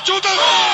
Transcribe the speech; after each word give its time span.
battuta! 0.00 0.28
Vous 0.28 0.69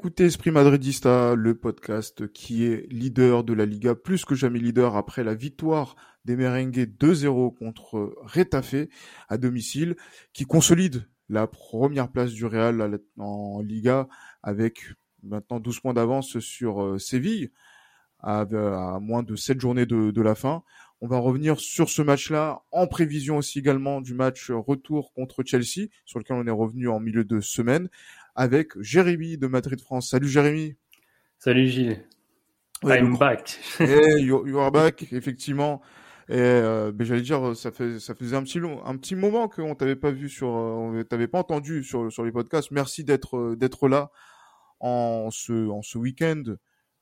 écoutez 0.00 0.24
Esprit 0.24 0.50
Madridista, 0.50 1.34
le 1.34 1.54
podcast 1.54 2.26
qui 2.32 2.64
est 2.64 2.90
leader 2.90 3.44
de 3.44 3.52
la 3.52 3.66
Liga, 3.66 3.94
plus 3.94 4.24
que 4.24 4.34
jamais 4.34 4.58
leader 4.58 4.96
après 4.96 5.22
la 5.22 5.34
victoire 5.34 5.94
des 6.24 6.36
Merengues 6.36 6.90
2-0 6.98 7.54
contre 7.54 8.14
Retafe 8.22 8.88
à 9.28 9.36
domicile, 9.36 9.96
qui 10.32 10.46
consolide 10.46 11.06
la 11.28 11.46
première 11.46 12.10
place 12.10 12.32
du 12.32 12.46
Real 12.46 12.98
en 13.18 13.60
Liga 13.60 14.08
avec 14.42 14.80
maintenant 15.22 15.60
12 15.60 15.80
points 15.80 15.92
d'avance 15.92 16.38
sur 16.38 16.82
euh, 16.82 16.98
Séville 16.98 17.50
à, 18.20 18.46
moins 19.02 19.22
de 19.22 19.36
7 19.36 19.60
journées 19.60 19.84
de 19.84 20.22
la 20.22 20.34
fin. 20.34 20.62
On 21.02 21.08
va 21.08 21.16
revenir 21.18 21.58
sur 21.60 21.88
ce 21.88 22.02
match-là, 22.02 22.62
en 22.72 22.86
prévision 22.86 23.38
aussi 23.38 23.58
également 23.58 24.02
du 24.02 24.12
match 24.12 24.50
retour 24.50 25.14
contre 25.14 25.42
Chelsea, 25.42 25.88
sur 26.04 26.18
lequel 26.18 26.36
on 26.36 26.46
est 26.46 26.50
revenu 26.50 26.88
en 26.88 27.00
milieu 27.00 27.24
de 27.24 27.40
semaine, 27.40 27.88
avec 28.34 28.72
Jérémy 28.80 29.36
de 29.38 29.46
Madrid 29.46 29.80
France. 29.80 30.10
Salut 30.10 30.28
Jérémy. 30.28 30.76
Salut 31.38 31.66
Gilles. 31.68 32.04
Ouais, 32.82 32.98
I'm 33.00 33.10
donc- 33.10 33.18
back. 33.20 33.58
Hey, 33.78 34.22
you, 34.24 34.46
you 34.46 34.58
are 34.58 34.70
back, 34.72 35.12
effectivement. 35.12 35.80
Et 36.28 36.34
euh, 36.38 36.92
j'allais 37.00 37.22
dire, 37.22 37.56
ça 37.56 37.72
fait 37.72 37.98
ça 37.98 38.14
faisait 38.14 38.36
un 38.36 38.42
petit 38.44 38.60
long, 38.60 38.84
un 38.86 38.96
petit 38.96 39.16
moment 39.16 39.48
qu'on 39.48 39.74
t'avait 39.74 39.96
pas 39.96 40.12
vu 40.12 40.28
sur, 40.28 40.46
euh, 40.48 40.74
on 41.00 41.04
t'avait 41.04 41.26
pas 41.26 41.40
entendu 41.40 41.82
sur 41.82 42.10
sur 42.12 42.24
les 42.24 42.30
podcasts. 42.30 42.70
Merci 42.70 43.02
d'être 43.04 43.36
euh, 43.36 43.56
d'être 43.56 43.88
là 43.88 44.10
en 44.78 45.28
ce 45.32 45.68
en 45.68 45.82
ce 45.82 45.98
week-end, 45.98 46.42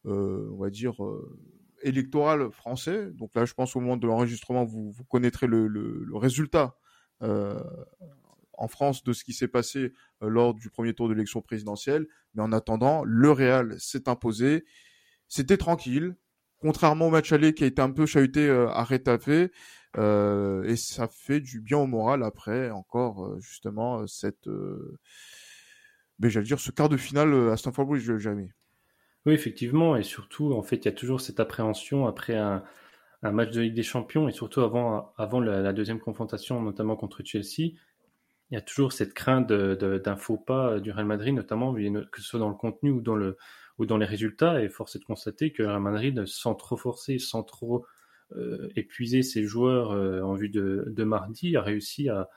euh, 0.06 0.48
on 0.52 0.56
va 0.56 0.70
dire 0.70 1.04
euh, 1.04 1.38
électoral 1.82 2.50
français. 2.52 3.10
Donc 3.12 3.30
là, 3.34 3.44
je 3.44 3.52
pense 3.52 3.76
au 3.76 3.80
moment 3.80 3.98
de 3.98 4.06
l'enregistrement, 4.06 4.64
vous 4.64 4.90
vous 4.92 5.04
connaîtrez 5.04 5.46
le 5.46 5.66
le, 5.68 6.04
le 6.04 6.16
résultat 6.16 6.74
en 8.58 8.68
France 8.68 9.02
de 9.04 9.12
ce 9.12 9.24
qui 9.24 9.32
s'est 9.32 9.48
passé 9.48 9.92
euh, 10.22 10.28
lors 10.28 10.54
du 10.54 10.70
premier 10.70 10.94
tour 10.94 11.08
de 11.08 11.14
l'élection 11.14 11.40
présidentielle. 11.40 12.06
Mais 12.34 12.42
en 12.42 12.52
attendant, 12.52 13.02
le 13.04 13.30
Real 13.30 13.74
s'est 13.78 14.08
imposé. 14.08 14.64
C'était 15.28 15.56
tranquille, 15.56 16.16
contrairement 16.58 17.06
au 17.06 17.10
match 17.10 17.32
aller 17.32 17.54
qui 17.54 17.64
a 17.64 17.66
été 17.66 17.80
un 17.82 17.90
peu 17.90 18.06
chahuté 18.06 18.46
euh, 18.48 18.68
à 18.70 18.84
Retafe. 18.84 19.50
Euh, 19.96 20.64
et 20.64 20.76
ça 20.76 21.08
fait 21.08 21.40
du 21.40 21.60
bien 21.60 21.78
au 21.78 21.86
moral 21.86 22.22
après 22.22 22.70
encore 22.70 23.40
justement 23.40 24.06
cette, 24.06 24.46
euh, 24.46 24.98
j'allais 26.22 26.44
dire 26.44 26.60
ce 26.60 26.70
quart 26.70 26.90
de 26.90 26.98
finale 26.98 27.50
à 27.50 27.56
Stamford 27.56 27.86
Bridge, 27.86 28.18
jamais. 28.18 28.50
Oui, 29.24 29.32
effectivement, 29.32 29.96
et 29.96 30.02
surtout, 30.02 30.52
en 30.52 30.62
fait, 30.62 30.76
il 30.76 30.84
y 30.84 30.88
a 30.88 30.92
toujours 30.92 31.20
cette 31.20 31.40
appréhension 31.40 32.06
après 32.06 32.36
un, 32.36 32.62
match 33.22 33.50
de 33.50 33.62
Ligue 33.62 33.74
des 33.74 33.82
Champions, 33.82 34.28
et 34.28 34.32
surtout 34.32 34.60
avant, 34.60 35.12
avant 35.16 35.40
la 35.40 35.72
deuxième 35.72 35.98
confrontation, 36.00 36.62
notamment 36.62 36.94
contre 36.94 37.22
Chelsea, 37.24 37.72
il 38.50 38.54
y 38.54 38.56
a 38.56 38.60
toujours 38.60 38.92
cette 38.92 39.14
crainte 39.14 39.52
d'un 39.52 40.16
faux 40.16 40.38
pas 40.38 40.80
du 40.80 40.90
Real 40.90 41.06
Madrid, 41.06 41.34
notamment 41.34 41.74
que 41.74 42.20
ce 42.20 42.26
soit 42.26 42.40
dans 42.40 42.48
le 42.48 42.54
contenu 42.54 42.90
ou 42.90 43.00
dans, 43.00 43.16
le, 43.16 43.36
ou 43.78 43.86
dans 43.86 43.98
les 43.98 44.06
résultats, 44.06 44.62
et 44.62 44.68
force 44.68 44.96
est 44.96 45.00
de 45.00 45.04
constater 45.04 45.52
que 45.52 45.62
le 45.62 45.68
Real 45.68 45.82
Madrid, 45.82 46.26
sans 46.26 46.54
trop 46.54 46.76
forcer, 46.76 47.18
sans 47.18 47.42
trop 47.42 47.84
euh, 48.36 48.68
épuiser 48.76 49.22
ses 49.22 49.44
joueurs 49.44 49.92
euh, 49.92 50.22
en 50.22 50.34
vue 50.34 50.48
de, 50.48 51.04
mardi, 51.04 51.56
a 51.56 51.62
réussi 51.62 52.08
à, 52.08 52.28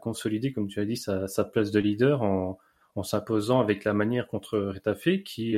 consolider, 0.00 0.52
comme 0.52 0.68
tu 0.68 0.80
as 0.80 0.84
dit, 0.84 0.96
sa, 0.96 1.44
place 1.52 1.70
de 1.72 1.80
leader 1.80 2.22
en, 2.22 2.58
s'imposant 3.02 3.60
avec 3.60 3.84
la 3.84 3.94
manière 3.94 4.28
contre 4.28 4.58
Retafe, 4.58 5.22
qui 5.24 5.56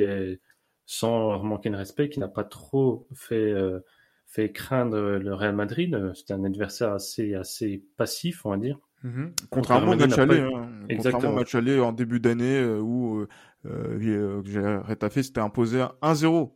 sans 0.85 1.41
manquer 1.43 1.69
de 1.69 1.75
respect, 1.75 2.09
qui 2.09 2.19
n'a 2.19 2.27
pas 2.27 2.43
trop 2.43 3.07
fait, 3.13 3.51
euh, 3.51 3.79
fait 4.25 4.51
craindre 4.51 4.97
le 4.97 5.33
Real 5.33 5.55
Madrid. 5.55 6.11
C'était 6.15 6.33
un 6.33 6.43
adversaire 6.43 6.93
assez, 6.93 7.35
assez 7.35 7.83
passif, 7.97 8.45
on 8.45 8.51
va 8.51 8.57
dire. 8.57 8.79
Contrairement 9.49 9.91
au 9.91 9.95
match 9.97 10.17
aller, 10.17 10.39
hein. 10.39 10.69
contrairement 10.89 11.33
match 11.33 11.55
aller 11.55 11.79
en 11.79 11.91
début 11.91 12.19
d'année 12.19 12.57
euh, 12.57 12.79
où 12.79 13.19
euh, 13.19 13.27
euh, 13.65 14.41
euh, 14.55 14.81
Retafe 14.81 15.21
s'était 15.21 15.39
imposé 15.39 15.81
à 15.81 15.95
1-0. 16.01 16.51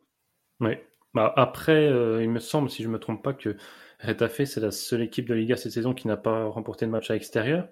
Oui. 0.59 0.71
Bah, 1.13 1.33
après, 1.35 1.87
euh, 1.87 2.23
il 2.23 2.29
me 2.29 2.39
semble, 2.39 2.69
si 2.69 2.83
je 2.83 2.89
me 2.89 2.99
trompe 2.99 3.23
pas, 3.23 3.33
que 3.33 3.55
Retafe, 3.99 4.43
c'est 4.43 4.59
la 4.59 4.71
seule 4.71 5.01
équipe 5.01 5.27
de 5.27 5.33
Liga 5.33 5.55
cette 5.55 5.71
saison 5.71 5.93
qui 5.93 6.07
n'a 6.07 6.17
pas 6.17 6.45
remporté 6.45 6.85
de 6.85 6.91
match 6.91 7.09
à 7.09 7.13
l'extérieur. 7.13 7.67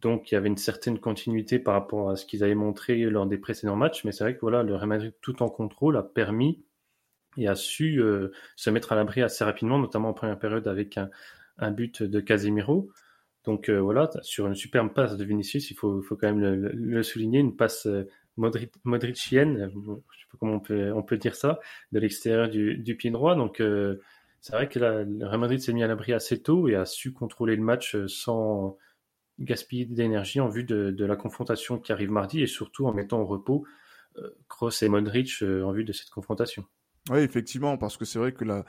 Donc, 0.00 0.30
il 0.30 0.34
y 0.34 0.38
avait 0.38 0.48
une 0.48 0.56
certaine 0.56 0.98
continuité 0.98 1.58
par 1.58 1.74
rapport 1.74 2.10
à 2.10 2.16
ce 2.16 2.26
qu'ils 2.26 2.42
avaient 2.42 2.54
montré 2.54 2.98
lors 3.04 3.26
des 3.26 3.38
précédents 3.38 3.76
matchs. 3.76 4.04
Mais 4.04 4.12
c'est 4.12 4.24
vrai 4.24 4.34
que 4.34 4.40
voilà, 4.40 4.62
le 4.62 4.74
Real 4.74 4.88
Madrid, 4.88 5.14
tout 5.20 5.42
en 5.42 5.48
contrôle, 5.48 5.96
a 5.96 6.02
permis 6.02 6.64
et 7.36 7.48
a 7.48 7.54
su 7.54 8.00
euh, 8.00 8.32
se 8.56 8.70
mettre 8.70 8.92
à 8.92 8.96
l'abri 8.96 9.22
assez 9.22 9.44
rapidement, 9.44 9.78
notamment 9.78 10.10
en 10.10 10.14
première 10.14 10.38
période 10.38 10.66
avec 10.66 10.98
un, 10.98 11.08
un 11.58 11.70
but 11.70 12.02
de 12.02 12.20
Casemiro. 12.20 12.90
Donc 13.44 13.68
euh, 13.68 13.80
voilà, 13.80 14.08
sur 14.22 14.46
une 14.46 14.54
superbe 14.54 14.92
passe 14.92 15.16
de 15.16 15.24
Vinicius, 15.24 15.70
il 15.70 15.74
faut, 15.74 16.00
faut 16.02 16.16
quand 16.16 16.32
même 16.32 16.40
le, 16.40 17.02
souligner, 17.02 17.40
une 17.40 17.56
passe 17.56 17.86
euh, 17.86 18.08
Modric, 18.36 18.72
modricienne, 18.84 19.56
euh, 19.58 19.68
je 20.10 20.20
sais 20.20 20.26
pas 20.30 20.38
comment 20.38 20.54
on 20.54 20.60
peut, 20.60 20.92
on 20.92 21.02
peut 21.02 21.18
dire 21.18 21.34
ça, 21.34 21.58
de 21.90 21.98
l'extérieur 21.98 22.48
du, 22.48 22.78
du 22.78 22.96
pied 22.96 23.10
droit. 23.10 23.34
Donc 23.34 23.62
c'est 24.40 24.52
vrai 24.52 24.68
que 24.68 24.78
là, 24.78 25.02
le 25.02 25.26
Real 25.26 25.40
Madrid 25.40 25.60
s'est 25.60 25.72
mis 25.72 25.82
à 25.82 25.86
l'abri 25.86 26.12
assez 26.12 26.40
tôt 26.40 26.68
et 26.68 26.74
a 26.74 26.86
su 26.86 27.12
contrôler 27.12 27.56
le 27.56 27.62
match 27.62 27.96
sans 28.06 28.78
gaspiller 29.38 29.86
d'énergie 29.86 30.40
en 30.40 30.48
vue 30.48 30.64
de, 30.64 30.90
de 30.90 31.04
la 31.04 31.16
confrontation 31.16 31.78
qui 31.78 31.92
arrive 31.92 32.10
mardi 32.10 32.42
et 32.42 32.46
surtout 32.46 32.86
en 32.86 32.92
mettant 32.92 33.20
au 33.20 33.26
repos 33.26 33.66
Kroos 34.48 34.82
et 34.82 34.88
Modric 34.88 35.42
en 35.42 35.72
vue 35.72 35.84
de 35.84 35.92
cette 35.92 36.10
confrontation. 36.10 36.64
Oui, 37.10 37.20
effectivement, 37.20 37.76
parce 37.76 37.96
que 37.96 38.04
c'est 38.04 38.18
vrai 38.18 38.32
que 38.32 38.44
la, 38.44 38.64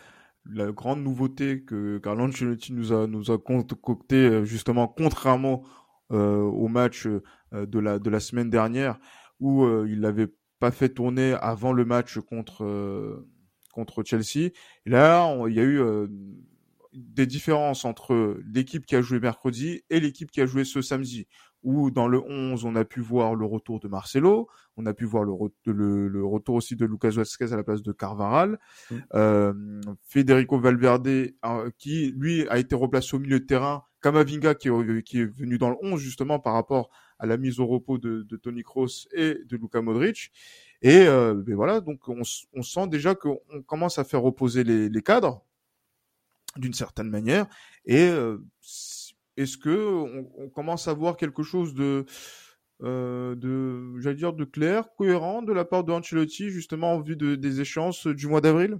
la 0.45 0.71
grande 0.71 1.03
nouveauté 1.03 1.63
que 1.63 1.97
Carlo 1.99 2.25
Ancelotti 2.25 2.73
nous 2.73 2.91
a, 2.91 3.07
nous 3.07 3.23
concocté, 3.37 4.15
euh, 4.15 4.43
justement, 4.45 4.87
contrairement 4.87 5.63
euh, 6.11 6.41
au 6.41 6.67
match 6.67 7.07
euh, 7.07 7.21
de, 7.65 7.79
la, 7.79 8.19
semaine 8.19 8.49
dernière, 8.49 8.99
où 9.39 9.63
euh, 9.63 9.87
il 9.89 10.01
l'avait 10.01 10.33
pas 10.59 10.71
fait 10.71 10.89
tourner 10.89 11.33
avant 11.41 11.73
le 11.73 11.85
match 11.85 12.19
contre, 12.19 12.63
euh, 12.63 13.27
contre 13.73 14.03
Chelsea. 14.03 14.51
Là, 14.85 15.33
il 15.47 15.53
y 15.53 15.59
a 15.59 15.63
eu 15.63 15.79
euh, 15.79 16.07
des 16.93 17.25
différences 17.25 17.85
entre 17.85 18.37
l'équipe 18.45 18.85
qui 18.85 18.95
a 18.95 19.01
joué 19.01 19.19
mercredi 19.19 19.81
et 19.89 19.99
l'équipe 19.99 20.29
qui 20.31 20.41
a 20.41 20.45
joué 20.45 20.63
ce 20.63 20.81
samedi. 20.81 21.27
Où 21.63 21.91
dans 21.91 22.09
le 22.09 22.19
11, 22.21 22.65
on 22.65 22.75
a 22.75 22.83
pu 22.83 22.99
voir 22.99 23.35
le 23.35 23.45
retour 23.45 23.79
de 23.79 23.87
Marcelo, 23.87 24.49
on 24.75 24.85
a 24.85 24.93
pu 24.93 25.05
voir 25.05 25.23
le, 25.23 25.31
re- 25.31 25.51
le, 25.65 26.09
le 26.09 26.25
retour 26.25 26.55
aussi 26.55 26.75
de 26.75 26.85
Lucas 26.85 27.11
Vazquez 27.11 27.53
à 27.53 27.55
la 27.55 27.63
place 27.63 27.81
de 27.81 27.91
Carvaral, 27.93 28.59
Mm. 28.91 28.95
euh, 29.15 29.81
Federico 30.01 30.59
Valverde 30.59 31.07
euh, 31.07 31.69
qui 31.77 32.13
lui 32.17 32.45
a 32.49 32.59
été 32.59 32.75
replacé 32.75 33.15
au 33.15 33.19
milieu 33.19 33.39
de 33.39 33.45
terrain, 33.45 33.83
Kamavinga 34.01 34.55
qui 34.55 34.67
est, 34.67 35.03
qui 35.03 35.19
est 35.21 35.25
venu 35.25 35.57
dans 35.57 35.69
le 35.69 35.77
11 35.81 36.01
justement 36.01 36.37
par 36.37 36.53
rapport 36.53 36.89
à 37.17 37.25
la 37.25 37.37
mise 37.37 37.61
au 37.61 37.65
repos 37.65 37.97
de, 37.97 38.23
de 38.23 38.35
Toni 38.35 38.63
Kroos 38.63 39.07
et 39.13 39.37
de 39.45 39.55
Luka 39.55 39.81
Modric. 39.81 40.31
Et 40.81 41.07
euh, 41.07 41.33
ben 41.33 41.55
voilà, 41.55 41.79
donc 41.79 42.01
on, 42.09 42.23
sent 42.25 42.87
déjà 42.89 43.15
qu'on 43.15 43.39
commence 43.65 43.97
à 43.99 44.03
faire 44.03 44.21
reposer 44.21 44.65
les, 44.65 44.89
les 44.89 45.01
cadres 45.01 45.45
d'une 46.57 46.73
certaine 46.73 47.09
manière. 47.09 47.47
Et 47.85 48.07
euh, 48.07 48.37
est-ce 49.37 49.57
que 49.57 50.29
on, 50.37 50.49
commence 50.49 50.87
à 50.87 50.93
voir 50.93 51.17
quelque 51.17 51.43
chose 51.43 51.73
de 51.73 52.05
euh, 52.83 53.35
de 53.35 53.99
j'allais 53.99 54.15
dire 54.15 54.33
de 54.33 54.43
clair, 54.43 54.85
cohérent 54.97 55.41
de 55.41 55.53
la 55.53 55.65
part 55.65 55.83
de 55.83 55.91
Ancelotti 55.91 56.49
justement 56.49 56.93
en 56.93 57.01
vue 57.01 57.15
de, 57.15 57.35
des 57.35 57.61
échéances 57.61 58.07
du 58.07 58.27
mois 58.27 58.41
d'avril? 58.41 58.77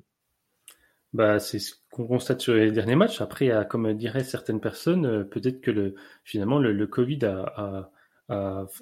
Bah, 1.14 1.40
c'est 1.40 1.60
ce 1.60 1.76
qu'on 1.92 2.08
constate 2.08 2.42
sur 2.42 2.56
les 2.56 2.72
derniers 2.72 2.96
matchs. 2.96 3.22
Après, 3.22 3.52
comme 3.70 3.94
diraient 3.94 4.24
certaines 4.24 4.60
personnes, 4.60 5.06
euh, 5.06 5.24
peut-être 5.24 5.62
que 5.62 5.70
le, 5.70 5.96
finalement 6.24 6.58
le, 6.58 6.88
Covid 6.88 7.20
a, 7.26 7.92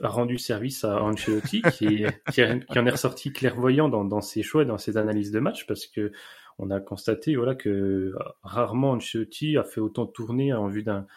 rendu 0.01 0.37
service 0.37 0.85
à 0.85 1.03
Ancelotti, 1.03 1.61
qui 1.73 2.05
en 2.37 2.85
est 2.85 2.89
ressorti 2.89 3.33
clairvoyant 3.33 3.89
dans, 3.89 4.05
dans 4.05 4.21
ses 4.21 4.43
choix, 4.43 4.63
et 4.63 4.65
dans 4.65 4.77
ses 4.77 4.95
analyses 4.95 5.31
de 5.31 5.39
match, 5.39 5.67
parce 5.67 5.87
que 5.87 6.13
on 6.57 6.69
a 6.69 6.79
constaté 6.79 7.35
voilà 7.35 7.55
que 7.55 8.13
rarement 8.43 8.91
Ancelotti 8.91 9.57
a 9.57 9.63
fait 9.63 9.81
autant 9.81 10.05
tourner 10.05 10.53
en 10.53 10.67
vue 10.67 10.83
d'un 10.83 11.07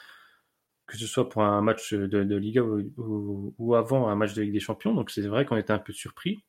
que 0.87 0.99
ce 0.99 1.07
soit 1.07 1.29
pour 1.29 1.43
un 1.43 1.63
match 1.63 1.95
de, 1.95 2.37
Liga 2.37 2.63
ou, 2.63 3.75
avant 3.75 4.09
un 4.09 4.17
match 4.17 4.35
de 4.35 4.43
Ligue 4.43 4.53
des 4.53 4.61
Champions. 4.61 4.95
Donc 4.95 5.11
c'est 5.11 5.27
vrai 5.27 5.47
qu'on 5.47 5.57
était 5.57 5.73
un 5.73 5.79
peu 5.79 5.93
surpris. 5.93 6.45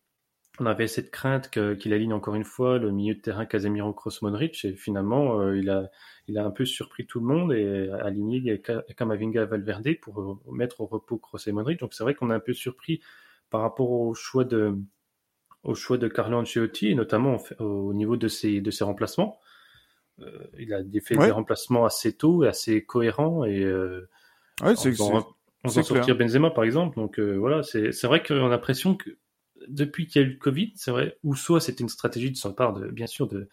On 0.60 0.66
avait 0.66 0.88
cette 0.88 1.12
crainte 1.12 1.50
qu'il 1.50 1.94
aligne 1.94 2.14
encore 2.14 2.36
une 2.36 2.46
fois 2.46 2.78
le 2.78 2.92
milieu 2.92 3.16
de 3.16 3.20
terrain 3.20 3.46
Casemiro 3.46 3.94
Kroos 3.94 4.20
Modric 4.22 4.64
et 4.64 4.74
finalement 4.74 5.42
euh, 5.42 5.58
il 5.58 5.70
a 5.70 5.90
il 6.28 6.38
a 6.38 6.46
un 6.46 6.52
peu 6.52 6.66
surpris 6.66 7.06
tout 7.06 7.20
le 7.20 7.26
monde 7.26 7.52
et 7.52 7.90
aligné 7.90 8.62
Ka- 8.62 8.84
Kamavinga 8.96 9.46
Valverde 9.46 10.00
pour 10.02 10.22
euh, 10.22 10.54
mettre 10.54 10.80
au 10.80 10.86
repos 10.86 11.18
Kroos 11.18 11.40
et 11.48 11.52
Modric. 11.52 11.80
Donc 11.80 11.94
c'est 11.94 12.04
vrai 12.04 12.16
qu'on 12.16 12.32
est 12.32 12.36
un 12.36 12.40
peu 12.40 12.54
surpris 12.54 13.02
par 13.50 13.62
rapport 13.62 13.92
au 13.92 14.14
choix 14.14 14.46
de 14.46 14.78
au 15.66 15.76
choix 15.76 15.98
de 15.98 16.08
Carlo 16.08 16.38
Ancelotti, 16.38 16.90
et 16.90 16.96
notamment 16.96 17.38
au 17.60 17.94
niveau 17.94 18.16
de 18.16 18.28
ses, 18.28 18.62
de 18.62 18.72
ses 18.72 18.84
remplacements. 18.84 19.40
Euh, 20.22 20.30
il 20.58 20.74
a 20.74 20.82
fait 21.02 21.18
des 21.18 21.32
remplacements 21.32 21.86
assez 21.86 22.14
tôt 22.14 22.46
et 22.46 22.48
assez 22.48 22.86
cohérents 22.86 23.44
et 23.44 23.62
euh, 23.62 24.08
ouais, 24.64 24.76
c'est 24.78 24.94
on 25.02 25.68
va 25.68 25.84
sortir 25.84 26.16
Benzema 26.16 26.52
par 26.52 26.64
exemple. 26.64 26.96
Donc 26.96 27.20
euh, 27.20 27.36
voilà, 27.36 27.64
c'est 27.64 28.04
vrai 28.04 28.24
qu'on 28.24 28.46
a 28.46 28.50
l'impression 28.50 28.96
que 28.96 29.18
depuis 29.68 30.08
qu'il 30.08 30.22
y 30.22 30.26
a 30.26 30.28
eu 30.28 30.32
le 30.32 30.38
Covid, 30.38 30.72
c'est 30.76 30.92
vrai, 30.92 31.18
ou 31.24 31.36
soit 31.36 31.60
c'était 31.60 31.82
une 31.82 31.90
stratégie 31.90 32.32
de 32.32 32.38
son 32.38 32.54
part, 32.54 32.74
de, 32.74 32.88
bien 32.88 33.08
sûr, 33.08 33.28
de, 33.28 33.50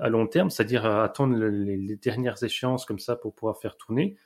à 0.00 0.08
long 0.08 0.26
terme, 0.28 0.50
c'est-à-dire 0.50 0.86
attendre 0.86 1.36
les, 1.36 1.96
dernières 1.96 2.42
échéances 2.44 2.84
comme 2.84 3.00
ça 3.00 3.16
pour 3.16 3.34
pouvoir 3.34 3.58
faire 3.58 3.76
tourner. 3.76 4.16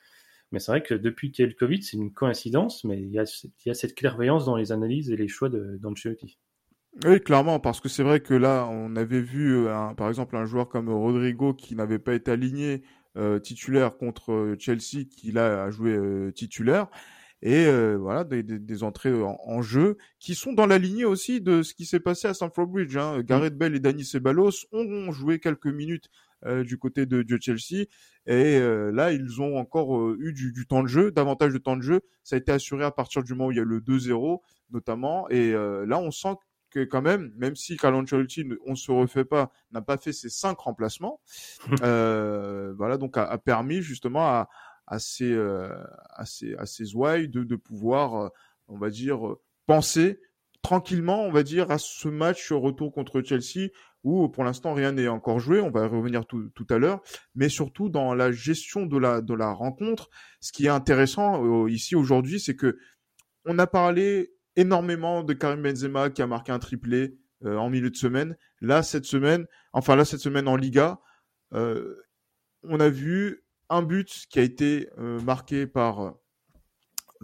Mais 0.51 0.59
c'est 0.59 0.71
vrai 0.71 0.83
que 0.83 0.93
depuis 0.93 1.31
qu'il 1.31 1.43
y 1.43 1.45
a 1.45 1.49
eu 1.49 1.51
le 1.51 1.57
Covid, 1.57 1.81
c'est 1.81 1.97
une 1.97 2.13
coïncidence, 2.13 2.83
mais 2.83 3.01
il 3.01 3.09
y, 3.09 3.19
a, 3.19 3.23
il 3.43 3.67
y 3.67 3.71
a 3.71 3.73
cette 3.73 3.95
clairvoyance 3.95 4.45
dans 4.45 4.55
les 4.55 4.71
analyses 4.71 5.09
et 5.11 5.17
les 5.17 5.27
choix 5.27 5.49
d'Ancelotti. 5.49 6.37
Oui, 7.05 7.21
clairement, 7.21 7.59
parce 7.59 7.79
que 7.79 7.89
c'est 7.89 8.01
vrai 8.01 8.21
que 8.21 8.33
là, 8.33 8.67
on 8.71 8.95
avait 8.95 9.21
vu, 9.21 9.67
euh, 9.67 9.93
par 9.93 10.09
exemple, 10.09 10.35
un 10.35 10.45
joueur 10.45 10.67
comme 10.67 10.89
Rodrigo 10.89 11.53
qui 11.53 11.75
n'avait 11.75 11.99
pas 11.99 12.15
été 12.15 12.31
aligné 12.31 12.81
euh, 13.17 13.37
titulaire 13.37 13.97
contre 13.97 14.31
euh, 14.31 14.55
Chelsea, 14.57 15.05
qui 15.07 15.31
là 15.31 15.65
a 15.65 15.69
joué 15.69 15.95
titulaire, 16.33 16.87
et 17.43 17.65
voilà 17.97 18.23
des, 18.23 18.41
des, 18.41 18.83
entrées 18.83 19.13
en, 19.13 19.61
jeu 19.61 19.97
qui 20.19 20.33
sont 20.33 20.53
dans 20.53 20.65
la 20.65 20.79
lignée 20.79 21.05
aussi 21.05 21.39
de 21.39 21.61
ce 21.61 21.75
qui 21.75 21.85
s'est 21.85 21.99
passé 21.99 22.27
à 22.27 22.33
Stamford 22.33 22.65
Bridge. 22.65 22.97
Hein. 22.97 23.21
Gareth 23.21 23.55
Bell 23.55 23.75
et 23.75 23.79
Dani 23.79 24.03
Ceballos 24.03 24.65
ont 24.71 25.11
joué 25.11 25.39
quelques 25.39 25.67
minutes 25.67 26.09
du 26.65 26.79
côté 26.79 27.05
de, 27.05 27.21
de, 27.21 27.37
Chelsea, 27.39 27.85
et 28.25 28.59
là 28.91 29.11
ils 29.11 29.39
ont 29.39 29.57
encore 29.57 30.13
eu 30.15 30.33
du, 30.33 30.51
du, 30.51 30.65
temps 30.65 30.81
de 30.81 30.87
jeu, 30.87 31.11
davantage 31.11 31.53
de 31.53 31.59
temps 31.59 31.77
de 31.77 31.83
jeu. 31.83 32.01
Ça 32.23 32.37
a 32.37 32.39
été 32.39 32.51
assuré 32.51 32.83
à 32.83 32.91
partir 32.91 33.21
du 33.21 33.33
moment 33.33 33.49
où 33.49 33.51
il 33.51 33.57
y 33.57 33.61
a 33.61 33.63
le 33.63 33.81
2-0 33.81 34.39
notamment, 34.71 35.29
et 35.29 35.51
là 35.51 35.99
on 35.99 36.09
sent 36.09 36.35
que 36.69 36.83
quand 36.83 37.01
même, 37.01 37.31
même 37.37 37.55
si 37.55 37.77
Carlo 37.77 37.99
Ancelotti, 37.99 38.45
on 38.65 38.75
se 38.75 38.91
refait 38.91 39.25
pas, 39.25 39.51
n'a 39.71 39.81
pas 39.81 39.97
fait 39.97 40.13
ses 40.13 40.29
cinq 40.29 40.59
remplacements, 40.59 41.21
euh, 41.83 42.73
voilà, 42.77 42.97
donc 42.97 43.17
a, 43.17 43.37
permis 43.37 43.81
justement 43.81 44.27
à, 44.27 44.49
à 44.85 44.99
ces, 44.99 45.31
euh, 45.31 45.69
à 46.09 46.25
ces, 46.25 46.55
à 46.55 46.65
ces 46.65 46.85
de, 46.85 47.43
de 47.43 47.55
pouvoir, 47.55 48.15
euh, 48.15 48.29
on 48.67 48.77
va 48.77 48.89
dire, 48.89 49.19
penser 49.65 50.19
tranquillement, 50.61 51.23
on 51.23 51.31
va 51.31 51.43
dire, 51.43 51.71
à 51.71 51.77
ce 51.77 52.09
match 52.09 52.51
retour 52.51 52.91
contre 52.91 53.21
Chelsea 53.21 53.69
où 54.03 54.29
pour 54.29 54.43
l'instant 54.43 54.73
rien 54.73 54.93
n'est 54.93 55.07
encore 55.07 55.39
joué, 55.39 55.59
on 55.59 55.69
va 55.69 55.85
y 55.85 55.87
revenir 55.87 56.25
tout, 56.25 56.49
tout 56.55 56.67
à 56.69 56.77
l'heure, 56.77 57.01
mais 57.35 57.49
surtout 57.49 57.89
dans 57.89 58.13
la 58.13 58.31
gestion 58.31 58.85
de 58.85 58.97
la, 58.97 59.21
de 59.21 59.33
la 59.33 59.51
rencontre, 59.51 60.09
ce 60.39 60.51
qui 60.51 60.65
est 60.65 60.69
intéressant 60.69 61.43
euh, 61.43 61.69
ici 61.69 61.95
aujourd'hui, 61.95 62.39
c'est 62.39 62.55
que 62.55 62.77
on 63.45 63.59
a 63.59 63.67
parlé 63.67 64.31
énormément 64.57 65.23
de 65.23 65.33
Karim 65.33 65.61
Benzema 65.61 66.09
qui 66.09 66.21
a 66.21 66.27
marqué 66.27 66.51
un 66.51 66.59
triplé 66.59 67.17
euh, 67.45 67.55
en 67.55 67.69
milieu 67.69 67.89
de 67.89 67.95
semaine. 67.95 68.35
Là, 68.59 68.83
cette 68.83 69.05
semaine, 69.05 69.45
enfin 69.71 69.95
là, 69.95 70.03
cette 70.03 70.19
semaine 70.19 70.47
en 70.47 70.55
Liga, 70.55 70.99
euh, 71.53 71.95
on 72.63 72.79
a 72.79 72.89
vu 72.89 73.43
un 73.69 73.83
but 73.83 74.25
qui 74.29 74.39
a 74.39 74.41
été 74.41 74.89
euh, 74.97 75.21
marqué 75.21 75.67
par, 75.67 76.15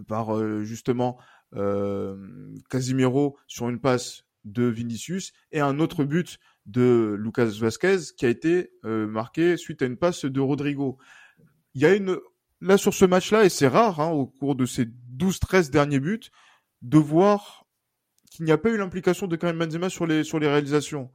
par 0.08 0.62
justement 0.62 1.18
Casimiro 2.68 3.38
sur 3.46 3.68
une 3.68 3.80
passe 3.80 4.24
de 4.44 4.64
Vinicius 4.64 5.32
et 5.52 5.60
un 5.60 5.78
autre 5.78 6.02
but 6.02 6.38
de 6.66 7.16
Lucas 7.16 7.52
Vasquez 7.60 7.98
qui 8.16 8.26
a 8.26 8.28
été 8.28 8.72
marqué 8.82 9.56
suite 9.56 9.80
à 9.82 9.86
une 9.86 9.96
passe 9.96 10.24
de 10.24 10.40
Rodrigo. 10.40 10.98
Il 11.74 11.82
y 11.82 11.86
a 11.86 11.94
une 11.94 12.18
là 12.60 12.76
sur 12.76 12.92
ce 12.92 13.04
match-là 13.04 13.44
et 13.44 13.48
c'est 13.50 13.68
rare 13.68 14.00
hein, 14.00 14.10
au 14.10 14.26
cours 14.26 14.56
de 14.56 14.66
ces 14.66 14.86
12-13 15.16 15.70
derniers 15.70 16.00
buts, 16.00 16.30
de 16.84 16.98
voir 16.98 17.66
qu'il 18.30 18.44
n'y 18.44 18.52
a 18.52 18.58
pas 18.58 18.70
eu 18.70 18.76
l'implication 18.76 19.26
de 19.26 19.36
Karim 19.36 19.58
Benzema 19.58 19.88
sur 19.88 20.06
les 20.06 20.22
sur 20.22 20.38
les 20.38 20.48
réalisations. 20.48 21.10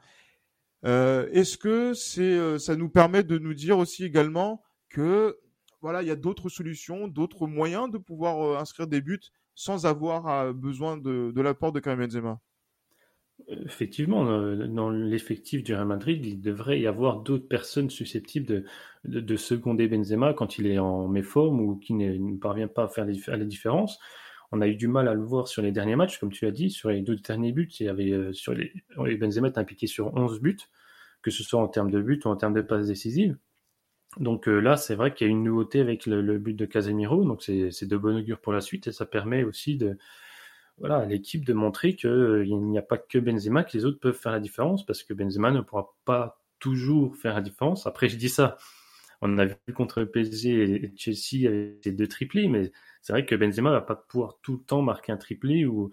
Euh, 0.85 1.29
Est-ce 1.31 1.57
que 1.57 1.93
c'est 1.93 2.21
euh, 2.21 2.57
ça 2.57 2.75
nous 2.75 2.89
permet 2.89 3.23
de 3.23 3.37
nous 3.37 3.53
dire 3.53 3.77
aussi 3.77 4.03
également 4.03 4.63
que 4.89 5.37
voilà 5.81 6.01
il 6.01 6.07
y 6.07 6.11
a 6.11 6.15
d'autres 6.15 6.49
solutions, 6.49 7.07
d'autres 7.07 7.45
moyens 7.45 7.91
de 7.91 7.97
pouvoir 7.97 8.41
euh, 8.41 8.57
inscrire 8.57 8.87
des 8.87 9.01
buts 9.01 9.19
sans 9.53 9.85
avoir 9.85 10.53
besoin 10.53 10.95
de, 10.95 11.31
de 11.35 11.41
l'apport 11.41 11.73
de 11.73 11.81
Karim 11.81 11.99
Benzema? 11.99 12.39
Effectivement, 13.49 14.23
dans 14.67 14.89
l'effectif 14.89 15.63
du 15.63 15.73
Real 15.73 15.85
Madrid, 15.85 16.25
il 16.25 16.39
devrait 16.39 16.79
y 16.79 16.87
avoir 16.87 17.21
d'autres 17.21 17.47
personnes 17.47 17.89
susceptibles 17.89 18.45
de, 18.45 18.65
de, 19.03 19.19
de, 19.19 19.35
seconder 19.35 19.89
Benzema 19.89 20.33
quand 20.33 20.59
il 20.59 20.67
est 20.67 20.79
en 20.79 21.09
méforme 21.09 21.59
ou 21.59 21.75
qui 21.75 21.93
ne, 21.93 22.37
parvient 22.37 22.69
pas 22.69 22.83
à 22.83 22.87
faire 22.87 23.05
la 23.05 23.45
différence 23.45 23.99
on 24.51 24.61
a 24.61 24.67
eu 24.67 24.75
du 24.75 24.87
mal 24.87 25.07
à 25.07 25.13
le 25.13 25.23
voir 25.23 25.47
sur 25.47 25.61
les 25.61 25.71
derniers 25.71 25.95
matchs, 25.95 26.19
comme 26.19 26.31
tu 26.31 26.45
as 26.47 26.51
dit, 26.51 26.69
sur 26.69 26.89
les 26.89 27.01
deux 27.01 27.15
derniers 27.15 27.51
buts, 27.51 27.69
il 27.79 27.85
y 27.85 27.89
avait 27.89 28.11
euh, 28.11 28.33
sur 28.33 28.53
les, 28.53 28.73
les 29.05 29.17
Benzema 29.17 29.49
impliqué 29.55 29.87
sur 29.87 30.13
11 30.15 30.41
buts, 30.41 30.57
que 31.21 31.31
ce 31.31 31.43
soit 31.43 31.61
en 31.61 31.67
termes 31.67 31.91
de 31.91 32.01
buts 32.01 32.19
ou 32.25 32.29
en 32.29 32.35
termes 32.35 32.53
de 32.53 32.61
passes 32.61 32.87
décisives. 32.87 33.37
Donc 34.17 34.47
euh, 34.47 34.59
là, 34.59 34.75
c'est 34.75 34.95
vrai 34.95 35.13
qu'il 35.13 35.27
y 35.27 35.29
a 35.29 35.31
une 35.31 35.43
nouveauté 35.43 35.81
avec 35.81 36.05
le, 36.07 36.37
but 36.39 36.55
de 36.55 36.65
Casemiro, 36.65 37.23
donc 37.23 37.43
c'est 37.43 37.85
de 37.85 37.97
bon 37.97 38.17
augure 38.17 38.39
pour 38.39 38.53
la 38.53 38.61
suite 38.61 38.87
et 38.87 38.91
ça 38.91 39.05
permet 39.05 39.43
aussi 39.43 39.77
de 39.77 39.97
voilà 40.79 40.97
à 40.97 41.05
l'équipe 41.05 41.45
de 41.45 41.53
montrer 41.53 41.95
qu'il 41.95 42.09
euh, 42.09 42.45
n'y 42.45 42.77
a 42.77 42.81
pas 42.81 42.97
que 42.97 43.19
Benzema, 43.19 43.63
que 43.63 43.77
les 43.77 43.85
autres 43.85 43.99
peuvent 43.99 44.17
faire 44.17 44.31
la 44.31 44.39
différence 44.39 44.85
parce 44.85 45.03
que 45.03 45.13
Benzema 45.13 45.51
ne 45.51 45.61
pourra 45.61 45.93
pas 46.05 46.41
toujours 46.59 47.15
faire 47.17 47.35
la 47.35 47.41
différence. 47.41 47.85
Après, 47.85 48.09
je 48.09 48.17
dis 48.17 48.29
ça, 48.29 48.57
on 49.21 49.37
a 49.37 49.45
vu 49.45 49.55
contre 49.75 50.03
PSG 50.03 50.85
et 50.85 50.93
Chelsea 50.95 51.47
avec 51.47 51.79
ces 51.83 51.91
deux 51.91 52.07
triplés, 52.07 52.47
mais 52.47 52.71
c'est 53.01 53.13
vrai 53.13 53.25
que 53.25 53.35
Benzema 53.35 53.71
va 53.71 53.81
pas 53.81 53.95
pouvoir 53.95 54.39
tout 54.41 54.53
le 54.53 54.63
temps 54.63 54.81
marquer 54.81 55.11
un 55.11 55.17
triplé 55.17 55.65
ou, 55.65 55.91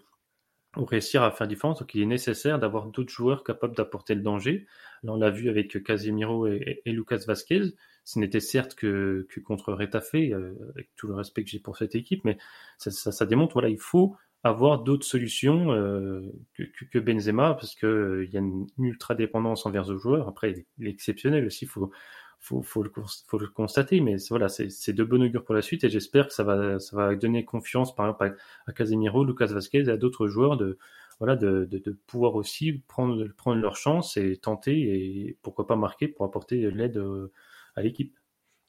réussir 0.76 1.22
à 1.22 1.30
faire 1.30 1.48
différence. 1.48 1.78
Donc 1.78 1.94
il 1.94 2.02
est 2.02 2.06
nécessaire 2.06 2.58
d'avoir 2.58 2.86
d'autres 2.86 3.12
joueurs 3.12 3.44
capables 3.44 3.74
d'apporter 3.74 4.14
le 4.14 4.20
danger. 4.20 4.66
Là, 5.02 5.12
on 5.12 5.16
l'a 5.16 5.30
vu 5.30 5.48
avec 5.48 5.82
Casemiro 5.82 6.46
et, 6.46 6.82
Lucas 6.84 7.24
Vasquez. 7.26 7.74
Ce 8.04 8.18
n'était 8.18 8.40
certes 8.40 8.74
que, 8.74 9.26
contre 9.44 9.72
Retafe, 9.72 10.14
euh, 10.14 10.54
avec 10.74 10.90
tout 10.96 11.08
le 11.08 11.14
respect 11.14 11.44
que 11.44 11.50
j'ai 11.50 11.58
pour 11.60 11.76
cette 11.78 11.94
équipe, 11.94 12.24
mais 12.24 12.36
ça, 12.76 13.26
démontre, 13.26 13.54
voilà, 13.54 13.70
il 13.70 13.80
faut 13.80 14.16
avoir 14.44 14.82
d'autres 14.82 15.06
solutions 15.06 15.72
euh, 15.72 16.20
que, 16.54 16.98
Benzema 16.98 17.54
parce 17.54 17.74
qu'il 17.74 17.88
euh, 17.88 18.26
y 18.26 18.36
a 18.36 18.40
une, 18.40 18.66
ultra 18.78 19.14
dépendance 19.14 19.66
envers 19.66 19.90
le 19.90 19.98
joueur. 19.98 20.28
Après, 20.28 20.66
il 20.78 20.86
est 20.86 20.90
exceptionnel 20.90 21.46
aussi. 21.46 21.66
Faut, 21.66 21.90
faut, 22.38 22.62
faut, 22.62 22.82
le, 22.82 23.48
constater, 23.48 24.00
mais 24.00 24.16
voilà, 24.28 24.48
c'est 24.48 24.92
de 24.92 25.04
bonnes 25.04 25.24
augure 25.24 25.44
pour 25.44 25.54
la 25.54 25.62
suite 25.62 25.84
et 25.84 25.88
j'espère 25.88 26.28
que 26.28 26.32
ça 26.32 26.44
va, 26.44 26.78
ça 26.78 26.96
va 26.96 27.14
donner 27.14 27.44
confiance, 27.44 27.94
par 27.94 28.06
exemple, 28.06 28.36
à, 28.66 28.72
Casemiro, 28.72 29.24
Lucas 29.24 29.46
Vasquez 29.46 29.84
et 29.84 29.90
à 29.90 29.96
d'autres 29.96 30.28
joueurs 30.28 30.56
de, 30.56 30.78
voilà, 31.18 31.36
de, 31.36 31.98
pouvoir 32.06 32.34
aussi 32.34 32.84
prendre, 32.86 33.26
prendre 33.36 33.60
leur 33.60 33.76
chance 33.76 34.16
et 34.16 34.36
tenter 34.36 34.72
et 34.74 35.36
pourquoi 35.42 35.66
pas 35.66 35.76
marquer 35.76 36.08
pour 36.08 36.24
apporter 36.24 36.70
l'aide 36.70 36.98
euh, 36.98 37.32
à 37.74 37.82
l'équipe. 37.82 38.16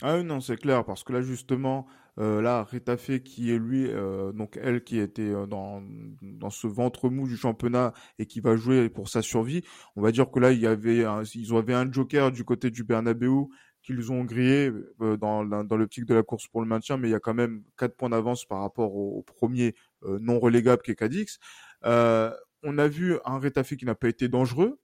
Ah 0.01 0.21
non, 0.23 0.39
c'est 0.39 0.57
clair, 0.57 0.85
parce 0.85 1.03
que 1.03 1.13
là, 1.13 1.21
justement, 1.21 1.87
euh, 2.19 2.41
là, 2.41 2.63
Retafe, 2.63 3.19
qui 3.19 3.51
est 3.51 3.59
lui, 3.59 3.85
euh, 3.87 4.31
donc 4.31 4.57
elle 4.61 4.83
qui 4.83 4.99
était 4.99 5.33
dans, 5.47 5.83
dans 6.21 6.49
ce 6.49 6.67
ventre 6.67 7.09
mou 7.09 7.27
du 7.27 7.37
championnat 7.37 7.93
et 8.17 8.25
qui 8.25 8.39
va 8.39 8.55
jouer 8.55 8.89
pour 8.89 9.09
sa 9.09 9.21
survie, 9.21 9.63
on 9.95 10.01
va 10.01 10.11
dire 10.11 10.31
que 10.31 10.39
là, 10.39 10.51
il 10.51 10.59
y 10.59 10.67
avait 10.67 11.05
ils 11.35 11.55
avaient 11.55 11.73
un 11.73 11.91
joker 11.91 12.31
du 12.31 12.43
côté 12.43 12.71
du 12.71 12.83
Bernabeu 12.83 13.45
qu'ils 13.87 14.11
ont 14.11 14.25
grillé 14.25 14.71
euh, 15.01 15.15
dans, 15.15 15.45
dans 15.45 15.77
l'optique 15.77 16.05
de 16.05 16.13
la 16.13 16.21
course 16.21 16.47
pour 16.47 16.61
le 16.61 16.67
maintien, 16.67 16.97
mais 16.97 17.07
il 17.07 17.11
y 17.11 17.15
a 17.15 17.21
quand 17.21 17.33
même 17.33 17.63
quatre 17.77 17.95
points 17.95 18.09
d'avance 18.09 18.43
par 18.43 18.59
rapport 18.59 18.93
au, 18.93 19.23
premier 19.23 19.75
euh, 20.03 20.19
non 20.21 20.39
relégable 20.39 20.81
qui 20.81 20.91
est 20.91 20.95
Cadix. 20.95 21.39
Euh, 21.85 22.31
on 22.63 22.77
a 22.77 22.87
vu 22.89 23.17
un 23.23 23.39
Retafe 23.39 23.75
qui 23.77 23.85
n'a 23.85 23.95
pas 23.95 24.09
été 24.09 24.27
dangereux, 24.27 24.79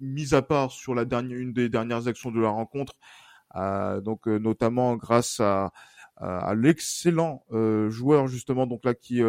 mis 0.00 0.34
à 0.34 0.42
part 0.42 0.70
sur 0.70 0.94
la 0.94 1.04
dernière, 1.04 1.38
une 1.38 1.52
des 1.52 1.68
dernières 1.68 2.08
actions 2.08 2.30
de 2.30 2.40
la 2.40 2.48
rencontre, 2.48 2.94
donc 4.02 4.26
notamment 4.26 4.96
grâce 4.96 5.40
à, 5.40 5.72
à 6.16 6.54
l'excellent 6.54 7.44
joueur 7.88 8.26
justement 8.26 8.66
donc 8.66 8.84
là 8.84 8.94
qui 8.94 9.20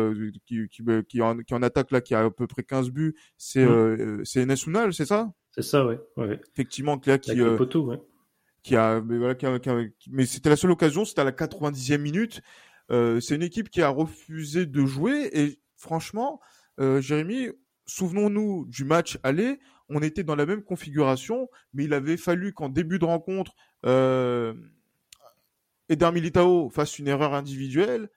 qui, 0.46 0.67
qui, 0.70 0.84
qui, 1.08 1.22
en, 1.22 1.38
qui, 1.38 1.53
en, 1.53 1.62
attaque 1.62 1.91
là 1.91 2.01
qui 2.01 2.15
a 2.15 2.25
à 2.25 2.29
peu 2.29 2.48
près 2.48 2.63
15 2.63 2.91
buts 2.91 3.15
c'est 3.38 3.65
mmh. 3.65 4.24
c'est 4.24 4.44
Enes 4.44 4.91
c'est 4.91 5.06
ça? 5.06 5.32
C'est 5.51 5.63
ça 5.63 5.86
ouais, 5.86 6.00
ouais. 6.15 6.39
effectivement 6.53 7.00
là 7.06 7.17
qui 7.17 7.32
Avec 7.32 7.58
poteau, 7.58 7.86
ouais 7.86 8.00
qui 8.67 8.75
a, 8.75 9.01
mais 9.01 9.17
voilà, 9.17 9.36
mais 10.10 10.25
c'était 10.25 10.50
la 10.50 10.58
seule 10.58 10.72
occasion, 10.72 11.06
c'était 11.06 11.22
à 11.22 11.24
la 11.24 11.32
90e 11.32 12.00
minute. 12.00 12.41
Euh, 12.91 13.22
c'est 13.22 13.36
une 13.36 13.44
équipe 13.44 13.70
qui 13.70 13.82
a 13.82 13.88
refusé 13.88 14.65
de 14.65 14.86
jouer 14.86 15.29
et 15.32 15.60
franchement, 15.77 16.41
euh, 16.79 17.00
Jérémy, 17.00 17.50
souvenons-nous 17.86 18.65
du 18.67 18.84
match 18.84 19.20
aller, 19.24 19.60
on 19.88 20.01
était 20.01 20.24
dans 20.24 20.36
la 20.36 20.46
même 20.46 20.63
configuration, 20.63 21.50
mais 21.74 21.86
il 21.86 21.94
avait 21.94 22.17
fallu 22.17 22.53
qu'en 22.53 22.67
début 22.67 23.00
de 23.00 23.06
rencontre, 23.06 23.53
euh, 23.86 24.53
Eder 25.89 26.12
Militao 26.12 26.70
fasse 26.70 27.00
une 27.00 27.08
erreur 27.08 27.34
individuelle 27.34 28.10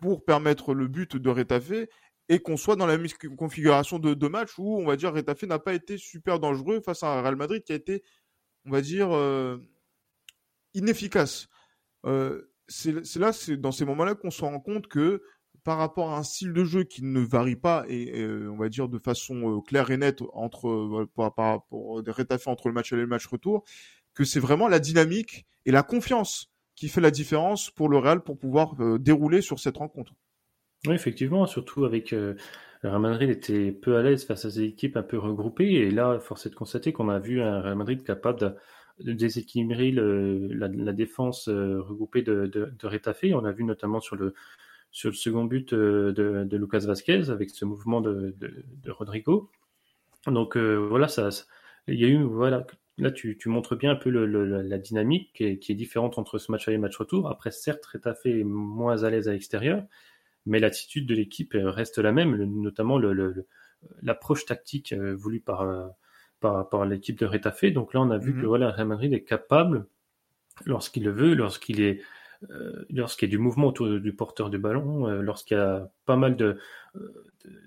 pour 0.00 0.24
permettre 0.24 0.74
le 0.74 0.88
but 0.88 1.16
de 1.16 1.30
Retafe 1.30 1.88
et 2.28 2.40
qu'on 2.40 2.56
soit 2.56 2.76
dans 2.76 2.86
la 2.86 2.98
configuration 3.36 3.98
de, 3.98 4.28
match 4.28 4.58
où 4.58 4.78
on 4.78 4.86
va 4.86 4.96
dire 4.96 5.12
Retafe 5.12 5.44
n'a 5.44 5.58
pas 5.58 5.74
été 5.74 5.96
super 5.98 6.38
dangereux 6.38 6.80
face 6.80 7.02
à 7.02 7.08
un 7.08 7.22
Real 7.22 7.36
Madrid 7.36 7.62
qui 7.64 7.72
a 7.72 7.76
été 7.76 8.02
on 8.68 8.70
va 8.70 8.80
dire, 8.80 9.10
euh, 9.12 9.58
inefficace. 10.74 11.48
Euh, 12.04 12.52
c'est 12.68 13.16
là, 13.16 13.32
c'est 13.32 13.56
dans 13.56 13.72
ces 13.72 13.86
moments-là 13.86 14.14
qu'on 14.14 14.30
se 14.30 14.42
rend 14.42 14.60
compte 14.60 14.88
que 14.88 15.22
par 15.64 15.78
rapport 15.78 16.12
à 16.12 16.18
un 16.18 16.22
style 16.22 16.52
de 16.52 16.64
jeu 16.64 16.84
qui 16.84 17.02
ne 17.02 17.20
varie 17.20 17.56
pas 17.56 17.84
et, 17.88 18.26
on 18.26 18.56
va 18.56 18.68
dire 18.68 18.88
de 18.88 18.98
façon 18.98 19.60
claire 19.62 19.90
et 19.90 19.96
nette 19.96 20.22
entre 20.34 21.08
par, 21.14 21.34
rapport 21.36 22.02
entre 22.46 22.68
le 22.68 22.74
match 22.74 22.92
aller 22.92 23.00
et 23.00 23.04
le 23.04 23.08
match 23.08 23.26
retour, 23.26 23.64
que 24.14 24.24
c'est 24.24 24.40
vraiment 24.40 24.68
la 24.68 24.80
dynamique 24.80 25.46
et 25.64 25.70
la 25.70 25.82
confiance 25.82 26.50
qui 26.78 26.88
fait 26.88 27.00
la 27.00 27.10
différence 27.10 27.70
pour 27.70 27.88
le 27.88 27.98
Real 27.98 28.20
pour 28.20 28.38
pouvoir 28.38 28.76
dérouler 28.98 29.40
sur 29.40 29.58
cette 29.58 29.76
rencontre. 29.78 30.12
Oui, 30.86 30.94
effectivement, 30.94 31.46
surtout 31.46 31.84
avec 31.84 32.12
le 32.12 32.36
Real 32.82 33.00
Madrid 33.00 33.30
était 33.30 33.72
peu 33.72 33.96
à 33.96 34.02
l'aise 34.02 34.24
face 34.24 34.44
à 34.44 34.50
ces 34.50 34.62
équipes 34.62 34.96
un 34.96 35.02
peu 35.02 35.18
regroupées 35.18 35.72
et 35.72 35.90
là, 35.90 36.20
force 36.20 36.46
est 36.46 36.50
de 36.50 36.54
constater 36.54 36.92
qu'on 36.92 37.08
a 37.08 37.18
vu 37.18 37.42
un 37.42 37.60
Real 37.60 37.74
Madrid 37.74 38.04
capable 38.04 38.54
de 39.00 39.12
déséquilibrer 39.12 39.90
la, 39.92 40.92
défense 40.92 41.48
euh, 41.48 41.80
regroupée 41.80 42.22
de, 42.22 42.46
de, 42.46 43.34
On 43.34 43.44
a 43.44 43.52
vu 43.52 43.64
notamment 43.64 44.00
sur 44.00 44.16
le, 44.16 44.34
le 45.04 45.12
second 45.12 45.44
but 45.44 45.72
euh, 45.72 46.12
de, 46.12 46.56
Lucas 46.56 46.80
Vasquez 46.80 47.30
avec 47.30 47.50
ce 47.50 47.64
mouvement 47.64 48.00
de, 48.00 48.34
Rodrigo. 48.88 49.50
Donc 50.26 50.56
euh, 50.56 50.76
voilà, 50.76 51.08
ça, 51.08 51.28
il 51.86 51.98
y 51.98 52.04
a 52.04 52.08
eu 52.08 52.22
voilà. 52.22 52.66
Là, 52.98 53.10
tu, 53.12 53.38
montres 53.46 53.76
bien 53.76 53.92
un 53.92 53.96
peu 53.96 54.10
la 54.10 54.78
dynamique 54.78 55.32
qui 55.32 55.72
est, 55.72 55.74
différente 55.74 56.18
entre 56.18 56.38
ce 56.38 56.50
match 56.50 56.66
aller 56.68 56.74
et 56.76 56.80
match 56.80 56.96
retour. 56.96 57.30
Après, 57.30 57.50
certes, 57.50 57.86
Retafe 57.86 58.26
est 58.26 58.44
moins 58.44 59.04
à 59.04 59.10
l'aise 59.10 59.28
à 59.28 59.32
l'extérieur, 59.32 59.84
mais 60.46 60.58
l'attitude 60.58 61.06
de 61.06 61.14
l'équipe 61.14 61.52
reste 61.54 61.98
la 61.98 62.10
même, 62.10 62.34
notamment 62.36 62.98
l'approche 64.02 64.46
tactique 64.46 64.92
voulue 64.92 65.40
par 65.40 65.94
par 66.40 66.54
rapport 66.54 66.82
à 66.82 66.86
l'équipe 66.86 67.18
de 67.18 67.26
Retafe. 67.26 67.66
Donc 67.66 67.94
là, 67.94 68.00
on 68.00 68.10
a 68.10 68.18
vu 68.18 68.32
que 68.32 68.40
mhm. 68.40 68.46
voilà, 68.46 68.70
Real 68.70 68.86
Madrid 68.86 69.12
est 69.12 69.24
capable, 69.24 69.86
lorsqu'il 70.66 71.04
le 71.04 71.10
veut, 71.10 71.34
lorsqu'il 71.34 71.80
est 71.80 72.00
euh, 72.00 72.02
lorsqu'il 72.90 73.28
y 73.28 73.30
a 73.30 73.34
du 73.34 73.38
mouvement 73.38 73.68
autour 73.68 74.00
du 74.00 74.12
porteur 74.14 74.50
de 74.50 74.58
ballon, 74.58 75.08
euh, 75.08 75.20
lorsqu'il 75.20 75.56
y 75.56 75.60
a 75.60 75.90
pas 76.06 76.16
mal 76.16 76.36
de, 76.36 76.58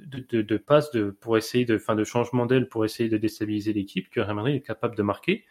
de, 0.05 0.41
de, 0.41 0.57
passes 0.57 0.91
pour 1.19 1.37
essayer 1.37 1.65
de, 1.65 1.77
fin, 1.77 1.95
de 1.95 2.03
changement 2.03 2.45
d'aile 2.45 2.69
pour 2.69 2.85
essayer 2.85 3.09
de 3.09 3.17
déstabiliser 3.17 3.73
l'équipe, 3.73 4.09
que 4.09 4.21
Real 4.21 4.35
Madrid 4.35 4.55
est 4.55 4.61
capable 4.61 4.95
de 4.95 5.03
marquer. 5.03 5.45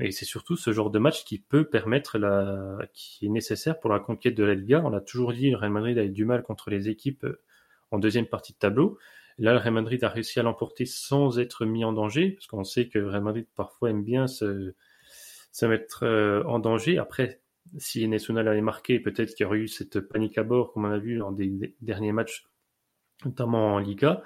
Et 0.00 0.10
c'est 0.10 0.24
surtout 0.24 0.56
ce 0.56 0.72
genre 0.72 0.90
de 0.90 0.98
match 0.98 1.24
qui 1.24 1.38
peut 1.38 1.64
permettre 1.64 2.18
la, 2.18 2.78
qui 2.94 3.26
est 3.26 3.28
nécessaire 3.28 3.78
pour 3.78 3.90
la 3.90 4.00
conquête 4.00 4.34
de 4.34 4.42
la 4.42 4.54
Liga. 4.54 4.82
On 4.84 4.92
a 4.92 5.00
toujours 5.00 5.32
dit, 5.32 5.54
Real 5.54 5.70
Madrid 5.70 5.98
a 5.98 6.04
eu 6.04 6.10
du 6.10 6.24
mal 6.24 6.42
contre 6.42 6.70
les 6.70 6.88
équipes 6.88 7.24
euh, 7.24 7.40
en 7.90 7.98
deuxième 7.98 8.26
partie 8.26 8.54
de 8.54 8.58
tableau. 8.58 8.98
Là, 9.38 9.52
le 9.52 9.58
Real 9.58 9.74
Madrid 9.74 10.02
a 10.02 10.08
réussi 10.08 10.40
à 10.40 10.42
l'emporter 10.42 10.86
sans 10.86 11.38
être 11.38 11.64
mis 11.64 11.84
en 11.84 11.92
danger, 11.92 12.30
parce 12.30 12.46
qu'on 12.46 12.64
sait 12.64 12.88
que 12.88 12.98
Real 12.98 13.22
Madrid 13.22 13.46
parfois 13.54 13.90
aime 13.90 14.02
bien 14.02 14.26
se, 14.26 14.74
se 15.52 15.66
mettre 15.66 16.04
euh, 16.04 16.42
en 16.44 16.58
danger. 16.58 16.98
Après, 16.98 17.40
si 17.78 18.06
National 18.08 18.48
avait 18.48 18.60
marqué, 18.60 19.00
peut-être 19.00 19.34
qu'il 19.34 19.44
y 19.44 19.46
aurait 19.46 19.58
eu 19.58 19.68
cette 19.68 20.00
panique 20.00 20.38
à 20.38 20.44
bord, 20.44 20.72
comme 20.72 20.84
on 20.84 20.90
a 20.90 20.98
vu 20.98 21.18
dans 21.18 21.32
des 21.32 21.74
derniers 21.80 22.12
matchs, 22.12 22.46
notamment 23.24 23.74
en 23.74 23.78
Liga, 23.78 24.22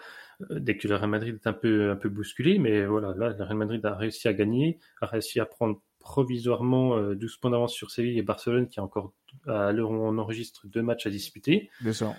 euh, 0.51 0.59
dès 0.61 0.77
que 0.77 0.89
le 0.89 0.97
Real 0.97 1.11
Madrid 1.11 1.35
est 1.35 1.47
un 1.47 1.53
peu, 1.53 1.91
un 1.91 1.97
peu 1.97 2.09
bousculé. 2.09 2.59
Mais 2.59 2.85
voilà, 2.87 3.15
là, 3.15 3.31
le 3.31 3.45
Real 3.45 3.57
Madrid 3.57 3.85
a 3.87 3.95
réussi 3.95 4.29
à 4.29 4.33
gagner, 4.33 4.79
a 5.01 5.07
réussi 5.07 5.41
à 5.41 5.47
prendre 5.47 5.81
provisoirement 5.99 7.13
12 7.13 7.33
euh, 7.33 7.37
points 7.41 7.51
d'avance 7.51 7.73
sur 7.73 7.91
Séville 7.91 8.19
et 8.19 8.23
Barcelone, 8.23 8.69
qui 8.69 8.81
a 8.81 8.83
encore, 8.83 9.13
à 9.47 9.73
l'heure 9.73 9.91
où 9.91 9.95
on 9.95 10.19
enregistre, 10.19 10.67
deux 10.67 10.83
matchs 10.83 11.07
à 11.07 11.11
disputer. 11.11 11.71
Sûr. 11.93 12.15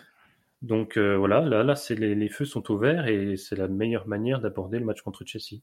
Donc 0.61 0.97
euh, 0.97 1.15
voilà, 1.15 1.41
là, 1.41 1.63
là 1.63 1.75
c'est 1.75 1.95
les, 1.95 2.27
feux 2.27 2.43
sont 2.43 2.69
ouverts 2.69 3.07
et 3.07 3.37
c'est 3.37 3.55
la 3.55 3.69
meilleure 3.69 4.09
manière 4.09 4.41
d'aborder 4.41 4.77
le 4.77 4.83
match 4.83 5.01
contre 5.01 5.23
Chelsea. 5.25 5.61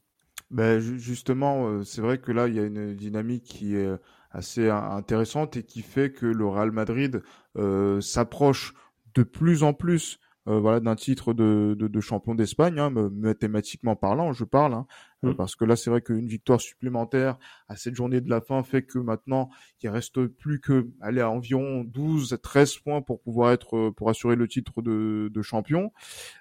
Ben, 0.49 0.79
justement, 0.79 1.83
c'est 1.83 2.01
vrai 2.01 2.17
que 2.17 2.31
là, 2.31 2.47
il 2.47 2.55
y 2.55 2.59
a 2.59 2.63
une 2.63 2.95
dynamique 2.95 3.43
qui 3.43 3.75
est 3.75 3.91
assez 4.31 4.69
intéressante 4.69 5.57
et 5.57 5.63
qui 5.63 5.81
fait 5.81 6.11
que 6.11 6.25
le 6.25 6.45
Real 6.47 6.71
Madrid 6.71 7.23
euh, 7.57 8.01
s'approche 8.01 8.73
de 9.15 9.23
plus 9.23 9.63
en 9.63 9.73
plus 9.73 10.19
euh, 10.47 10.79
d'un 10.79 10.95
titre 10.95 11.33
de 11.33 11.99
champion 11.99 12.35
d'Espagne, 12.35 12.79
hein, 12.79 12.89
mathématiquement 12.89 13.95
parlant, 13.95 14.33
je 14.33 14.43
parle, 14.43 14.73
hein, 14.73 14.85
euh, 15.23 15.31
mm. 15.31 15.35
parce 15.35 15.55
que 15.55 15.65
là 15.65 15.75
c'est 15.75 15.89
vrai 15.89 16.01
qu'une 16.01 16.27
victoire 16.27 16.61
supplémentaire 16.61 17.37
à 17.67 17.75
cette 17.75 17.95
journée 17.95 18.21
de 18.21 18.29
la 18.29 18.41
fin 18.41 18.63
fait 18.63 18.83
que 18.83 18.99
maintenant 18.99 19.49
il 19.81 19.89
reste 19.89 20.25
plus 20.27 20.59
que 20.59 20.87
aller 21.01 21.21
à 21.21 21.29
environ 21.29 21.83
12 21.83 22.37
13 22.41 22.77
points 22.77 23.01
pour 23.01 23.21
pouvoir 23.21 23.51
être 23.51 23.77
euh, 23.77 23.91
pour 23.91 24.09
assurer 24.09 24.35
le 24.35 24.47
titre 24.47 24.81
de, 24.81 25.29
de 25.33 25.41
champion. 25.41 25.91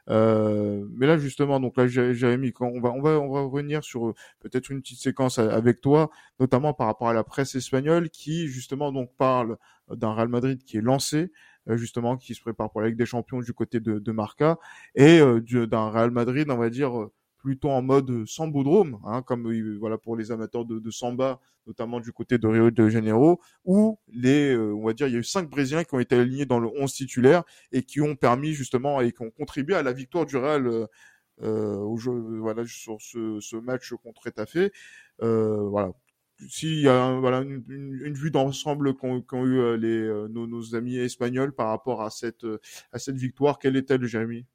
Euh, 0.08 0.86
mais 0.92 1.06
là 1.06 1.18
justement 1.18 1.60
donc 1.60 1.76
là 1.76 1.86
Jérémy 1.86 2.52
quand 2.52 2.66
on 2.66 2.80
va 2.80 2.90
on 2.90 3.00
va 3.00 3.20
on 3.20 3.32
va 3.32 3.42
revenir 3.42 3.84
sur 3.84 4.14
peut-être 4.40 4.70
une 4.70 4.80
petite 4.80 5.00
séquence 5.00 5.38
avec 5.38 5.80
toi 5.80 6.10
notamment 6.40 6.74
par 6.74 6.86
rapport 6.86 7.08
à 7.08 7.14
la 7.14 7.24
presse 7.24 7.54
espagnole 7.54 8.10
qui 8.10 8.48
justement 8.48 8.92
donc 8.92 9.10
parle 9.16 9.56
d'un 9.88 10.12
Real 10.12 10.28
Madrid 10.28 10.62
qui 10.64 10.76
est 10.76 10.82
lancé 10.82 11.30
euh, 11.68 11.76
justement 11.76 12.16
qui 12.16 12.34
se 12.34 12.40
prépare 12.40 12.70
pour 12.70 12.80
la 12.80 12.88
Ligue 12.88 12.98
des 12.98 13.06
Champions 13.06 13.40
du 13.40 13.52
côté 13.52 13.80
de, 13.80 13.98
de 13.98 14.12
Marca 14.12 14.58
et 14.94 15.20
euh, 15.20 15.40
d'un 15.66 15.90
Real 15.90 16.10
Madrid, 16.10 16.48
on 16.48 16.56
va 16.56 16.70
dire 16.70 16.96
euh, 16.96 17.12
plutôt 17.46 17.70
en 17.70 17.82
mode 17.82 18.26
sambodrome, 18.26 18.98
hein, 19.04 19.22
comme 19.22 19.48
voilà 19.78 19.98
pour 19.98 20.16
les 20.16 20.32
amateurs 20.32 20.64
de, 20.64 20.90
samba, 20.90 21.40
notamment 21.66 22.00
du 22.00 22.12
côté 22.12 22.38
de 22.38 22.46
Rio 22.48 22.70
de 22.70 22.88
Janeiro, 22.88 23.40
où 23.64 23.98
les, 24.08 24.56
on 24.56 24.84
va 24.84 24.92
dire, 24.92 25.06
il 25.06 25.12
y 25.12 25.16
a 25.16 25.20
eu 25.20 25.24
cinq 25.24 25.48
Brésiliens 25.48 25.84
qui 25.84 25.94
ont 25.94 26.00
été 26.00 26.16
alignés 26.16 26.46
dans 26.46 26.58
le 26.58 26.68
11 26.76 26.92
titulaire 26.92 27.44
et 27.72 27.82
qui 27.82 28.00
ont 28.00 28.16
permis 28.16 28.52
justement 28.52 29.00
et 29.00 29.12
qui 29.12 29.22
ont 29.22 29.30
contribué 29.30 29.76
à 29.76 29.82
la 29.82 29.92
victoire 29.92 30.26
du 30.26 30.36
Real 30.36 30.88
euh, 31.42 31.76
au 31.76 31.98
sur 31.98 33.00
ce, 33.00 33.56
match 33.56 33.92
contre 34.02 34.26
Etafé. 34.26 34.72
Euh, 35.22 35.68
voilà, 35.68 35.92
s'il 36.48 36.80
y 36.80 36.88
a 36.88 37.18
voilà 37.18 37.40
une, 37.40 38.14
vue 38.14 38.30
d'ensemble 38.30 38.94
qu'ont 38.94 39.22
eu 39.46 39.58
euh, 39.58 39.76
les 39.76 39.88
euh, 39.88 40.28
nos, 40.28 40.74
amis 40.74 40.96
espagnols 40.96 41.54
par 41.54 41.68
rapport 41.68 42.02
à 42.02 42.10
cette 42.10 42.44
euh, 42.44 42.58
à 42.92 42.98
cette 42.98 43.16
victoire, 43.16 43.58
quelle 43.58 43.76
est-elle, 43.76 44.04
Jérémy? 44.04 44.46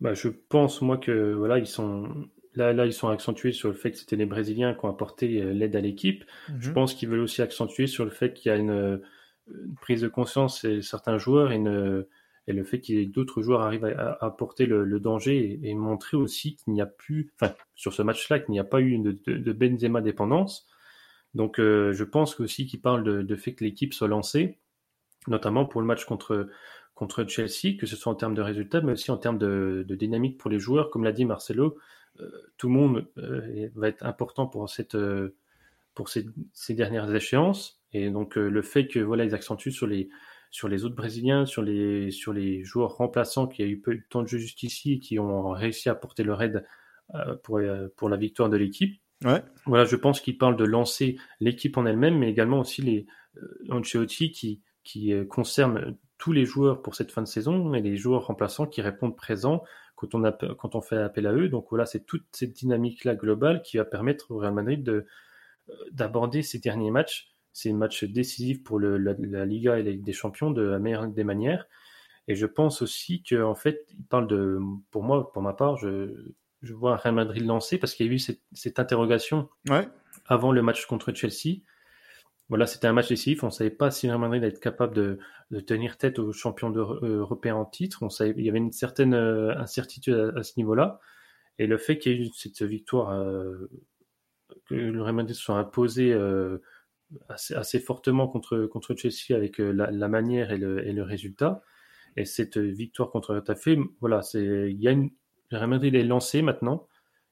Bah, 0.00 0.14
je 0.14 0.28
pense 0.28 0.80
moi 0.82 0.96
que 0.96 1.32
voilà 1.32 1.58
ils 1.58 1.66
sont 1.66 2.08
là 2.54 2.72
là 2.72 2.86
ils 2.86 2.92
sont 2.92 3.08
accentués 3.08 3.52
sur 3.52 3.68
le 3.68 3.74
fait 3.74 3.92
que 3.92 3.98
c'était 3.98 4.16
les 4.16 4.26
Brésiliens 4.26 4.74
qui 4.74 4.84
ont 4.84 4.90
apporté 4.90 5.28
l'aide 5.28 5.76
à 5.76 5.80
l'équipe. 5.80 6.24
Je 6.58 6.68
mhm. 6.68 6.74
pense 6.74 6.94
qu'ils 6.94 7.08
veulent 7.08 7.20
aussi 7.20 7.42
accentuer 7.42 7.86
sur 7.86 8.04
le 8.04 8.10
fait 8.10 8.32
qu'il 8.34 8.50
y 8.50 8.52
a 8.54 8.58
une, 8.58 9.00
une, 9.48 9.74
prise 9.80 10.00
de 10.00 10.08
conscience 10.08 10.64
et 10.64 10.82
certains 10.82 11.18
joueurs 11.18 11.52
et 11.52 11.56
une 11.56 12.04
et 12.46 12.52
le 12.52 12.64
fait 12.64 12.90
ait 12.90 13.06
d'autres 13.06 13.42
joueurs 13.42 13.60
arrivent 13.60 13.84
à, 13.84 14.18
apporter 14.20 14.66
le, 14.66 15.00
danger 15.00 15.60
et, 15.62 15.74
montrer 15.74 16.16
aussi 16.16 16.56
qu'il 16.56 16.72
n'y 16.72 16.82
a 16.82 16.86
plus, 16.86 17.32
enfin, 17.40 17.54
sur 17.74 17.92
ce 17.92 18.02
match-là, 18.02 18.40
qu'il 18.40 18.52
n'y 18.52 18.58
a 18.58 18.64
pas 18.64 18.80
eu 18.80 18.98
de, 18.98 19.12
de, 19.26 19.52
Benzema 19.52 20.00
dépendance. 20.00 20.66
Donc, 21.34 21.60
euh, 21.60 21.92
je 21.92 22.02
pense 22.02 22.40
aussi 22.40 22.66
qu'il 22.66 22.80
parle 22.80 23.04
de, 23.04 23.22
de, 23.22 23.36
fait 23.36 23.54
que 23.54 23.62
l'équipe 23.62 23.94
soit 23.94 24.08
lancée, 24.08 24.58
notamment 25.28 25.64
pour 25.64 25.80
le 25.80 25.86
match 25.86 26.04
contre, 26.04 26.48
contre 27.00 27.24
Chelsea, 27.24 27.76
que 27.78 27.86
ce 27.86 27.96
soit 27.96 28.12
en 28.12 28.14
termes 28.14 28.34
de 28.34 28.42
résultats, 28.42 28.82
mais 28.82 28.92
aussi 28.92 29.10
en 29.10 29.16
termes 29.16 29.38
de, 29.38 29.86
dynamique 29.88 30.38
pour 30.38 30.50
les 30.50 30.58
joueurs. 30.58 30.90
Comme 30.90 31.02
l'a 31.02 31.12
dit 31.12 31.24
Marcelo, 31.24 31.78
euh, 32.20 32.30
tout 32.58 32.68
le 32.68 32.74
monde 32.74 33.08
euh, 33.18 33.68
va 33.74 33.88
être 33.88 34.04
important 34.04 34.46
pour 34.46 34.68
cette, 34.68 34.96
pour 35.94 36.08
ces, 36.08 36.26
ces, 36.52 36.74
dernières 36.74 37.12
échéances. 37.14 37.80
Et 37.92 38.10
donc, 38.10 38.36
le 38.36 38.62
fait 38.62 38.86
que 38.86 39.00
voilà, 39.00 39.24
ils 39.24 39.34
accentuent 39.34 39.72
sur 39.72 39.86
les 39.86 40.10
sur 40.50 40.68
les 40.68 40.84
autres 40.84 40.96
Brésiliens, 40.96 41.46
sur 41.46 41.62
les, 41.62 42.10
sur 42.10 42.32
les 42.32 42.64
joueurs 42.64 42.96
remplaçants 42.96 43.46
qui 43.46 43.62
a 43.62 43.66
eu 43.66 43.80
peu 43.80 43.94
de 43.94 44.02
temps 44.10 44.22
de 44.22 44.26
jeu 44.26 44.38
jusqu'ici 44.38 44.94
et 44.94 44.98
qui 44.98 45.18
ont 45.18 45.50
réussi 45.50 45.88
à 45.88 45.94
porter 45.94 46.24
leur 46.24 46.42
aide 46.42 46.66
euh, 47.14 47.36
pour, 47.42 47.58
euh, 47.58 47.88
pour 47.96 48.08
la 48.08 48.16
victoire 48.16 48.50
de 48.50 48.56
l'équipe. 48.56 49.00
Ouais. 49.24 49.42
Voilà, 49.66 49.84
je 49.84 49.96
pense 49.96 50.20
qu'il 50.20 50.38
parle 50.38 50.56
de 50.56 50.64
lancer 50.64 51.18
l'équipe 51.38 51.76
en 51.76 51.86
elle-même, 51.86 52.18
mais 52.18 52.30
également 52.30 52.60
aussi 52.60 52.82
les 52.82 53.06
euh, 53.36 53.64
Ancelotti 53.70 54.32
qui, 54.32 54.60
qui 54.82 55.12
concerne 55.28 55.96
tous 56.20 56.32
les 56.32 56.44
joueurs 56.44 56.82
pour 56.82 56.94
cette 56.94 57.10
fin 57.10 57.22
de 57.22 57.26
saison 57.26 57.74
et 57.74 57.80
les 57.80 57.96
joueurs 57.96 58.26
remplaçants 58.26 58.66
qui 58.66 58.80
répondent 58.80 59.16
présents 59.16 59.64
quand 59.96 60.14
on, 60.14 60.22
a, 60.22 60.30
quand 60.30 60.76
on 60.76 60.80
fait 60.80 60.98
appel 60.98 61.26
à 61.26 61.32
eux. 61.32 61.48
Donc 61.48 61.66
voilà, 61.70 61.86
c'est 61.86 62.06
toute 62.06 62.24
cette 62.30 62.52
dynamique-là 62.52 63.16
globale 63.16 63.62
qui 63.62 63.78
va 63.78 63.84
permettre 63.84 64.30
au 64.30 64.38
Real 64.38 64.54
Madrid 64.54 64.84
de, 64.84 65.06
d'aborder 65.90 66.42
ces 66.42 66.58
derniers 66.58 66.92
matchs 66.92 67.30
c'est 67.52 67.70
un 67.70 67.76
match 67.76 68.04
décisif 68.04 68.62
pour 68.62 68.78
le, 68.78 68.96
la, 68.96 69.44
Liga 69.44 69.78
et 69.78 69.82
la 69.82 69.90
Ligue 69.90 70.04
des 70.04 70.12
Champions 70.12 70.50
de 70.50 70.62
la 70.62 70.78
meilleure 70.78 71.06
des 71.08 71.24
manières. 71.24 71.66
Et 72.28 72.34
je 72.34 72.46
pense 72.46 72.82
aussi 72.82 73.22
qu'en 73.22 73.54
fait, 73.54 73.86
il 73.90 74.04
parle 74.04 74.28
de, 74.28 74.58
pour 74.90 75.02
moi, 75.02 75.32
pour 75.32 75.42
ma 75.42 75.52
part, 75.52 75.76
je, 75.76 76.32
je 76.62 76.72
vois 76.72 76.92
un 76.92 76.96
Real 76.96 77.14
Madrid 77.14 77.44
lancé 77.44 77.78
parce 77.78 77.94
qu'il 77.94 78.06
y 78.06 78.08
a 78.08 78.12
eu 78.12 78.18
cette, 78.18 78.40
cette 78.52 78.78
interrogation 78.78 79.48
ouais. 79.68 79.88
avant 80.26 80.52
le 80.52 80.62
match 80.62 80.86
contre 80.86 81.12
Chelsea. 81.12 81.62
Voilà, 82.50 82.66
c'était 82.66 82.88
un 82.88 82.92
match 82.92 83.08
décisif. 83.08 83.44
On 83.44 83.46
ne 83.46 83.52
savait 83.52 83.70
pas 83.70 83.90
si 83.90 84.08
Real 84.08 84.18
Madrid 84.18 84.42
allait 84.42 84.52
être 84.52 84.60
capable 84.60 84.94
de, 84.94 85.18
de 85.52 85.60
tenir 85.60 85.96
tête 85.96 86.18
aux 86.18 86.32
champions 86.32 86.70
européens 86.70 87.54
en 87.54 87.64
titre. 87.64 88.02
On 88.02 88.10
savait, 88.10 88.34
il 88.36 88.44
y 88.44 88.50
avait 88.50 88.58
une 88.58 88.72
certaine 88.72 89.14
euh, 89.14 89.56
incertitude 89.56 90.32
à, 90.36 90.42
ce 90.42 90.54
niveau-là. 90.56 91.00
Et 91.58 91.68
le 91.68 91.78
fait 91.78 91.98
qu'il 91.98 92.12
y 92.12 92.14
ait 92.16 92.26
eu 92.26 92.30
cette 92.34 92.62
victoire, 92.62 93.10
euh, 93.10 93.70
que 94.66 94.74
le 94.74 95.00
Real 95.00 95.14
Madrid 95.14 95.34
soit 95.34 95.56
imposé 95.58 96.12
euh, 96.12 96.58
assez, 97.28 97.78
fortement 97.78 98.26
contre, 98.26 98.66
contre 98.66 98.96
Chelsea 98.96 99.36
avec 99.36 99.60
euh, 99.60 99.70
la, 99.72 100.08
manière 100.08 100.50
et 100.50 100.58
le, 100.58 100.84
et 100.84 100.92
le, 100.92 101.04
résultat. 101.04 101.62
Et 102.16 102.24
cette 102.24 102.58
victoire 102.58 103.10
contre 103.10 103.36
Retafe, 103.36 103.68
voilà, 104.00 104.22
c'est, 104.22 104.70
il 104.70 104.80
y 104.80 104.88
a 104.88 104.90
une, 104.90 105.10
le 105.50 105.58
Real 105.58 105.84
est 105.84 106.02
lancé 106.02 106.42
maintenant. 106.42 106.88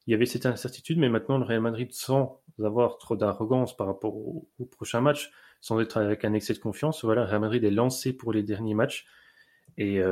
Il 0.09 0.13
y 0.13 0.15
avait 0.15 0.25
cette 0.25 0.47
incertitude, 0.47 0.99
mais 0.99 1.11
maintenant 1.11 1.37
le 1.37 1.45
Real 1.45 1.61
Madrid, 1.61 1.93
sans 1.93 2.41
avoir 2.65 2.97
trop 2.97 3.15
d'arrogance 3.15 3.77
par 3.77 3.87
rapport 3.87 4.17
au, 4.17 4.49
prochain 4.71 5.03
match, 5.03 5.31
sans 5.61 5.79
être 5.81 5.99
avec 5.99 6.25
un 6.25 6.33
excès 6.33 6.55
de 6.55 6.61
confiance, 6.61 7.05
voilà, 7.05 7.25
le 7.25 7.29
Real 7.29 7.43
Madrid 7.43 7.63
est 7.63 7.71
lancé 7.71 8.15
pour 8.15 8.33
les 8.33 8.43
derniers 8.43 8.73
matchs. 8.73 9.07
Et 9.77 10.03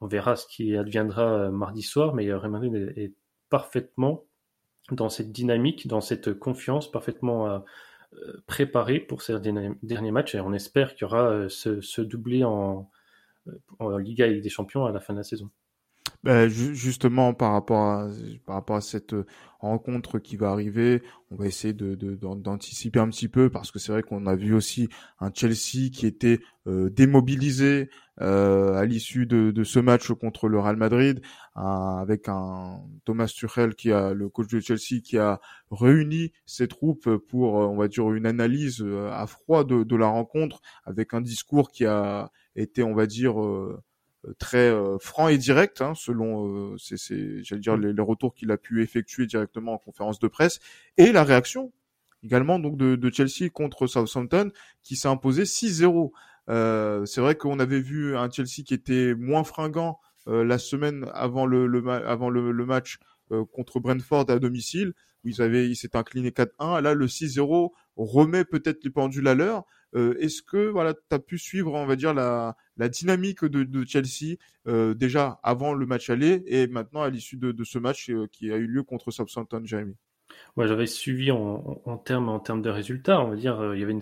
on 0.00 0.06
verra 0.06 0.36
ce 0.36 0.46
qui 0.46 0.74
adviendra 0.74 1.50
mardi 1.50 1.82
soir, 1.82 2.14
mais 2.14 2.32
Real 2.32 2.50
Madrid 2.50 2.94
est, 2.96 3.12
parfaitement 3.50 4.24
dans 4.90 5.10
cette 5.10 5.32
dynamique, 5.32 5.86
dans 5.86 6.00
cette 6.00 6.32
confiance, 6.32 6.90
parfaitement 6.90 7.62
préparé 8.46 9.00
pour 9.00 9.20
ces 9.20 9.38
derniers 9.38 10.12
matchs. 10.12 10.34
Et 10.34 10.40
on 10.40 10.54
espère 10.54 10.94
qu'il 10.94 11.02
y 11.02 11.04
aura 11.04 11.50
ce, 11.50 11.82
ce 11.82 12.00
doublé 12.00 12.42
en, 12.42 12.90
en 13.80 13.98
Liga 13.98 14.28
et 14.28 14.40
des 14.40 14.48
Champions 14.48 14.86
à 14.86 14.92
la 14.92 15.00
fin 15.00 15.12
de 15.12 15.18
la 15.18 15.24
saison. 15.24 15.50
Ben, 16.26 16.48
justement, 16.48 17.34
par 17.34 17.52
rapport 17.52 17.84
à 17.84 18.08
par 18.46 18.56
rapport 18.56 18.74
à 18.74 18.80
cette 18.80 19.12
euh, 19.12 19.26
rencontre 19.60 20.18
qui 20.18 20.34
va 20.36 20.50
arriver, 20.50 21.04
on 21.30 21.36
va 21.36 21.46
essayer 21.46 21.72
de 21.72 21.94
d'anticiper 21.94 22.98
un 22.98 23.08
petit 23.10 23.28
peu 23.28 23.48
parce 23.48 23.70
que 23.70 23.78
c'est 23.78 23.92
vrai 23.92 24.02
qu'on 24.02 24.26
a 24.26 24.34
vu 24.34 24.52
aussi 24.52 24.88
un 25.20 25.30
Chelsea 25.32 25.88
qui 25.92 26.04
était 26.04 26.40
euh, 26.66 26.90
démobilisé 26.90 27.90
euh, 28.22 28.74
à 28.74 28.84
l'issue 28.86 29.26
de, 29.26 29.52
de 29.52 29.62
ce 29.62 29.78
match 29.78 30.10
contre 30.14 30.48
le 30.48 30.58
Real 30.58 30.76
Madrid, 30.76 31.20
avec 31.54 32.28
un 32.28 32.80
Thomas 33.04 33.28
Tuchel 33.28 33.76
qui 33.76 33.92
a 33.92 34.12
le 34.12 34.28
coach 34.28 34.48
de 34.48 34.58
Chelsea 34.58 35.00
qui 35.04 35.18
a 35.18 35.40
réuni 35.70 36.32
ses 36.44 36.66
troupes 36.66 37.08
pour 37.28 37.54
on 37.54 37.76
va 37.76 37.86
dire 37.86 38.12
une 38.12 38.26
analyse 38.26 38.84
à 39.12 39.28
froid 39.28 39.62
de, 39.62 39.96
la 39.96 40.08
rencontre 40.08 40.60
avec 40.84 41.14
un 41.14 41.20
discours 41.20 41.70
qui 41.70 41.84
a 41.86 42.32
été 42.56 42.82
on 42.82 42.94
va 42.94 43.06
dire 43.06 43.40
euh, 43.40 43.80
très 44.38 44.70
euh, 44.70 44.98
franc 44.98 45.28
et 45.28 45.38
direct, 45.38 45.80
hein, 45.80 45.94
selon 45.94 46.72
euh, 46.72 46.76
c'est, 46.78 47.42
j'allais 47.42 47.60
dire 47.60 47.76
les, 47.76 48.02
retours 48.02 48.34
qu'il 48.34 48.50
a 48.50 48.56
pu 48.56 48.82
effectuer 48.82 49.26
directement 49.26 49.74
en 49.74 49.78
conférence 49.78 50.18
de 50.18 50.28
presse, 50.28 50.60
et 50.96 51.12
la 51.12 51.24
réaction 51.24 51.72
également 52.22 52.58
donc 52.58 52.76
de, 52.76 52.96
de 52.96 53.12
Chelsea 53.12 53.50
contre 53.52 53.86
Southampton 53.86 54.50
qui 54.82 54.96
s'est 54.96 55.08
imposé 55.08 55.44
6-0. 55.44 56.10
Euh, 56.48 57.04
c'est 57.04 57.20
vrai 57.20 57.34
qu'on 57.34 57.58
avait 57.58 57.80
vu 57.80 58.16
un 58.16 58.30
Chelsea 58.30 58.62
qui 58.64 58.74
était 58.74 59.14
moins 59.14 59.44
fringant 59.44 60.00
la 60.28 60.58
semaine 60.58 61.06
avant 61.14 61.46
le, 61.46 61.68
le 61.68 61.88
avant 61.88 62.30
le, 62.30 62.50
le 62.50 62.66
match 62.66 62.98
contre 63.52 63.78
Brentford 63.78 64.28
à 64.28 64.40
domicile 64.40 64.92
où 65.22 65.28
ils 65.28 65.40
avaient 65.40 65.68
ils 65.68 65.76
s'étaient 65.76 65.98
inclinés 65.98 66.30
4-1. 66.30 66.82
Là 66.82 66.94
le 66.94 67.06
6-0 67.06 67.70
remet 67.96 68.44
peut-être 68.44 68.82
les 68.82 68.90
pendules 68.90 69.28
à 69.28 69.36
l'heure. 69.36 69.64
Est-ce 69.96 70.42
que 70.42 70.68
voilà 70.68 70.94
tu 70.94 71.00
as 71.10 71.18
pu 71.18 71.38
suivre 71.38 71.72
on 71.74 71.86
va 71.86 71.96
dire 71.96 72.12
la 72.12 72.56
la 72.76 72.88
dynamique 72.88 73.44
de, 73.44 73.84
Chelsea 73.84 74.36
euh, 74.66 74.94
déjà 74.94 75.40
avant 75.42 75.74
le 75.74 75.86
match 75.86 76.10
aller 76.10 76.42
et 76.46 76.66
maintenant 76.66 77.02
à 77.02 77.10
l'issue 77.10 77.36
de, 77.36 77.64
ce 77.64 77.78
match 77.78 78.10
euh, 78.10 78.26
qui 78.30 78.52
a 78.52 78.56
eu 78.56 78.66
lieu 78.66 78.82
contre 78.82 79.10
Southampton, 79.10 79.62
Jeremy? 79.64 79.94
Ouais, 80.56 80.66
j'avais 80.66 80.86
suivi 80.86 81.30
en, 81.30 81.80
en, 81.84 81.96
termes 81.96 82.28
en 82.28 82.40
termes 82.40 82.62
de 82.62 82.70
résultats, 82.70 83.20
on 83.20 83.30
va 83.30 83.36
dire, 83.36 83.60
euh, 83.60 83.76
il 83.76 83.80
y 83.80 83.84
avait 83.84 83.96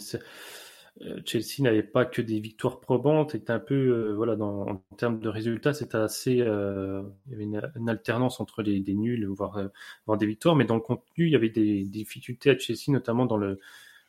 Chelsea 1.27 1.61
n'avait 1.61 1.83
pas 1.83 2.05
que 2.05 2.23
des 2.23 2.39
victoires 2.39 2.79
probantes, 2.79 3.35
était 3.35 3.51
un 3.51 3.59
peu 3.59 4.13
voilà 4.13 4.37
en 4.41 4.77
termes 4.97 5.19
de 5.19 5.29
résultats, 5.29 5.75
c'était 5.75 5.97
assez 5.97 6.35
il 6.35 6.37
y 6.37 7.35
avait 7.35 7.45
une, 7.45 7.89
alternance 7.89 8.39
entre 8.39 8.63
des 8.63 8.95
nuls 8.95 9.27
voire, 9.27 9.61
voire 10.07 10.19
des 10.19 10.27
victoires, 10.27 10.55
mais 10.55 10.65
dans 10.65 10.77
le 10.77 10.81
contenu, 10.81 11.27
il 11.27 11.31
y 11.31 11.35
avait 11.35 11.49
des 11.49 11.83
difficultés 11.85 12.51
à 12.51 12.59
Chelsea 12.59 12.93
notamment 12.93 13.27
dans 13.27 13.37
le 13.37 13.59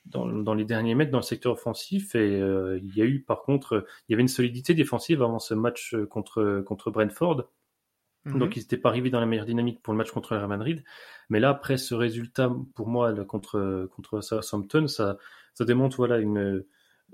dans, 0.05 0.27
dans, 0.27 0.53
les 0.53 0.65
derniers 0.65 0.95
mètres 0.95 1.12
dans 1.12 1.19
le 1.19 1.24
secteur 1.24 1.53
offensif 1.53 2.15
et 2.15 2.41
euh, 2.41 2.79
il 2.81 2.95
y 2.95 3.01
a 3.01 3.05
eu 3.05 3.21
par 3.21 3.41
contre 3.41 3.85
il 4.07 4.12
y 4.12 4.15
avait 4.15 4.21
une 4.21 4.27
solidité 4.27 4.74
défensive 4.74 5.21
avant 5.21 5.39
ce 5.39 5.53
match 5.53 5.93
euh, 5.93 6.05
contre 6.05 6.62
contre 6.65 6.91
Brentford 6.91 7.50
mhm. 8.25 8.39
donc 8.39 8.55
ils 8.55 8.59
n'étaient 8.59 8.77
pas 8.77 8.89
arrivés 8.89 9.09
dans 9.09 9.19
la 9.19 9.25
meilleure 9.25 9.45
dynamique 9.45 9.81
pour 9.81 9.93
le 9.93 9.97
match 9.97 10.12
contre 10.12 10.33
le 10.33 10.39
Real 10.39 10.50
Madrid 10.50 10.83
mais 11.29 11.39
là 11.39 11.50
après 11.50 11.77
ce 11.77 11.95
résultat 11.95 12.51
pour 12.75 12.88
moi 12.88 13.13
contre 13.25 13.88
contre 13.95 14.21
Southampton 14.21 14.88
ça 14.88 15.17
ça 15.53 15.65
démontre 15.65 15.97
voilà 15.97 16.19
une 16.19 16.63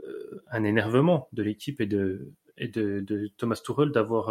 euh, 0.05 0.43
un 0.51 0.63
énervement 0.63 1.29
de 1.33 1.43
l'équipe 1.43 1.81
et 1.81 1.85
de 1.87 2.31
et 2.57 2.67
de, 2.67 2.99
de 2.99 3.27
Thomas 3.37 3.61
Tuchel 3.63 3.91
d'avoir 3.91 4.29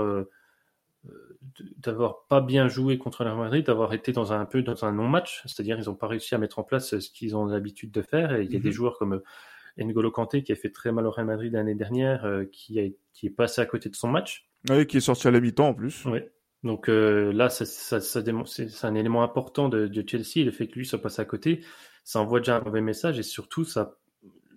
d'avoir 1.79 2.27
pas 2.27 2.41
bien 2.41 2.69
joué 2.69 2.99
contre 2.99 3.25
le 3.25 3.31
Real 3.31 3.41
Madrid, 3.41 3.67
d'avoir 3.67 3.93
été 3.95 4.13
dans 4.13 4.33
un, 4.33 4.41
un 4.41 4.45
peu 4.45 4.63
dans 4.63 4.85
un 4.85 4.93
non-match, 4.93 5.43
c'est-à-dire 5.47 5.79
ils 5.79 5.87
n'ont 5.87 5.95
pas 5.95 6.07
réussi 6.07 6.35
à 6.35 6.39
mettre 6.39 6.59
en 6.59 6.63
place 6.63 6.99
ce 6.99 7.11
qu'ils 7.11 7.37
ont 7.37 7.47
l'habitude 7.47 7.91
de 7.91 8.03
faire. 8.03 8.35
Et 8.35 8.45
il 8.45 8.53
y 8.53 8.57
a 8.57 8.61
des 8.61 8.69
mhm. 8.69 8.75
joueurs 8.75 8.99
comme 8.99 9.15
euh, 9.15 9.85
N'Golo 9.85 10.11
Kanté 10.11 10.43
qui 10.43 10.53
a 10.53 10.57
fait 10.57 10.71
très 10.71 10.93
mal 10.93 11.07
au 11.07 11.11
Real 11.11 11.27
Madrid 11.27 11.53
l'année 11.53 11.75
dernière, 11.75 12.25
euh, 12.25 12.45
qui, 12.45 12.79
a, 12.81 12.85
qui 13.13 13.27
est 13.27 13.31
passé 13.31 13.61
à 13.61 13.67
côté 13.67 13.89
de 13.89 13.97
son 13.97 14.09
match. 14.09 14.47
Oui, 14.69 14.87
qui 14.87 14.99
est 14.99 15.01
sorti 15.01 15.27
à 15.27 15.31
la 15.31 15.41
mi-temps 15.41 15.69
en 15.69 15.75
plus. 15.75 16.05
Oui. 16.05 16.21
Donc 16.63 16.91
euh, 16.91 17.33
là, 17.33 17.49
ça, 17.49 17.65
ça, 17.65 18.01
ça 18.01 18.23
c'est 18.47 18.85
un 18.85 18.95
élément 18.95 19.23
important 19.23 19.71
de, 19.71 19.87
de, 19.87 20.05
Chelsea. 20.07 20.45
Le 20.45 20.51
fait 20.51 20.69
que 20.69 20.75
lui 20.75 20.85
soit 20.85 21.01
passé 21.01 21.23
à 21.23 21.25
côté, 21.25 21.65
ça 22.05 22.21
envoie 22.21 22.41
déjà 22.41 22.59
un 22.59 22.61
mauvais 22.61 22.83
message 22.83 23.19
et 23.19 23.23
surtout, 23.23 23.65
ça, 23.65 23.97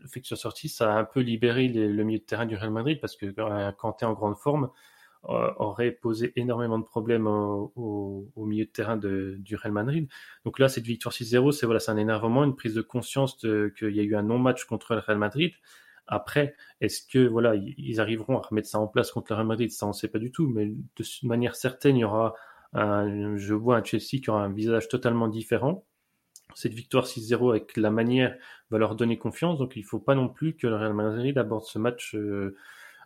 le 0.02 0.08
fait 0.10 0.20
qu'il 0.20 0.28
soit 0.28 0.36
sorti, 0.36 0.68
ça 0.68 0.94
a 0.94 1.00
un 1.00 1.06
peu 1.06 1.22
libéré 1.22 1.70
le 1.70 2.04
milieu 2.04 2.20
de 2.20 2.26
terrain 2.26 2.46
du 2.46 2.58
Real 2.58 2.72
Madrid 2.72 3.00
parce 3.00 3.16
que 3.16 3.28
Kanté 3.72 4.06
en 4.06 4.14
grande 4.14 4.36
forme, 4.36 4.70
aurait 5.24 5.92
posé 5.92 6.34
énormément 6.36 6.80
de 6.80 6.84
problèmes 6.84 7.28
au, 7.28 8.32
milieu 8.38 8.66
de 8.66 8.70
terrain 8.70 8.98
de, 8.98 9.36
du 9.40 9.56
Real 9.56 9.72
Madrid. 9.72 10.08
Donc 10.46 10.60
là, 10.60 10.68
cette 10.70 10.86
victoire 10.86 11.14
6-0, 11.14 11.52
c'est 11.52 11.66
voilà, 11.66 11.80
c'est 11.80 11.92
un 11.92 11.98
énervement, 11.98 12.44
une 12.44 12.56
prise 12.56 12.74
de 12.74 12.82
conscience 12.82 13.38
qu'il 13.38 13.96
y 13.96 14.00
a 14.00 14.04
eu 14.04 14.16
un 14.16 14.24
non-match 14.24 14.66
contre 14.66 14.94
le 14.96 15.00
Real 15.00 15.18
Madrid. 15.18 15.54
Après, 16.08 16.56
est-ce 16.82 17.02
que 17.08 17.26
voilà, 17.28 17.56
ils 17.56 18.02
arriveront 18.02 18.38
à 18.38 18.42
remettre 18.42 18.68
ça 18.68 18.80
en 18.80 18.88
place 18.88 19.12
contre 19.12 19.32
le 19.32 19.36
Real 19.36 19.48
Madrid? 19.48 19.72
Ça, 19.72 19.86
on 19.86 19.90
ne 19.90 19.94
sait 19.94 20.10
pas 20.10 20.20
du 20.20 20.32
tout. 20.32 20.48
Mais 20.48 20.68
de 20.68 21.06
manière 21.24 21.56
certaine, 21.56 21.96
il 21.96 22.02
y 22.02 22.04
aura 22.04 22.36
un, 22.74 23.38
je 23.38 23.54
vois 23.54 23.78
un 23.78 23.84
Chelsea 23.84 24.20
qui 24.22 24.30
aura 24.30 24.44
un 24.44 24.52
visage 24.52 24.90
totalement 24.90 25.28
différent. 25.28 25.86
Cette 26.56 26.74
victoire 26.74 27.06
6-0 27.06 27.50
avec 27.50 27.78
la 27.78 27.90
manière 27.90 28.36
va 28.70 28.78
leur 28.78 28.96
donner 28.96 29.18
confiance. 29.18 29.58
Donc 29.58 29.76
il 29.76 29.82
ne 29.82 29.88
faut 29.88 30.00
pas 30.00 30.16
non 30.16 30.28
plus 30.28 30.56
que 30.56 30.68
le 30.68 30.76
Real 30.76 30.94
Madrid 30.94 31.38
aborde 31.38 31.64
ce 31.64 31.80
match 31.80 32.16
euh, 32.16 32.56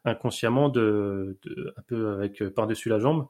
inconsciemment 0.08 0.70
de, 0.70 1.38
un 1.78 1.82
peu 1.88 2.14
avec 2.14 2.42
euh, 2.42 2.50
par-dessus 2.50 2.90
la 2.90 3.00
jambe, 3.00 3.28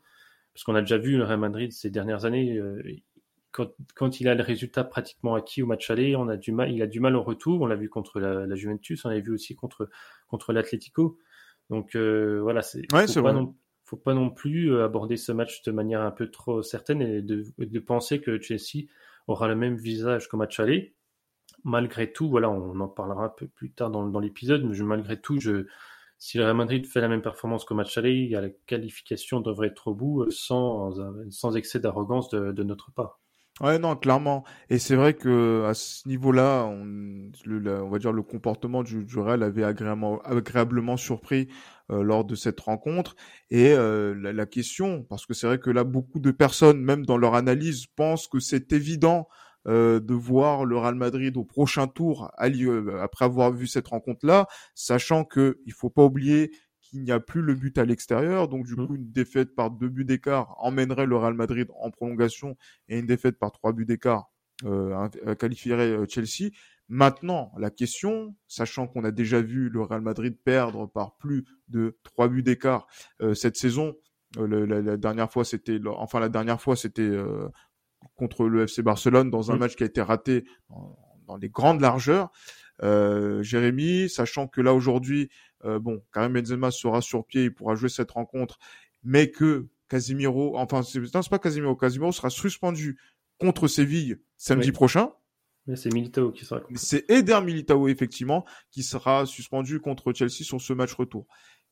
parce 0.53 0.63
qu'on 0.63 0.75
a 0.75 0.81
déjà 0.81 0.97
vu 0.97 1.17
le 1.17 1.23
Real 1.23 1.39
Madrid 1.39 1.71
ces 1.71 1.89
dernières 1.89 2.25
années, 2.25 2.57
euh, 2.57 2.81
quand, 3.51 3.71
quand, 3.95 4.19
il 4.19 4.27
a 4.27 4.35
le 4.35 4.43
résultat 4.43 4.83
pratiquement 4.83 5.35
acquis 5.35 5.61
au 5.61 5.65
match 5.65 5.89
aller, 5.89 6.15
on 6.15 6.27
a 6.27 6.37
du 6.37 6.51
mal, 6.51 6.71
il 6.71 6.81
a 6.81 6.87
du 6.87 6.99
mal 6.99 7.15
au 7.15 7.23
retour. 7.23 7.61
On 7.61 7.65
l'a 7.65 7.75
vu 7.75 7.89
contre 7.89 8.19
la, 8.19 8.53
Juventus, 8.55 9.03
on 9.05 9.09
l'a 9.09 9.19
vu 9.19 9.31
aussi 9.31 9.55
contre 9.55 9.89
contre 10.27 10.53
l'Atlético. 10.53 11.17
Donc 11.69 11.95
euh, 11.95 12.39
voilà, 12.41 12.61
c'est 12.61 12.81
ouais, 12.93 13.07
faut, 13.07 13.23
pas 13.23 13.33
non, 13.33 13.55
faut 13.83 13.97
pas 13.97 14.13
non 14.13 14.29
plus 14.29 14.79
aborder 14.79 15.17
ce 15.17 15.31
match 15.31 15.63
de 15.63 15.71
manière 15.71 16.01
un 16.01 16.11
peu 16.11 16.29
trop 16.29 16.61
certaine 16.61 17.01
et 17.01 17.21
de, 17.21 17.45
de 17.57 17.79
penser 17.79 18.21
que 18.21 18.39
Chelsea 18.39 18.87
aura 19.27 19.47
le 19.47 19.55
même 19.55 19.75
visage 19.75 20.27
qu'au 20.27 20.37
match 20.37 20.59
aller. 20.59 20.93
Malgré 21.63 22.11
tout, 22.11 22.29
voilà, 22.29 22.49
on 22.49 22.79
en 22.79 22.87
parlera 22.87 23.25
un 23.25 23.29
peu 23.29 23.47
plus 23.47 23.71
tard 23.71 23.89
dans, 23.89 24.05
dans 24.05 24.19
l'épisode, 24.19 24.63
mais 24.63 24.75
je, 24.75 24.83
malgré 24.83 25.19
tout, 25.19 25.39
je, 25.39 25.65
si 26.19 26.37
le 26.37 26.45
Real 26.45 26.55
Madrid 26.55 26.85
fait 26.85 27.01
la 27.01 27.07
même 27.07 27.21
performance 27.21 27.65
qu'au 27.65 27.75
match 27.75 27.97
aller, 27.97 28.29
la 28.29 28.49
qualification 28.65 29.39
devrait 29.39 29.67
être 29.67 29.87
au 29.87 29.93
bout 29.93 30.23
euh, 30.23 30.31
sans, 30.31 30.93
sans 31.29 31.55
excès 31.55 31.79
d'arrogance 31.79 32.29
de, 32.29 32.51
de, 32.51 32.63
notre 32.63 32.91
part. 32.91 33.19
Ouais, 33.61 33.79
non, 33.79 33.95
clairement. 33.95 34.43
Et 34.69 34.77
c'est 34.77 34.95
vrai 34.95 35.15
que 35.15 35.63
à 35.65 35.73
ce 35.73 36.07
niveau-là, 36.07 36.65
on, 36.65 37.31
on 37.47 37.89
va 37.89 37.99
dire 37.99 38.11
le 38.11 38.21
comportement 38.21 38.83
du, 38.83 39.03
du 39.03 39.19
Real 39.19 39.41
avait 39.41 39.63
agréablement, 39.63 40.19
agréablement 40.21 40.95
surpris 40.95 41.47
euh, 41.91 42.03
lors 42.03 42.23
de 42.23 42.35
cette 42.35 42.59
rencontre. 42.59 43.15
Et 43.49 43.71
euh, 43.71 44.13
la, 44.13 44.31
la, 44.33 44.45
question, 44.45 45.03
parce 45.09 45.25
que 45.25 45.33
c'est 45.33 45.47
vrai 45.47 45.59
que 45.59 45.71
là, 45.71 45.83
beaucoup 45.83 46.19
de 46.19 46.31
personnes, 46.31 46.81
même 46.81 47.05
dans 47.05 47.17
leur 47.17 47.33
analyse, 47.33 47.87
pensent 47.87 48.27
que 48.27 48.39
c'est 48.39 48.73
évident 48.73 49.27
euh, 49.67 49.99
de 49.99 50.13
voir 50.13 50.63
le 50.63 50.77
Real 50.77 50.95
Madrid 50.95 51.35
au 51.35 51.43
prochain 51.43 51.87
tour 51.87 52.31
euh, 52.41 52.99
après 53.01 53.25
avoir 53.25 53.51
vu 53.51 53.67
cette 53.67 53.87
rencontre-là, 53.87 54.47
sachant 54.75 55.25
que 55.25 55.59
il 55.65 55.73
faut 55.73 55.89
pas 55.89 56.05
oublier 56.05 56.51
qu'il 56.79 57.03
n'y 57.03 57.11
a 57.11 57.19
plus 57.19 57.41
le 57.41 57.53
but 57.53 57.77
à 57.77 57.83
l'extérieur, 57.83 58.47
donc 58.47 58.65
du 58.65 58.73
mmh. 58.73 58.87
coup 58.87 58.95
une 58.95 59.11
défaite 59.11 59.55
par 59.55 59.71
deux 59.71 59.89
buts 59.89 60.05
d'écart 60.05 60.55
emmènerait 60.59 61.05
le 61.05 61.17
Real 61.17 61.33
Madrid 61.33 61.67
en 61.81 61.91
prolongation 61.91 62.55
et 62.87 62.97
une 62.97 63.05
défaite 63.05 63.37
par 63.37 63.51
trois 63.51 63.73
buts 63.73 63.85
d'écart 63.85 64.31
euh, 64.63 65.35
qualifierait 65.35 65.91
euh, 65.91 66.05
Chelsea. 66.07 66.51
Maintenant, 66.87 67.51
la 67.57 67.69
question, 67.69 68.35
sachant 68.47 68.87
qu'on 68.87 69.03
a 69.03 69.11
déjà 69.11 69.41
vu 69.41 69.67
le 69.67 69.81
Real 69.81 70.01
Madrid 70.01 70.37
perdre 70.43 70.87
par 70.87 71.17
plus 71.17 71.43
de 71.67 71.97
trois 72.03 72.29
buts 72.29 72.43
d'écart 72.43 72.87
cette 73.33 73.57
saison, 73.57 73.95
la, 74.37 74.81
la, 74.81 74.95
dernière 74.95 75.29
fois 75.29 75.43
c'était, 75.43 75.79
enfin 75.85 76.21
la 76.21 76.29
dernière 76.29 76.61
fois 76.61 76.77
c'était 76.77 77.11
contre 78.17 78.47
le 78.47 78.63
FC 78.63 78.81
Barcelone 78.81 79.29
dans 79.29 79.51
un 79.51 79.55
mm. 79.55 79.59
match 79.59 79.75
qui 79.75 79.83
a 79.83 79.85
été 79.85 80.01
raté 80.01 80.43
dans, 81.27 81.37
les 81.37 81.49
grandes 81.49 81.81
largeurs. 81.81 82.31
Euh, 82.83 83.41
Jérémy, 83.41 84.09
sachant 84.09 84.47
que 84.47 84.61
là 84.61 84.73
aujourd'hui, 84.73 85.29
euh, 85.65 85.79
bon, 85.79 86.03
Karim 86.13 86.33
Benzema 86.33 86.71
sera 86.71 87.01
sur 87.01 87.25
pied, 87.25 87.45
il 87.45 87.53
pourra 87.53 87.75
jouer 87.75 87.89
cette 87.89 88.11
rencontre, 88.11 88.59
mais 89.03 89.31
que 89.31 89.67
Casimiro, 89.89 90.57
enfin 90.57 90.83
c'est 90.83 91.01
pas 91.29 91.39
Casimiro, 91.39 91.75
Casimiro 91.75 92.11
sera 92.11 92.29
suspendu 92.29 92.99
contre 93.39 93.67
Séville 93.67 94.17
samedi 94.35 94.71
prochain. 94.71 95.11
Mais 95.65 95.75
c'est 95.75 95.93
Militao 95.93 96.31
qui 96.31 96.45
sera. 96.45 96.61
C'est 96.75 97.09
Eder 97.09 97.41
Militao 97.43 97.87
effectivement 97.87 98.45
qui 98.71 98.83
sera 98.83 99.25
suspendu 99.25 99.79
contre 99.81 100.13
Chelsea 100.13 100.43
sur 100.43 100.61
ce 100.61 100.73
match 100.73 100.93
retour 100.93 101.27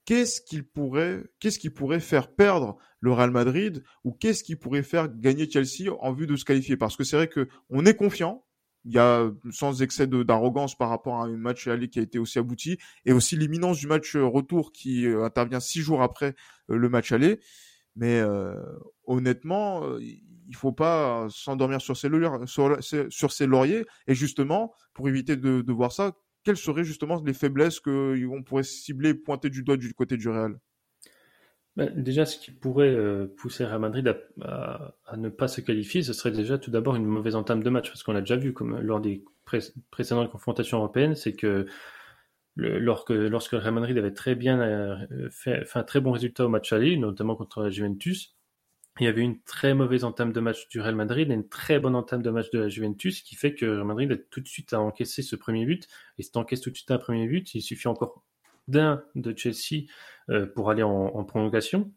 qu'est-ce 0.06 0.42
qu'il 0.42 0.64
pourrait, 0.64 1.24
qu'est-ce 1.40 1.60
qui 1.60 1.70
pourrait 1.70 2.00
faire 2.00 2.34
perdre 2.34 2.78
le 3.00 3.12
Real 3.12 3.32
Madrid 3.32 3.84
ou 4.04 4.12
qu'est-ce 4.14 4.44
qui 4.44 4.56
pourrait 4.56 4.84
faire 4.84 5.10
gagner 5.10 5.50
Chelsea 5.50 5.92
en 6.00 6.14
vue 6.14 6.28
de 6.28 6.36
se 6.36 6.46
qualifier? 6.46 6.78
Parce 6.78 6.96
que 6.96 7.04
c'est 7.04 7.16
vrai 7.16 7.28
que 7.28 7.48
on 7.70 7.86
est 7.86 7.96
confiant, 7.96 8.46
il 8.86 8.94
y 8.94 9.00
a 9.00 9.32
sans 9.52 9.82
excès 9.82 10.08
d'arrogance 10.08 10.78
par 10.78 10.90
rapport 10.90 11.16
à 11.16 11.26
un 11.26 11.38
match 11.38 11.68
aller 11.68 11.90
qui 11.90 12.00
a 12.00 12.04
été 12.04 12.20
aussi 12.20 12.38
abouti 12.38 12.78
et 13.06 13.14
aussi 13.14 13.36
l'imminence 13.36 13.80
du 13.80 13.88
match 13.88 14.16
retour 14.16 14.72
qui 14.72 15.08
intervient 15.08 15.60
six 15.60 15.82
jours 15.82 16.04
après 16.04 16.36
le 16.68 16.88
match 16.88 17.12
aller. 17.12 17.40
Mais 17.96 18.22
honnêtement, 19.06 19.98
il 19.98 20.56
faut 20.56 20.72
pas 20.72 21.26
s'endormir 21.32 21.82
sur 21.82 21.98
ses, 21.98 22.10
sur, 23.10 23.32
ses 23.32 23.48
lauriers. 23.48 23.86
Et 24.06 24.14
justement, 24.14 24.72
pour 24.94 25.10
éviter 25.10 25.36
de 25.36 25.72
voir 25.72 25.92
ça, 25.92 26.14
quelles 26.46 26.58
seraient 26.58 26.84
justement 26.84 27.22
les 27.26 27.34
faiblesses 27.34 27.80
qu'on 27.80 28.44
pourrait 28.46 28.64
cibler, 28.64 29.14
pointer 29.14 29.50
du 29.50 29.64
doigt 29.64 29.78
du 29.78 29.94
côté 29.94 30.16
du 30.16 30.30
Real? 30.30 30.58
Ben, 31.76 31.92
déjà, 32.02 32.26
ce 32.26 32.38
qui 32.38 32.52
pourrait 32.52 32.94
euh, 32.94 33.28
pousser 33.38 33.66
Real 33.66 33.80
Madrid 33.80 34.16
à, 34.42 34.96
ne 35.18 35.28
pas 35.28 35.50
se 35.50 35.60
qualifier, 35.60 36.04
ce 36.04 36.14
serait 36.14 36.32
déjà 36.32 36.58
tout 36.58 36.72
d'abord 36.72 36.96
une 36.96 37.06
mauvaise 37.06 37.36
entame 37.36 37.64
de 37.64 37.70
match, 37.70 37.90
parce 37.90 38.04
qu'on 38.04 38.14
l'a 38.14 38.22
déjà 38.22 38.38
vu 38.38 38.54
comme 38.54 38.80
lors 38.80 39.02
des 39.02 39.26
précédentes 39.92 40.32
confrontations 40.32 40.78
européennes, 40.78 41.16
c'est 41.16 41.34
que 41.34 41.66
lorsque, 42.56 43.10
lorsque 43.10 43.52
Real 43.52 43.74
Madrid 43.74 43.98
avait 43.98 44.14
très 44.14 44.36
bien 44.36 44.62
euh, 44.62 45.30
fait, 45.30 45.66
fait, 45.66 45.80
un 45.80 45.84
très 45.84 46.00
bon 46.00 46.12
résultat 46.12 46.46
au 46.46 46.50
match 46.50 46.72
aller, 46.72 46.96
notamment 46.96 47.36
contre 47.36 47.62
la 47.62 47.70
Juventus, 47.70 48.38
il 49.00 49.04
y 49.06 49.08
avait 49.08 49.22
une 49.22 49.42
très 49.42 49.74
mauvaise 49.74 50.04
entame 50.06 50.32
de 50.32 50.40
match 50.40 50.70
du 50.70 50.80
Real 50.80 50.96
Madrid 50.96 51.30
et 51.30 51.34
une 51.34 51.50
très 51.50 51.80
bonne 51.80 51.96
entame 51.96 52.22
de 52.22 52.30
match 52.30 52.50
de 52.52 52.60
la 52.60 52.70
Juventus, 52.70 53.22
qui 53.22 53.36
fait 53.36 53.54
que 53.54 53.66
Real 53.66 53.84
Madrid 53.84 54.12
a 54.12 54.18
tout 54.18 54.40
de 54.40 54.48
suite 54.48 54.74
à 54.74 54.80
encaisser 54.80 55.22
ce 55.22 55.36
premier 55.36 55.66
but. 55.66 55.88
Et 56.18 56.24
si 56.24 56.32
tu 56.32 56.40
tout 56.40 56.70
de 56.70 56.76
suite 56.76 56.92
un 56.92 56.98
premier 56.98 57.28
but, 57.28 57.54
il 57.56 57.62
suffit 57.62 57.90
encore 57.90 58.24
d'un 58.68 59.04
de 59.16 59.38
Chelsea 59.38 59.86
euh, 60.30 60.46
pour 60.46 60.70
aller 60.70 60.84
en, 60.84 61.24
prolongation. 61.26 61.92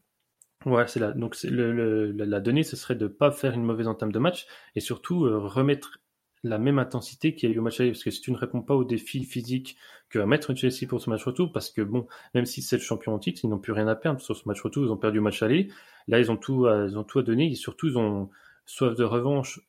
Voilà, 0.64 0.88
c'est 0.88 0.98
là. 0.98 1.12
Donc 1.12 1.36
la 1.44 2.40
donnée, 2.40 2.64
ce 2.64 2.76
serait 2.76 2.96
de 2.96 3.04
ne 3.04 3.08
pas 3.08 3.30
faire 3.30 3.54
une 3.54 3.62
mauvaise 3.62 3.86
entame 3.86 4.10
de 4.10 4.18
match 4.18 4.46
et 4.74 4.80
surtout 4.80 5.24
euh, 5.24 5.38
remettre 5.38 6.00
la 6.44 6.58
même 6.58 6.78
intensité 6.78 7.34
qu'il 7.34 7.48
y 7.48 7.52
a 7.52 7.54
eu 7.54 7.58
au 7.58 7.62
match 7.62 7.80
aller. 7.80 7.90
Parce 7.90 8.04
que 8.04 8.10
si 8.10 8.20
tu 8.20 8.32
ne 8.32 8.36
réponds 8.36 8.62
pas 8.62 8.74
au 8.74 8.84
défi 8.84 9.24
physique 9.24 9.76
que 10.08 10.18
va 10.18 10.26
mettre 10.26 10.54
Chelsea 10.54 10.86
pour 10.88 11.00
ce 11.00 11.10
match 11.10 11.24
retour, 11.24 11.52
parce 11.52 11.70
que 11.70 11.82
bon, 11.82 12.06
même 12.34 12.46
si 12.46 12.62
c'est 12.62 12.76
le 12.76 12.82
champion 12.82 13.14
en 13.14 13.18
titre, 13.18 13.40
ils 13.44 13.50
n'ont 13.50 13.58
plus 13.58 13.72
rien 13.72 13.88
à 13.88 13.96
perdre 13.96 14.20
sur 14.20 14.36
ce 14.36 14.48
match 14.48 14.60
retour, 14.60 14.84
ils 14.84 14.92
ont 14.92 14.96
perdu 14.96 15.18
le 15.18 15.24
match 15.24 15.42
aller. 15.42 15.68
Là, 16.06 16.18
ils 16.18 16.30
ont 16.30 16.36
tout 16.36 16.66
à, 16.66 16.84
ils 16.84 16.98
ont 16.98 17.04
tout 17.04 17.18
à 17.18 17.22
donner 17.22 17.50
et 17.50 17.54
surtout, 17.54 17.88
ils 17.88 17.98
ont 17.98 18.30
soif 18.66 18.94
de 18.94 19.04
revanche, 19.04 19.60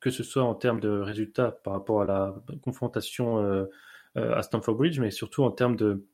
que 0.00 0.10
ce 0.10 0.22
soit 0.22 0.42
en 0.42 0.54
termes 0.54 0.80
de 0.80 0.88
résultats 0.88 1.52
par 1.52 1.74
rapport 1.74 2.02
à 2.02 2.04
la 2.04 2.34
confrontation 2.62 3.38
euh, 3.38 3.64
euh, 4.16 4.34
à 4.34 4.42
Stamford 4.42 4.76
Bridge, 4.76 5.00
mais 5.00 5.10
surtout 5.10 5.42
en 5.44 5.50
termes 5.50 5.76
de 5.76 6.06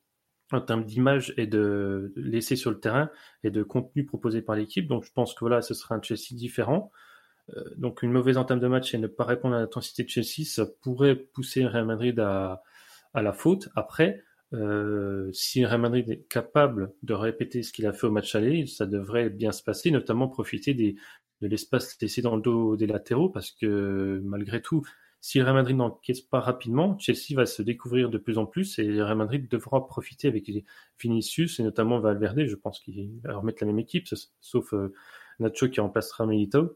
en 0.52 0.60
termes 0.60 0.84
d'image 0.84 1.32
et 1.36 1.46
de 1.46 2.12
laisser 2.16 2.56
sur 2.56 2.70
le 2.70 2.80
terrain 2.80 3.10
et 3.44 3.50
de 3.50 3.62
contenu 3.62 4.04
proposé 4.04 4.42
par 4.42 4.56
l'équipe. 4.56 4.88
Donc 4.88 5.04
je 5.04 5.12
pense 5.12 5.34
que 5.34 5.40
voilà, 5.40 5.62
ce 5.62 5.74
sera 5.74 5.94
un 5.94 6.02
Chelsea 6.02 6.34
différent. 6.34 6.90
Euh, 7.56 7.64
donc 7.76 8.02
une 8.02 8.12
mauvaise 8.12 8.36
entame 8.36 8.60
de 8.60 8.68
match 8.68 8.94
et 8.94 8.98
ne 8.98 9.06
pas 9.06 9.24
répondre 9.24 9.54
à 9.54 9.60
l'intensité 9.60 10.04
de 10.04 10.08
Chelsea, 10.08 10.44
ça 10.44 10.66
pourrait 10.82 11.16
pousser 11.16 11.66
Real 11.66 11.86
Madrid 11.86 12.18
à, 12.20 12.62
la 13.14 13.32
faute. 13.32 13.68
Après, 13.74 14.22
euh, 14.52 15.30
si 15.32 15.64
Real 15.64 15.80
Madrid 15.80 16.08
est 16.10 16.28
capable 16.28 16.92
de 17.02 17.14
répéter 17.14 17.62
ce 17.62 17.72
qu'il 17.72 17.86
a 17.86 17.92
fait 17.92 18.06
au 18.06 18.10
match 18.10 18.34
aller, 18.34 18.66
ça 18.66 18.86
devrait 18.86 19.30
bien 19.30 19.52
se 19.52 19.62
passer, 19.62 19.90
notamment 19.90 20.28
profiter 20.28 20.74
de 20.74 20.94
l'espace 21.46 21.96
laissé 22.00 22.22
dans 22.22 22.36
le 22.36 22.42
dos 22.42 22.76
des 22.76 22.86
latéraux, 22.86 23.30
parce 23.30 23.50
que 23.50 24.20
malgré 24.24 24.62
tout, 24.62 24.82
si 25.20 25.42
Real 25.42 25.54
Madrid 25.54 25.76
n'encaisse 25.76 26.22
pas 26.22 26.40
rapidement, 26.40 26.98
Chelsea 26.98 27.34
va 27.36 27.44
se 27.44 27.60
découvrir 27.60 28.08
de 28.08 28.16
plus 28.16 28.38
en 28.38 28.46
plus 28.46 28.78
et 28.78 29.02
Real 29.02 29.18
Madrid 29.18 29.48
devra 29.50 29.86
profiter 29.86 30.28
avec 30.28 30.50
Vinicius 30.98 31.60
et 31.60 31.62
notamment 31.62 32.00
Valverde. 32.00 32.46
Je 32.46 32.54
pense 32.54 32.80
qu'il 32.80 33.20
va 33.22 33.36
remettre 33.36 33.58
la 33.62 33.66
même 33.66 33.78
équipe, 33.78 34.06
sauf 34.40 34.72
euh, 34.72 34.94
Nacho 35.38 35.68
qui 35.68 35.80
remplacera 35.80 36.26
Militao. 36.26 36.74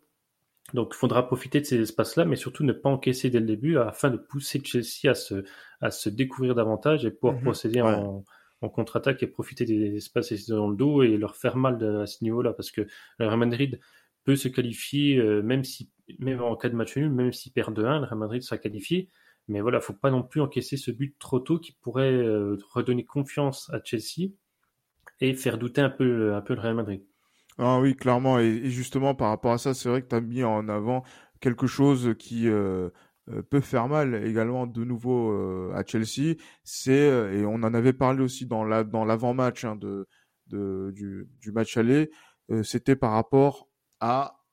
Donc, 0.72 0.92
il 0.94 0.96
faudra 0.96 1.26
profiter 1.26 1.60
de 1.60 1.66
ces 1.66 1.80
espaces-là, 1.80 2.24
mais 2.24 2.36
surtout 2.36 2.64
ne 2.64 2.72
pas 2.72 2.88
encaisser 2.88 3.28
dès 3.30 3.40
le 3.40 3.46
début 3.46 3.76
afin 3.76 4.10
de 4.10 4.16
pousser 4.16 4.62
Chelsea 4.64 5.10
à 5.10 5.14
se, 5.14 5.44
à 5.80 5.90
se 5.90 6.08
découvrir 6.08 6.54
davantage 6.54 7.04
et 7.04 7.10
pouvoir 7.10 7.34
mhm. 7.34 7.42
procéder 7.42 7.82
en, 7.82 8.24
en 8.64 8.68
contre-attaque 8.68 9.22
et 9.22 9.26
profiter 9.26 9.64
des 9.64 9.96
espaces 9.96 10.48
dans 10.48 10.68
le 10.68 10.76
dos 10.76 11.02
et 11.02 11.16
leur 11.16 11.36
faire 11.36 11.56
mal 11.56 11.82
à 12.00 12.06
ce 12.06 12.24
niveau-là. 12.24 12.52
Parce 12.52 12.70
que 12.70 12.82
le 13.18 13.26
Real 13.26 13.38
Madrid 13.38 13.80
peut 14.24 14.36
se 14.36 14.48
qualifier, 14.48 15.18
euh, 15.18 15.42
même, 15.42 15.64
si, 15.64 15.90
même 16.18 16.42
en 16.42 16.56
cas 16.56 16.68
de 16.68 16.74
match 16.74 16.96
nul, 16.96 17.10
même 17.10 17.32
s'il 17.32 17.52
perd 17.52 17.74
de 17.74 17.84
1, 17.84 18.00
le 18.00 18.06
Real 18.06 18.18
Madrid 18.18 18.42
sera 18.42 18.58
qualifié. 18.58 19.10
Mais 19.48 19.60
voilà, 19.60 19.80
faut 19.80 19.92
pas 19.92 20.10
non 20.10 20.22
plus 20.22 20.40
encaisser 20.40 20.78
ce 20.78 20.90
but 20.90 21.16
trop 21.18 21.38
tôt 21.38 21.58
qui 21.58 21.72
pourrait 21.72 22.12
euh, 22.12 22.56
redonner 22.70 23.04
confiance 23.04 23.70
à 23.70 23.80
Chelsea 23.84 24.30
et 25.20 25.34
faire 25.34 25.58
douter 25.58 25.82
un 25.82 25.90
peu, 25.90 26.34
un 26.34 26.40
peu 26.40 26.54
le 26.54 26.60
Real 26.60 26.74
Madrid. 26.74 27.02
Ah 27.58 27.78
oui, 27.80 27.94
clairement. 27.94 28.38
Et, 28.38 28.70
justement, 28.70 29.14
par 29.14 29.28
rapport 29.28 29.52
à 29.52 29.58
ça, 29.58 29.74
c'est 29.74 29.88
vrai 29.88 30.02
que 30.02 30.08
tu 30.08 30.20
mis 30.22 30.42
en 30.42 30.68
avant 30.68 31.04
quelque 31.40 31.66
chose 31.66 32.14
qui 32.18 32.48
euh, 32.48 32.90
euh, 33.28 33.42
peut 33.42 33.60
faire 33.60 33.88
mal 33.88 34.26
également 34.26 34.66
de 34.66 34.84
nouveau 34.84 35.30
euh, 35.32 35.72
à 35.74 35.84
Chelsea. 35.86 36.36
C'est 36.64 36.92
et 37.34 37.44
on 37.44 37.54
en 37.56 37.74
avait 37.74 37.92
parlé 37.92 38.22
aussi 38.22 38.46
dans 38.46 38.64
la 38.64 38.82
dans 38.84 39.04
l'avant-match 39.04 39.64
hein, 39.64 39.76
de, 39.76 40.06
du 40.50 41.52
match 41.52 41.76
aller. 41.76 42.10
C'était 42.62 42.96
par 42.96 43.12
rapport 43.12 43.68
à 44.00 44.43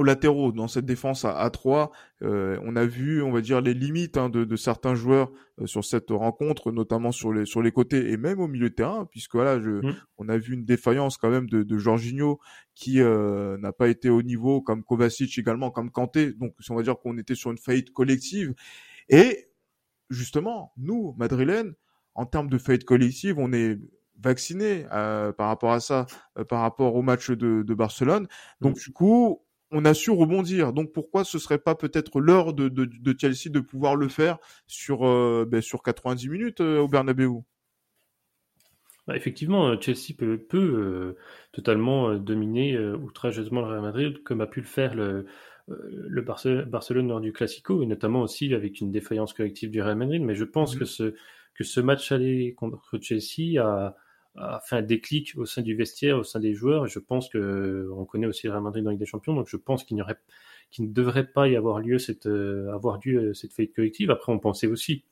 aux 0.00 0.02
latéraux 0.02 0.50
dans 0.50 0.66
cette 0.66 0.86
défense 0.86 1.26
à, 1.26 1.36
à 1.38 1.50
3 1.50 1.92
euh, 2.22 2.58
on 2.64 2.74
a 2.74 2.86
vu 2.86 3.22
on 3.22 3.30
va 3.30 3.42
dire 3.42 3.60
les 3.60 3.74
limites 3.74 4.16
hein, 4.16 4.30
de, 4.30 4.44
de, 4.44 4.56
certains 4.56 4.94
joueurs 4.94 5.30
euh, 5.60 5.66
sur 5.66 5.84
cette 5.84 6.08
rencontre 6.08 6.72
notamment 6.72 7.12
sur 7.12 7.34
les 7.34 7.44
sur 7.44 7.60
les 7.60 7.70
côtés 7.70 8.10
et 8.10 8.16
même 8.16 8.40
au 8.40 8.48
milieu 8.48 8.70
de 8.70 8.74
terrain 8.74 9.06
puisque 9.10 9.34
voilà 9.34 9.60
je, 9.60 9.68
mmh. 9.68 9.94
on 10.16 10.30
a 10.30 10.38
vu 10.38 10.54
une 10.54 10.64
défaillance 10.64 11.18
quand 11.18 11.28
même 11.28 11.50
de, 11.50 11.62
de 11.62 11.78
Jorginho 11.78 12.40
qui 12.74 13.02
euh, 13.02 13.58
n'a 13.58 13.72
pas 13.72 13.88
été 13.88 14.08
au 14.08 14.22
niveau 14.22 14.62
comme 14.62 14.82
Kovacic 14.82 15.36
également 15.36 15.70
comme 15.70 15.90
Kanté 15.90 16.32
donc 16.32 16.54
on 16.70 16.74
va 16.74 16.82
dire 16.82 16.98
qu'on 16.98 17.18
était 17.18 17.34
sur 17.34 17.50
une 17.50 17.58
faillite 17.58 17.92
collective 17.92 18.54
et 19.10 19.50
justement 20.08 20.72
nous 20.78 21.14
madrilènes 21.18 21.74
en 22.14 22.24
termes 22.24 22.48
de 22.48 22.56
faillite 22.56 22.86
collective 22.86 23.38
on 23.38 23.52
est 23.52 23.78
vacciné 24.22 24.84
par 24.90 25.48
rapport 25.48 25.72
à 25.72 25.80
ça, 25.80 26.04
par 26.50 26.60
rapport 26.60 26.94
au 26.94 27.00
match 27.00 27.30
de, 27.30 27.62
de 27.62 27.74
Barcelone. 27.74 28.28
Donc 28.60 28.76
mmh. 28.76 28.80
du 28.80 28.92
coup, 28.92 29.40
on 29.70 29.84
a 29.84 29.94
su 29.94 30.10
rebondir. 30.10 30.72
Donc 30.72 30.92
pourquoi 30.92 31.24
ce 31.24 31.38
serait 31.38 31.58
pas 31.58 31.74
peut-être 31.74 32.20
l'heure 32.20 32.52
de, 32.54 32.68
de, 32.68 33.16
Chelsea 33.18 33.50
de 33.50 33.60
pouvoir 33.60 33.96
le 33.96 34.08
faire 34.08 34.38
sur, 34.66 35.06
euh, 35.06 35.46
ben, 35.48 35.60
sur 35.60 35.82
90 35.82 36.28
minutes 36.28 36.60
euh, 36.60 36.80
au 36.80 36.88
Bernabeu? 36.88 37.28
Bah, 39.06 39.16
Effectivement, 39.16 39.68
euh, 39.68 39.76
Chelsea 39.80 40.14
peut, 40.16 40.38
peut 40.38 41.16
totalement 41.52 42.14
dominer 42.14 42.78
outrageusement 42.78 43.60
le 43.60 43.66
Real 43.68 43.82
Madrid, 43.82 44.22
comme 44.22 44.40
a 44.40 44.46
pu 44.46 44.60
le 44.60 44.66
faire 44.66 44.94
le, 44.94 45.26
le 45.68 46.22
Barcelone 46.64 47.08
lors 47.08 47.20
du 47.20 47.32
Classico, 47.32 47.82
et 47.82 47.86
notamment 47.86 48.22
aussi 48.22 48.52
avec 48.54 48.80
une 48.80 48.90
défaillance 48.90 49.32
collective 49.34 49.70
du 49.70 49.80
Real 49.82 49.96
Madrid. 49.96 50.22
Mais 50.22 50.34
je 50.34 50.44
pense 50.44 50.74
mmh. 50.74 50.78
que, 50.78 50.84
ce, 50.84 51.14
que 51.54 51.64
ce 51.64 51.80
match 51.80 52.10
aller 52.12 52.54
contre 52.54 52.98
Chelsea 53.00 53.62
a 53.62 53.96
a 54.36 54.60
fait 54.60 54.76
un 54.76 54.82
déclic 54.82 55.34
au 55.36 55.44
sein 55.44 55.62
du 55.62 55.74
vestiaire, 55.74 56.18
au 56.18 56.24
sein 56.24 56.40
des 56.40 56.54
joueurs. 56.54 56.86
Et 56.86 56.88
je 56.88 56.98
pense 56.98 57.28
que 57.28 57.90
on 57.94 58.04
connaît 58.04 58.26
aussi 58.26 58.46
le 58.46 58.52
Real 58.52 58.62
Madrid 58.62 58.84
dans 58.84 58.90
Ligue 58.90 59.00
des 59.00 59.06
Champions, 59.06 59.34
donc 59.34 59.48
je 59.48 59.56
pense 59.56 59.84
qu'il 59.84 59.96
n'y 59.96 60.02
aurait, 60.02 60.18
qu'il 60.70 60.86
ne 60.86 60.92
devrait 60.92 61.26
pas 61.26 61.48
y 61.48 61.56
avoir 61.56 61.80
lieu 61.80 61.98
cette, 61.98 62.26
euh, 62.26 62.72
avoir 62.72 62.98
dû 62.98 63.16
euh, 63.16 63.34
cette 63.34 63.52
faillite 63.52 63.74
collective. 63.74 64.10
Après, 64.10 64.32
on 64.32 64.38
pensait 64.38 64.66
aussi 64.66 65.04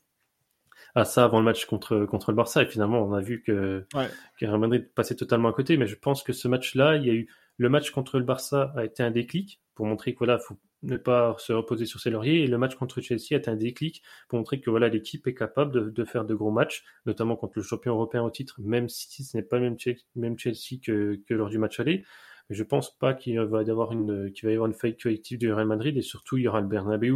à 0.95 1.05
ça 1.05 1.23
avant 1.23 1.39
le 1.39 1.45
match 1.45 1.65
contre 1.65 2.05
contre 2.05 2.31
le 2.31 2.35
Barça, 2.35 2.63
et 2.63 2.65
finalement, 2.65 3.03
on 3.03 3.13
a 3.13 3.21
vu 3.21 3.43
que, 3.43 3.85
ouais. 3.93 4.07
que 4.39 4.45
Real 4.45 4.59
Madrid 4.59 4.89
passait 4.95 5.15
totalement 5.15 5.49
à 5.49 5.53
côté. 5.53 5.77
Mais 5.77 5.87
je 5.87 5.95
pense 5.95 6.23
que 6.23 6.33
ce 6.33 6.47
match-là, 6.47 6.95
il 6.95 7.05
y 7.05 7.09
a 7.09 7.13
eu 7.13 7.29
le 7.57 7.69
match 7.69 7.91
contre 7.91 8.17
le 8.17 8.25
Barça 8.25 8.73
a 8.75 8.85
été 8.85 9.03
un 9.03 9.11
déclic 9.11 9.61
pour 9.75 9.85
montrer 9.85 10.13
que 10.13 10.19
voilà, 10.19 10.39
faut 10.39 10.57
ne 10.83 10.97
pas 10.97 11.35
se 11.39 11.53
reposer 11.53 11.85
sur 11.85 11.99
ses 11.99 12.09
lauriers. 12.09 12.43
Et 12.43 12.47
le 12.47 12.57
match 12.57 12.75
contre 12.75 13.01
Chelsea 13.01 13.31
est 13.31 13.47
un 13.47 13.55
déclic 13.55 14.01
pour 14.27 14.39
montrer 14.39 14.61
que 14.61 14.69
voilà, 14.69 14.89
l'équipe 14.89 15.27
est 15.27 15.33
capable 15.33 15.93
de, 15.93 16.05
faire 16.05 16.25
de 16.25 16.33
gros 16.33 16.51
matchs, 16.51 16.83
notamment 17.05 17.35
contre 17.35 17.53
le 17.57 17.63
champion 17.63 17.93
européen 17.93 18.23
au 18.23 18.29
titre, 18.29 18.59
même 18.61 18.89
si 18.89 19.23
ce 19.23 19.37
n'est 19.37 19.43
pas 19.43 19.59
le 19.59 19.75
même, 20.15 20.37
Chelsea 20.37 20.79
que, 20.83 21.19
lors 21.29 21.49
du 21.49 21.57
match 21.57 21.79
aller. 21.79 22.03
Mais 22.49 22.55
je 22.55 22.63
pense 22.63 22.97
pas 22.97 23.13
qu'il 23.13 23.39
va 23.39 23.63
y 23.63 23.69
avoir 23.69 23.91
une, 23.91 24.31
qu'il 24.31 24.45
va 24.45 24.51
y 24.51 24.55
avoir 24.55 24.67
une 24.67 24.75
faillite 24.75 25.01
collective 25.01 25.37
du 25.37 25.51
Real 25.51 25.67
Madrid 25.67 25.95
et 25.97 26.01
surtout 26.01 26.37
il 26.37 26.43
y 26.43 26.47
aura 26.47 26.61
le 26.61 26.67
Bernabeu 26.67 27.15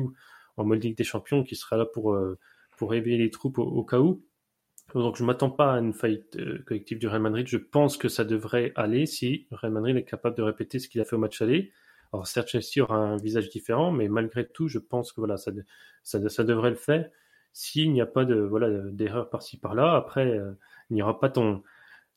en 0.58 0.64
mode 0.64 0.84
Ligue 0.84 0.98
des 0.98 1.04
Champions 1.04 1.44
qui 1.44 1.56
sera 1.56 1.76
là 1.78 1.86
pour, 1.86 2.14
euh, 2.14 2.38
pour 2.78 2.92
réveiller 2.92 3.18
les 3.18 3.32
troupes 3.32 3.58
au, 3.58 3.84
cas 3.84 4.00
où. 4.00 4.24
Donc 4.94 5.16
je 5.16 5.24
m'attends 5.24 5.50
pas 5.50 5.74
à 5.74 5.80
une 5.80 5.94
faillite 5.94 6.36
euh, 6.36 6.62
collective 6.68 7.00
du 7.00 7.08
Real 7.08 7.22
Madrid. 7.22 7.48
Je 7.48 7.58
pense 7.58 7.98
que 7.98 8.10
ça 8.10 8.26
devrait 8.26 8.74
aller 8.76 9.08
si 9.08 9.48
Real 9.50 9.72
Madrid 9.72 9.98
est 9.98 10.04
capable 10.04 10.38
de 10.38 10.44
répéter 10.44 10.78
ce 10.78 10.88
qu'il 10.88 11.02
a 11.02 11.06
fait 11.06 11.16
au 11.16 11.20
match 11.20 11.42
aller 11.42 11.72
alors 12.14 12.28
certes, 12.28 12.50
Chelsea 12.50 12.84
aura 12.84 12.98
un 12.98 13.18
visage 13.18 13.50
différent, 13.50 13.92
mais 13.92 14.08
malgré 14.08 14.48
tout, 14.48 14.68
je 14.68 14.80
pense 14.80 15.12
que 15.12 15.20
voilà, 15.20 15.38
ça, 15.38 15.52
ça, 16.04 16.30
ça 16.30 16.44
devrait 16.44 16.70
le 16.70 16.76
faire 16.76 17.10
s'il 17.54 17.92
n'y 17.92 18.02
a 18.02 18.06
pas 18.06 18.26
de 18.26 18.36
voilà 18.36 18.70
d'erreur 18.92 19.30
par-ci 19.30 19.58
par-là. 19.58 19.96
Après, 19.96 20.28
euh, 20.28 20.52
il 20.90 20.96
n'y 20.96 21.02
aura 21.02 21.20
pas 21.20 21.30
ton 21.30 21.64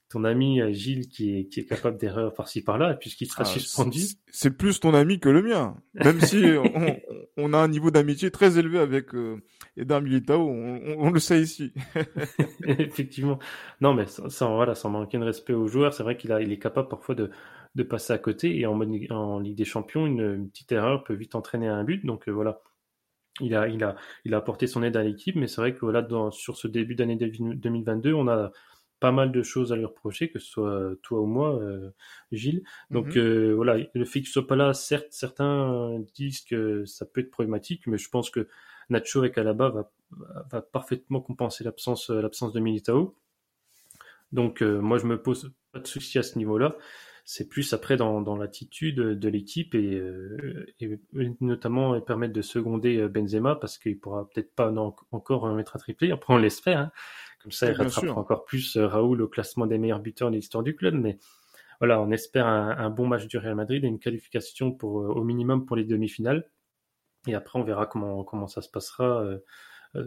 ton 0.09 0.23
ami 0.23 0.61
euh, 0.61 0.73
Gilles 0.73 1.09
qui 1.09 1.37
est, 1.37 1.45
qui 1.47 1.61
est 1.61 1.65
capable 1.65 1.99
d'erreur 1.99 2.33
par-ci 2.33 2.63
par-là, 2.63 2.95
puisqu'il 2.95 3.27
sera 3.27 3.43
ah, 3.43 3.47
suspendu. 3.47 4.01
C'est 4.31 4.57
plus 4.57 4.79
ton 4.79 4.95
ami 4.95 5.19
que 5.19 5.29
le 5.29 5.43
mien, 5.43 5.77
même 5.95 6.21
si 6.21 6.45
on, 6.57 7.01
on, 7.37 7.53
a 7.53 7.59
un 7.59 7.69
niveau 7.69 7.91
d'amitié 7.91 8.31
très 8.31 8.57
élevé 8.59 8.79
avec 8.79 9.15
euh, 9.15 9.43
Eder 9.77 10.01
Militao, 10.01 10.49
on, 10.49 10.81
on, 10.99 11.11
le 11.11 11.19
sait 11.19 11.43
ici. 11.43 11.73
Effectivement. 12.67 13.39
Non, 13.81 13.95
mais 13.95 14.07
sans, 14.07 14.55
voilà, 14.55 14.77
sans 14.77 14.91
manquer 14.91 15.19
de 15.19 15.25
respect 15.25 15.55
aux 15.55 15.67
joueurs, 15.67 15.93
c'est 15.93 16.05
vrai 16.05 16.17
qu'il 16.17 16.31
a, 16.31 16.41
il 16.41 16.53
est 16.53 16.59
capable 16.59 16.89
parfois 16.89 17.17
de, 17.17 17.31
de 17.77 17.83
passer 17.83 18.13
à 18.13 18.19
côté. 18.19 18.59
Et 18.59 18.67
en, 18.67 18.81
en 19.11 19.39
Ligue 19.39 19.57
des 19.57 19.65
Champions, 19.65 20.07
une, 20.07 20.49
petite 20.49 20.73
erreur 20.73 21.05
peut 21.05 21.15
vite 21.15 21.35
entraîner 21.35 21.69
un 21.69 21.85
but. 21.85 22.05
Donc 22.05 22.29
euh, 22.29 22.33
voilà, 22.33 22.63
il 23.41 23.55
a, 23.55 23.69
il 23.69 23.85
a, 23.85 23.97
il 24.25 24.35
a 24.35 24.39
apporté 24.39 24.67
son 24.67 24.83
aide 24.83 24.97
à 24.97 25.03
l'équipe, 25.03 25.37
mais 25.37 25.47
c'est 25.47 25.61
vrai 25.61 25.75
que 25.75 25.81
voilà, 25.81 26.03
dans, 26.03 26.31
sur 26.31 26.57
ce 26.57 26.67
début 26.67 26.95
d'année 26.95 27.17
2022, 27.17 28.15
on 28.15 28.27
a 28.29 28.51
pas 28.99 29.13
mal 29.13 29.31
de 29.31 29.43
choses 29.43 29.75
à 29.75 29.77
lui 29.77 29.85
reprocher, 29.85 30.31
que 30.31 30.39
ce 30.39 30.47
soit 30.47 30.95
toi 31.03 31.21
ou 31.21 31.27
moi, 31.27 31.61
euh, 31.61 31.91
Gilles. 32.33 32.63
Donc 32.91 33.15
mhm. 33.15 33.19
euh, 33.19 33.55
voilà, 33.55 33.77
le 33.95 34.05
fait 34.07 34.21
qu'il 34.21 34.31
soit 34.31 34.47
pas 34.47 34.57
là, 34.57 34.73
certes, 34.73 35.09
certains 35.11 36.01
disent 36.15 36.41
que 36.41 36.87
ça 36.87 37.05
peut 37.05 37.21
être 37.21 37.31
problématique, 37.31 37.87
mais 37.87 37.99
je 37.99 38.09
pense 38.09 38.31
que 38.31 38.49
Nacho 38.89 39.23
et 39.25 39.31
Calaba 39.31 39.69
va, 39.69 39.93
va 40.51 40.63
parfaitement 40.63 41.21
compenser 41.21 41.63
l'absence, 41.63 42.09
l'absence 42.09 42.55
de 42.55 42.61
Militao. 42.61 43.15
Donc 44.33 44.63
euh, 44.63 44.81
moi, 44.81 44.97
je 44.97 45.07
me 45.07 45.21
pose 45.21 45.53
pas 45.73 45.81
de 45.81 45.87
soucis 45.87 46.19
à 46.19 46.23
ce 46.23 46.39
niveau-là 46.39 46.75
c'est 47.29 47.49
plus 47.49 47.73
après 47.73 47.97
dans, 47.97 48.21
dans 48.21 48.37
l'attitude 48.37 49.01
de 49.01 49.29
l'équipe 49.29 49.75
et, 49.75 49.97
euh, 49.97 50.65
et, 50.79 50.97
notamment 51.41 52.01
permettre 52.01 52.33
de 52.33 52.41
seconder 52.41 52.99
euh, 52.99 53.09
Benzema 53.09 53.57
parce 53.57 53.79
qu'il 53.79 53.99
pourra 53.99 54.29
peut-être 54.29 54.55
pas 54.55 54.73
encore 55.11 55.53
mettre 55.53 55.75
à 55.75 55.81
tripler. 55.81 56.13
Après, 56.13 56.33
on 56.33 56.37
l'espère. 56.37 56.79
Hein. 56.79 56.93
Comme 57.43 57.51
ça, 57.51 57.69
il 57.69 57.73
rattrapera 57.73 58.17
encore 58.17 58.45
plus 58.45 58.77
euh, 58.77 58.87
Raoul 58.87 59.23
au 59.23 59.27
classement 59.27 59.67
des 59.67 59.77
meilleurs 59.77 59.99
buteurs 59.99 60.31
de 60.31 60.37
l'histoire 60.37 60.63
du 60.63 60.77
club. 60.77 60.95
Mais 60.95 61.19
voilà, 61.81 62.01
on 62.01 62.13
espère 62.13 62.47
un, 62.47 62.91
bon 62.91 63.09
match 63.09 63.27
du 63.27 63.39
Real 63.39 63.57
Madrid 63.57 63.83
et 63.83 63.89
une 63.89 63.99
qualification 63.99 64.71
pour, 64.71 64.95
au 64.95 65.25
minimum 65.25 65.67
pour 65.67 65.75
les 65.75 65.85
demi-finales. 65.85 66.49
Et 67.27 67.35
après, 67.35 67.59
on 67.59 67.65
verra 67.65 67.87
comment, 67.87 68.23
comment 68.23 68.47
ça 68.47 68.63
se 68.63 68.71
passera 68.71 69.27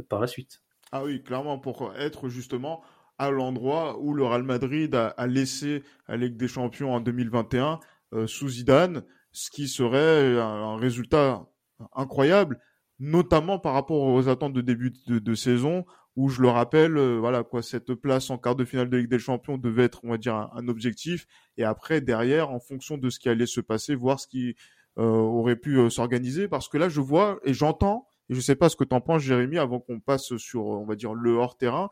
par 0.08 0.22
la 0.22 0.28
suite. 0.28 0.64
Ah 0.94 1.04
oui, 1.04 1.22
clairement, 1.22 1.60
pour 1.60 1.94
être 1.96 2.30
justement 2.30 2.82
à 3.20 3.30
l'endroit 3.32 4.00
où 4.00 4.14
le 4.14 4.24
Real 4.24 4.44
Madrid 4.44 4.96
a, 4.96 5.28
laissé 5.28 5.84
la 6.08 6.18
Ligue 6.18 6.38
des 6.38 6.48
Champions 6.48 6.94
en 6.94 7.02
2021 7.02 7.80
euh, 8.14 8.26
sous 8.26 8.50
Zidane, 8.50 9.04
ce 9.32 9.52
qui 9.52 9.68
serait 9.68 10.40
un, 10.40 10.78
résultat 10.78 11.46
incroyable, 11.94 12.60
notamment 12.98 13.60
par 13.60 13.74
rapport 13.74 14.02
aux 14.02 14.28
attentes 14.30 14.54
de 14.54 14.62
début 14.62 14.94
de, 15.08 15.36
saison, 15.36 15.86
où 16.16 16.30
je 16.30 16.42
le 16.42 16.48
rappelle, 16.48 16.98
euh, 16.98 17.18
voilà 17.20 17.44
quoi, 17.44 17.62
cette 17.62 17.94
place 17.94 18.30
en 18.30 18.38
quart 18.38 18.56
de 18.56 18.66
finale 18.66 18.90
de 18.90 18.98
Ligue 18.98 19.10
des 19.10 19.20
Champions 19.20 19.58
devait 19.58 19.84
être, 19.84 20.00
on 20.04 20.12
va 20.12 20.18
dire, 20.18 20.36
un, 20.36 20.68
objectif, 20.68 21.28
et 21.58 21.66
après 21.66 22.02
derrière, 22.02 22.50
en 22.50 22.60
fonction 22.60 22.98
de 22.98 23.10
ce 23.10 23.20
qui 23.20 23.30
allait 23.30 23.46
se 23.46 23.62
passer, 23.62 23.96
voir 23.96 24.20
ce 24.20 24.28
qui 24.28 24.56
euh, 24.98 25.04
aurait 25.04 25.58
pu 25.58 25.90
s'organiser, 25.90 26.48
parce 26.48 26.70
que 26.70 26.78
là, 26.78 26.90
je 26.90 27.02
vois 27.02 27.40
et 27.44 27.54
j'entends 27.54 28.09
et 28.30 28.36
je 28.36 28.40
sais 28.40 28.56
pas 28.56 28.70
ce 28.70 28.76
que 28.76 28.84
tu 28.84 28.96
en 28.96 29.02
penses, 29.02 29.22
Jérémy, 29.22 29.58
avant 29.58 29.80
qu'on 29.80 30.00
passe 30.00 30.38
sur, 30.38 30.66
on 30.66 30.86
va 30.86 30.96
dire, 30.96 31.14
le 31.14 31.32
hors-terrain. 31.32 31.90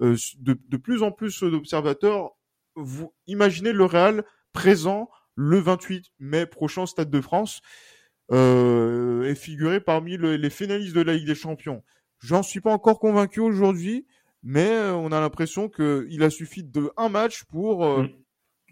Euh, 0.00 0.16
de, 0.38 0.58
de, 0.68 0.76
plus 0.76 1.02
en 1.02 1.12
plus 1.12 1.42
d'observateurs, 1.42 2.30
vous 2.76 3.12
imaginez 3.26 3.72
le 3.72 3.84
Real 3.84 4.24
présent 4.52 5.08
le 5.34 5.58
28 5.58 6.12
mai 6.18 6.46
prochain 6.46 6.86
Stade 6.86 7.10
de 7.10 7.20
France 7.20 7.60
euh, 8.32 9.24
et 9.24 9.34
figuré 9.34 9.80
parmi 9.80 10.16
les 10.16 10.50
finalistes 10.50 10.94
de 10.94 11.00
la 11.00 11.14
Ligue 11.14 11.26
des 11.26 11.34
Champions. 11.34 11.82
J'en 12.20 12.42
suis 12.42 12.60
pas 12.60 12.72
encore 12.72 13.00
convaincu 13.00 13.40
aujourd'hui, 13.40 14.06
mais 14.42 14.68
euh, 14.70 14.94
on 14.94 15.10
a 15.10 15.20
l'impression 15.20 15.68
qu'il 15.68 16.22
a 16.22 16.30
suffi 16.30 16.62
de 16.62 16.92
un 16.96 17.08
match 17.08 17.44
pour 17.44 17.84
euh, 17.84 18.02
mm. 18.02 18.10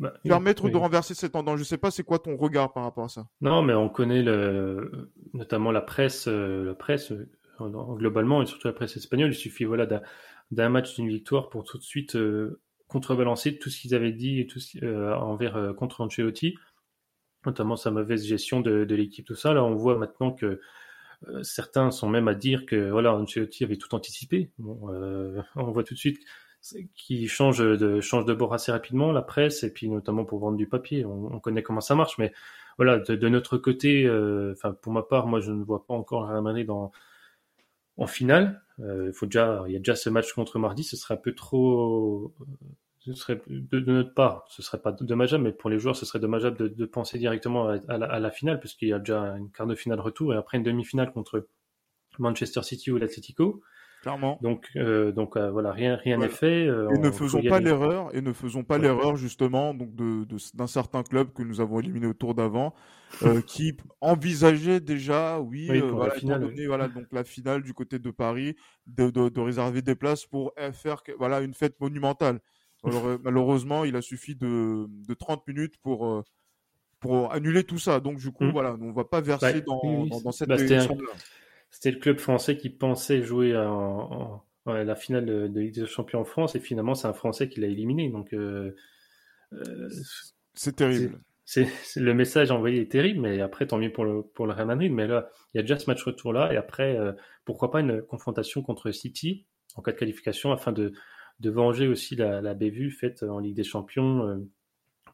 Bah, 0.01 0.15
permettre 0.23 0.69
de 0.69 0.77
renverser 0.77 1.15
cette 1.15 1.33
tendance. 1.33 1.59
Je 1.59 1.65
sais 1.65 1.79
pas, 1.79 1.91
c'est 1.91 2.05
quoi 2.05 2.19
ton 2.19 2.37
regard 2.37 2.73
par 2.73 2.85
rapport 2.85 3.05
à 3.05 3.09
ça 3.09 3.27
Non, 3.41 3.63
mais 3.63 3.75
on 3.75 3.89
connaît 3.89 4.23
le, 4.23 5.11
notamment 5.35 5.73
la 5.73 5.81
presse, 5.81 6.29
euh, 6.29 6.65
la 6.65 6.75
presse 6.75 7.11
euh, 7.13 7.29
globalement 7.61 8.43
et 8.43 8.47
surtout 8.47 8.69
la 8.69 8.75
presse 8.75 8.97
espagnole. 8.97 9.31
Il 9.31 9.37
suffit 9.37 9.65
voilà 9.65 9.87
d'un 10.51 10.69
match 10.69 10.95
d'une 10.95 11.09
victoire 11.09 11.49
pour 11.49 11.65
tout 11.65 11.79
de 11.79 11.83
suite 11.83 12.15
euh, 12.17 12.61
contrebalancer 12.87 13.59
tout 13.59 13.71
ce 13.71 13.81
qu'ils 13.81 13.95
avaient 13.95 14.13
dit 14.13 14.41
et 14.41 14.47
tout 14.47 14.61
envers 14.83 15.75
contre 15.77 16.01
Ancelotti, 16.01 16.55
notamment 17.45 17.77
sa 17.77 17.91
mauvaise 17.91 18.25
gestion 18.25 18.61
de, 18.61 18.85
de 18.85 18.95
l'équipe, 18.95 19.27
tout 19.27 19.35
ça. 19.35 19.53
Là, 19.53 19.63
on 19.65 19.75
voit 19.75 19.99
maintenant 19.99 20.33
que 20.33 20.61
certains 21.43 21.91
sont 21.91 22.09
même 22.09 22.29
à 22.29 22.35
dire 22.35 22.65
que 22.65 22.91
voilà 22.91 23.13
Ancelotti 23.13 23.65
avait 23.65 23.77
tout 23.77 23.95
anticipé. 23.95 24.53
Bon, 24.59 24.89
on 25.57 25.71
voit 25.71 25.85
tout 25.85 25.95
de 25.95 25.99
suite 25.99 26.21
qui 26.95 27.29
change 27.29 27.59
de, 27.59 28.01
change 28.01 28.25
de 28.25 28.35
bord 28.35 28.53
assez 28.53 28.73
rapidement, 28.73 29.13
la 29.13 29.23
presse, 29.23 29.63
et 29.63 29.73
puis 29.73 29.89
notamment 29.89 30.25
pour 30.25 30.39
vendre 30.39 30.57
du 30.57 30.69
papier. 30.69 31.05
On, 31.05 31.39
connaît 31.41 31.63
comment 31.63 31.81
ça 31.81 31.95
marche, 31.95 32.19
mais 32.19 32.33
voilà, 32.77 32.99
de, 32.99 33.29
notre 33.29 33.59
côté, 33.59 34.05
euh, 34.05 34.53
enfin 34.53 34.73
pour 34.73 34.93
ma 34.93 35.03
part, 35.03 35.27
moi 35.27 35.41
je 35.41 35.53
ne 35.53 35.65
vois 35.65 35.87
pas 35.87 35.95
encore 35.95 36.29
Real 36.29 36.43
Madrid 36.43 36.71
en, 36.71 36.93
en 37.97 38.07
finale. 38.07 38.63
Euh, 38.81 39.13
faut 39.13 39.27
déjà, 39.27 39.65
il 39.67 39.73
y 39.73 39.77
a 39.77 39.79
déjà 39.79 39.97
ce 39.97 40.11
match 40.11 40.33
contre 40.33 40.59
mardi, 40.59 40.85
ce 40.85 40.97
serait 40.97 41.15
un 41.15 41.19
peu 41.19 41.35
trop, 41.35 42.35
ce 42.99 43.15
serait 43.15 43.41
de, 43.49 43.81
notre 43.81 44.15
part, 44.15 44.45
ce 44.49 44.63
serait 44.63 44.81
pas 44.81 44.93
dommageable, 44.93 45.45
mais 45.45 45.53
pour 45.53 45.71
les 45.71 45.79
joueurs, 45.79 45.97
ce 45.97 46.07
serait 46.07 46.21
dommageable 46.21 46.75
de, 46.75 46.85
penser 46.87 47.19
directement 47.19 47.69
à, 47.69 47.99
la, 47.99 48.07
à 48.07 48.19
la, 48.21 48.31
finale, 48.31 48.61
puisqu'il 48.61 48.89
y 48.89 48.93
a 48.93 48.99
déjà 48.99 49.37
une 49.37 49.51
quart 49.51 49.67
de 49.67 49.75
finale 49.75 50.01
retour 50.01 50.35
et 50.35 50.37
après 50.37 50.59
une 50.59 50.65
demi-finale 50.65 51.13
contre 51.13 51.47
Manchester 52.19 52.63
City 52.63 52.91
ou 52.91 52.99
l'Atlético. 52.99 53.63
Clairement. 54.09 54.39
Donc, 54.41 54.71
euh, 54.77 55.13
donc 55.13 55.37
euh, 55.37 55.51
voilà, 55.51 55.71
rien, 55.71 55.97
rien 55.97 56.17
n'est 56.17 56.31
fait. 56.31 56.67
Euh, 56.67 56.89
et 56.95 56.99
ne 56.99 57.11
faisons 57.11 57.43
pas 57.43 57.61
l'erreur, 57.61 58.09
et 58.15 58.23
ne 58.23 58.33
faisons 58.33 58.65
pas 58.65 58.79
l'erreur 58.79 59.17
justement 59.17 59.75
donc 59.75 59.95
de 59.95 60.27
d'un 60.55 60.67
certain 60.67 61.03
club 61.03 61.35
que 61.35 61.43
nous 61.43 61.61
avons 61.61 61.79
éliminé 61.81 62.07
au 62.07 62.15
tour 62.15 62.35
d'avant, 62.35 62.75
qui 63.47 63.77
envisageait 64.01 64.81
déjà, 64.81 65.41
oui, 65.41 65.67
voilà, 65.67 66.15
la 66.15 66.19
finale, 66.19 66.51
voilà, 66.67 66.89
donc 66.89 67.05
la 67.13 67.23
finale 67.23 67.63
du 67.63 67.75
côté 67.75 67.99
de 67.99 68.11
Paris, 68.11 68.57
de, 68.87 69.11
de, 69.11 69.29
de 69.29 69.41
réserver 69.41 69.83
des 69.83 69.95
places 69.95 70.25
pour 70.25 70.55
faire 70.73 71.03
voilà 71.19 71.41
une 71.41 71.53
fête 71.53 71.79
monumentale. 71.79 72.41
Alors, 72.85 73.19
malheureusement, 73.23 73.85
il 73.85 73.95
a 73.95 74.01
suffi 74.01 74.37
de, 74.37 74.87
de 74.89 75.15
30 75.15 75.47
minutes 75.47 75.77
pour 75.83 76.25
pour 76.99 77.31
annuler 77.31 77.63
tout 77.63 77.79
ça. 77.79 78.01
Donc 78.01 78.17
du 78.17 78.31
coup, 78.31 78.45
mmh. 78.45 78.53
voilà, 78.53 78.75
on 78.81 78.93
va 78.93 79.05
pas 79.05 79.21
verser 79.21 79.61
bah, 79.61 79.67
dans, 79.67 80.07
dans, 80.07 80.33
cette 80.33 80.49
bah, 80.49 80.57
c'était 81.71 81.91
le 81.91 81.99
club 81.99 82.19
français 82.19 82.57
qui 82.57 82.71
pensait 82.71 83.23
jouer 83.23 83.57
en, 83.57 84.43
la 84.67 84.95
finale 84.95 85.27
de, 85.27 85.61
Ligue 85.61 85.75
des 85.75 85.87
Champions 85.87 86.21
en 86.21 86.25
France 86.25 86.55
et 86.55 86.61
finalement 86.61 86.95
c'est 86.95 87.09
un 87.09 87.13
Français 87.13 87.49
qui 87.49 87.61
l'a 87.61 87.69
éliminé. 87.69 88.09
Donc 88.11 88.33
euh, 88.33 88.75
euh, 89.53 89.89
c'est 90.55 90.77
terrible. 90.77 91.21
Le 91.97 92.13
message 92.13 92.51
envoyé 92.51 92.83
est 92.83 92.93
terrible, 92.93 93.21
mais 93.21 93.41
après 93.41 93.67
tant 93.67 93.79
mieux 93.79 93.91
pour 93.91 94.05
le 94.05 94.23
pour 94.23 94.47
le 94.47 94.53
Real 94.53 94.67
Madrid. 94.67 94.93
Mais 94.93 95.07
là, 95.07 95.31
il 95.55 95.59
y 95.59 95.61
a 95.61 95.63
déjà 95.63 95.79
ce 95.79 95.89
match 95.89 96.03
retour 96.03 96.33
là 96.33 96.53
et 96.53 96.57
après 96.57 96.97
euh, 96.97 97.13
pourquoi 97.45 97.71
pas 97.71 97.81
une 97.81 98.03
confrontation 98.03 98.63
contre 98.63 98.91
City 98.91 99.47
en 99.75 99.83
cas 99.83 99.93
de 99.93 99.97
qualification 99.97 100.53
afin 100.53 100.73
de 100.73 100.93
de 101.41 101.51
venger 101.51 101.87
aussi 101.87 102.17
la, 102.17 102.41
la 102.41 102.55
bévue 102.55 102.91
faite 102.91 103.23
en 103.23 103.39
Ligue 103.39 103.55
des 103.55 103.65
Champions 103.65 104.45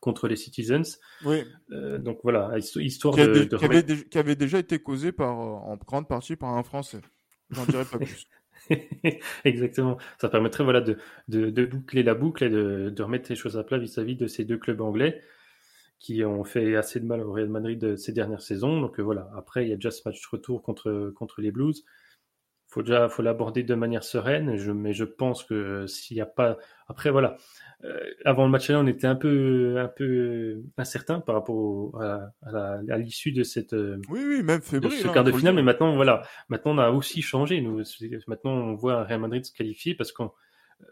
contre 0.05 0.29
les 0.29 0.37
Citizens. 0.37 0.99
Oui. 1.25 1.45
Euh, 1.73 1.99
donc 1.99 2.21
voilà, 2.23 2.53
histoire 2.59 3.15
qui 3.15 3.23
de, 3.23 3.45
qui, 3.45 4.19
avait, 4.19 4.37
déjà 4.37 4.59
été 4.59 4.79
causé 4.79 5.13
par, 5.13 5.41
euh, 5.41 5.73
en 5.73 5.77
grande 5.77 6.07
partie 6.07 6.37
par 6.37 6.51
un 6.51 6.63
Français. 6.63 7.01
J'en 7.51 7.65
dirais 7.65 7.87
pas 7.91 7.99
plus. 7.99 8.29
Exactement. 9.45 9.97
Ça 10.21 10.29
permettrait 10.29 10.65
voilà 10.65 10.83
de, 10.83 10.99
de, 11.29 11.65
boucler 11.65 12.03
la 12.03 12.15
boucle 12.15 12.45
et 12.45 12.51
de, 12.51 12.91
de 12.91 13.03
remettre 13.03 13.31
les 13.31 13.37
choses 13.37 13.57
à 13.57 13.65
plat 13.65 13.79
vis-à-vis 13.79 14.17
de 14.17 14.27
ces 14.27 14.45
deux 14.45 14.59
clubs 14.59 14.81
anglais 14.81 15.23
qui 15.99 16.23
ont 16.25 16.45
fait 16.45 16.77
assez 16.77 17.01
de 17.01 17.07
mal 17.07 17.21
au 17.21 17.33
Real 17.33 17.49
Madrid 17.49 17.97
ces 17.97 18.13
dernières 18.13 18.43
saisons. 18.43 18.81
Donc 18.81 19.01
euh, 19.01 19.03
voilà. 19.03 19.31
Après, 19.37 19.65
il 19.65 19.71
y 19.71 19.73
a 19.73 19.77
déjà 19.77 19.91
ce 19.91 20.03
match 20.05 20.25
retour 20.27 20.63
contre 20.63 21.13
contre 21.15 21.41
les 21.41 21.51
Blues 21.51 21.85
faut 22.75 22.83
déjà 22.83 23.09
faut 23.09 23.23
l'aborder 23.23 23.63
de 23.63 23.75
manière 23.77 24.03
sereine 24.03 24.57
je, 24.57 24.73
mais 24.73 24.93
je 24.93 25.05
pense 25.05 25.45
que 25.45 25.87
s'il 25.87 26.17
n'y 26.17 26.21
a 26.21 26.27
pas 26.27 26.59
après 26.89 27.11
voilà. 27.11 27.37
Euh, 27.85 28.01
avant 28.25 28.45
le 28.45 28.51
match 28.51 28.69
là 28.69 28.81
on 28.81 28.87
était 28.87 29.07
un 29.07 29.15
peu 29.15 29.77
un 29.79 29.87
peu 29.87 30.63
incertain 30.77 31.21
par 31.21 31.37
rapport 31.37 32.03
à, 32.03 32.31
à 32.43 32.99
l'issue 32.99 33.31
de 33.31 33.45
cette 33.45 33.75
euh, 33.75 34.01
oui 34.11 34.25
oui 34.27 34.43
même 34.43 34.61
fébrile 34.61 34.93
ce 34.93 35.07
hein, 35.07 35.13
quart 35.13 35.23
de 35.23 35.31
finale 35.31 35.55
mais 35.55 35.63
maintenant 35.63 35.95
voilà. 35.95 36.23
Maintenant 36.49 36.73
on 36.75 36.79
a 36.79 36.91
aussi 36.91 37.23
changé 37.23 37.61
nous. 37.61 37.83
Maintenant 38.27 38.53
on 38.53 38.75
voit 38.75 39.05
Real 39.05 39.21
Madrid 39.21 39.45
se 39.45 39.53
qualifier 39.53 39.95
parce 39.95 40.11
qu'on 40.11 40.33
euh, 40.81 40.87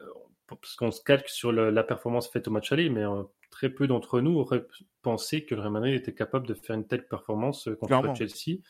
parce 0.46 0.76
qu'on 0.76 0.92
se 0.92 1.02
calque 1.02 1.28
sur 1.28 1.50
la 1.50 1.82
performance 1.82 2.30
faite 2.30 2.46
au 2.46 2.52
match 2.52 2.70
aller 2.70 2.90
mais 2.90 3.04
très 3.50 3.70
peu 3.70 3.88
d'entre 3.88 4.20
nous 4.20 4.38
auraient 4.38 4.64
pensé 5.02 5.44
que 5.44 5.56
le 5.56 5.62
Real 5.62 5.72
Madrid 5.72 5.94
était 5.94 6.14
capable 6.14 6.46
de 6.46 6.54
faire 6.54 6.76
une 6.76 6.86
telle 6.86 7.08
performance 7.08 7.68
contre 7.80 8.14
Chelsea 8.14 8.60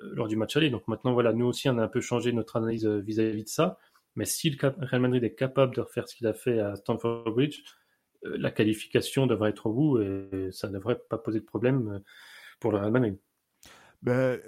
lors 0.00 0.28
du 0.28 0.36
match 0.36 0.56
aller. 0.56 0.70
Donc 0.70 0.86
maintenant, 0.88 1.12
voilà, 1.12 1.32
nous 1.32 1.46
aussi, 1.46 1.68
on 1.68 1.78
a 1.78 1.82
un 1.82 1.88
peu 1.88 2.00
changé 2.00 2.32
notre 2.32 2.56
analyse 2.56 2.86
euh, 2.86 3.00
vis-à-vis 3.00 3.44
de 3.44 3.48
ça. 3.48 3.78
Mais 4.14 4.24
si 4.24 4.50
le 4.50 4.56
Real 4.60 5.00
Madrid 5.00 5.22
est 5.24 5.34
capable 5.34 5.74
de 5.74 5.82
refaire 5.82 6.08
ce 6.08 6.14
qu'il 6.14 6.26
a 6.26 6.34
fait 6.34 6.58
à 6.58 6.74
Stamford 6.76 7.30
Bridge, 7.32 7.62
euh, 8.24 8.36
la 8.38 8.50
qualification 8.50 9.26
devrait 9.26 9.50
être 9.50 9.66
au 9.66 9.72
bout 9.72 10.00
et 10.00 10.48
ça 10.52 10.68
ne 10.68 10.74
devrait 10.74 10.98
pas 11.10 11.18
poser 11.18 11.40
de 11.40 11.44
problème 11.44 12.02
pour 12.60 12.72
le 12.72 12.78
Real 12.78 12.92
Madrid. 12.92 13.18
Ben, 14.02 14.38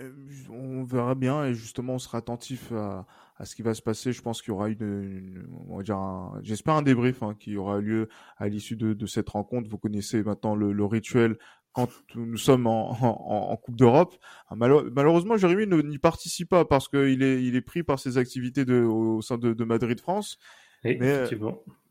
on 0.51 0.85
verra 0.85 1.15
bien 1.15 1.47
et 1.47 1.55
justement 1.55 1.95
on 1.95 1.99
sera 1.99 2.19
attentif 2.19 2.71
à, 2.73 3.07
ce 3.45 3.57
qui 3.57 3.63
va 3.63 3.75
se 3.75 3.83
passer. 3.83 4.13
Je 4.13 4.23
pense 4.23 4.41
qu'il 4.41 4.53
y 4.53 4.55
aura 4.55 4.69
une, 4.69 5.47
on 5.69 5.79
va 5.79 5.83
dire, 5.83 5.99
j'espère 6.43 6.75
un 6.75 6.83
débrief 6.83 7.23
hein, 7.23 7.35
qui 7.39 7.57
aura 7.57 7.81
lieu 7.81 8.09
à 8.37 8.49
l'issue 8.49 8.77
de, 8.77 9.07
cette 9.07 9.29
rencontre. 9.29 9.69
Vous 9.69 9.79
connaissez 9.79 10.23
maintenant 10.23 10.55
le 10.55 10.85
rituel 10.85 11.39
quand 11.73 11.89
nous 12.15 12.37
sommes 12.37 12.67
en, 12.67 13.57
Coupe 13.63 13.77
d'Europe. 13.77 14.15
Ah, 14.49 14.55
malheureusement, 14.57 15.37
Jérémy 15.37 15.67
n'y 15.85 15.99
participe 15.99 16.51
pas 16.51 16.65
parce 16.65 16.89
qu'il 16.89 17.23
est, 17.23 17.43
il 17.43 17.57
est 17.57 17.61
pris 17.61 17.83
par 17.83 17.99
ses 17.99 18.19
activités 18.19 18.65
de, 18.65 18.81
au 18.83 19.23
sein 19.23 19.39
de, 19.39 19.65
Madrid 19.65 20.01
France. 20.01 20.39
mais, 20.85 21.25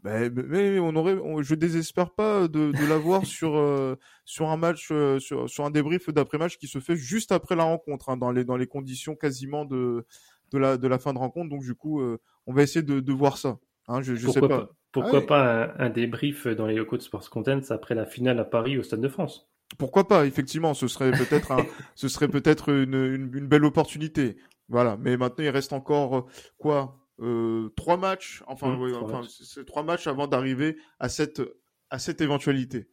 mais, 0.04 0.30
mais, 0.30 0.80
on 0.80 0.96
aurait, 0.96 1.18
je 1.42 1.56
désespère 1.56 2.12
pas 2.12 2.48
de, 2.48 2.72
de 2.72 2.90
l'avoir 2.90 3.26
sur 3.26 3.58
euh, 3.58 3.96
sur 4.26 4.50
un 4.50 4.58
match, 4.58 4.90
euh, 4.92 5.20
sur, 5.20 5.50
sur 5.50 5.66
un 5.66 5.72
débrief 5.72 6.10
d'après 6.10 6.38
match 6.38 6.58
qui 6.58 6.68
se 6.68 6.80
fait 6.80 6.96
juste 6.96 7.32
après 7.32 7.56
la 7.56 7.64
rencontre, 7.64 8.10
hein, 8.10 8.18
dans 8.18 8.32
les 8.32 8.46
dans 8.46 8.58
les 8.58 8.68
conditions 8.68 9.16
quasiment 9.16 9.66
de 9.66 10.06
de 10.52 10.58
la 10.58 10.78
de 10.78 10.88
la 10.88 11.00
fin 11.00 11.14
de 11.14 11.20
rencontre. 11.20 11.50
Donc 11.50 11.64
du 11.64 11.76
coup, 11.76 12.02
on 12.46 12.54
va 12.54 12.64
essayer 12.64 12.84
de, 12.84 13.00
de 13.00 13.14
voir 13.14 13.38
ça. 13.38 13.58
Hein, 13.90 14.02
je, 14.02 14.16
je 14.16 14.30
sais 14.30 14.42
pas. 14.42 14.70
pourquoi 14.92 15.26
pas 15.26 15.74
un, 15.78 15.90
débrief 15.90 16.48
dans 16.48 16.68
les 16.68 16.76
locaux 16.76 16.98
de 16.98 17.02
Sports 17.02 17.30
Content 17.30 17.62
après 17.70 17.96
la 17.96 18.06
finale 18.06 18.40
à 18.40 18.46
Paris 18.46 18.78
au 18.78 18.84
Stade 18.84 19.02
de 19.02 19.08
France? 19.08 19.50
Pourquoi 19.78 20.08
pas 20.08 20.26
Effectivement, 20.26 20.74
ce 20.74 20.88
serait 20.88 21.12
peut-être 21.12 21.52
un, 21.52 21.66
ce 21.96 22.08
serait 22.08 22.28
peut-être 22.28 22.70
une, 22.70 22.96
une, 22.96 23.32
une, 23.36 23.48
belle 23.48 23.66
opportunité. 23.66 24.38
Voilà. 24.70 24.98
Mais 24.98 25.18
maintenant, 25.18 25.44
il 25.44 25.50
reste 25.50 25.74
encore 25.74 26.28
quoi 26.58 27.00
euh, 27.20 27.70
trois 27.76 27.98
matchs, 27.98 28.44
enfin, 28.48 28.76
mmh, 28.76 28.94
enfin 29.02 29.22
c'est 29.28 29.66
trois 29.66 29.84
matchs 29.84 30.06
avant 30.06 30.28
d'arriver 30.28 30.78
à 31.00 31.10
cette 31.10 31.42
à 31.90 31.98
cette 32.00 32.22
éventualité. 32.22 32.90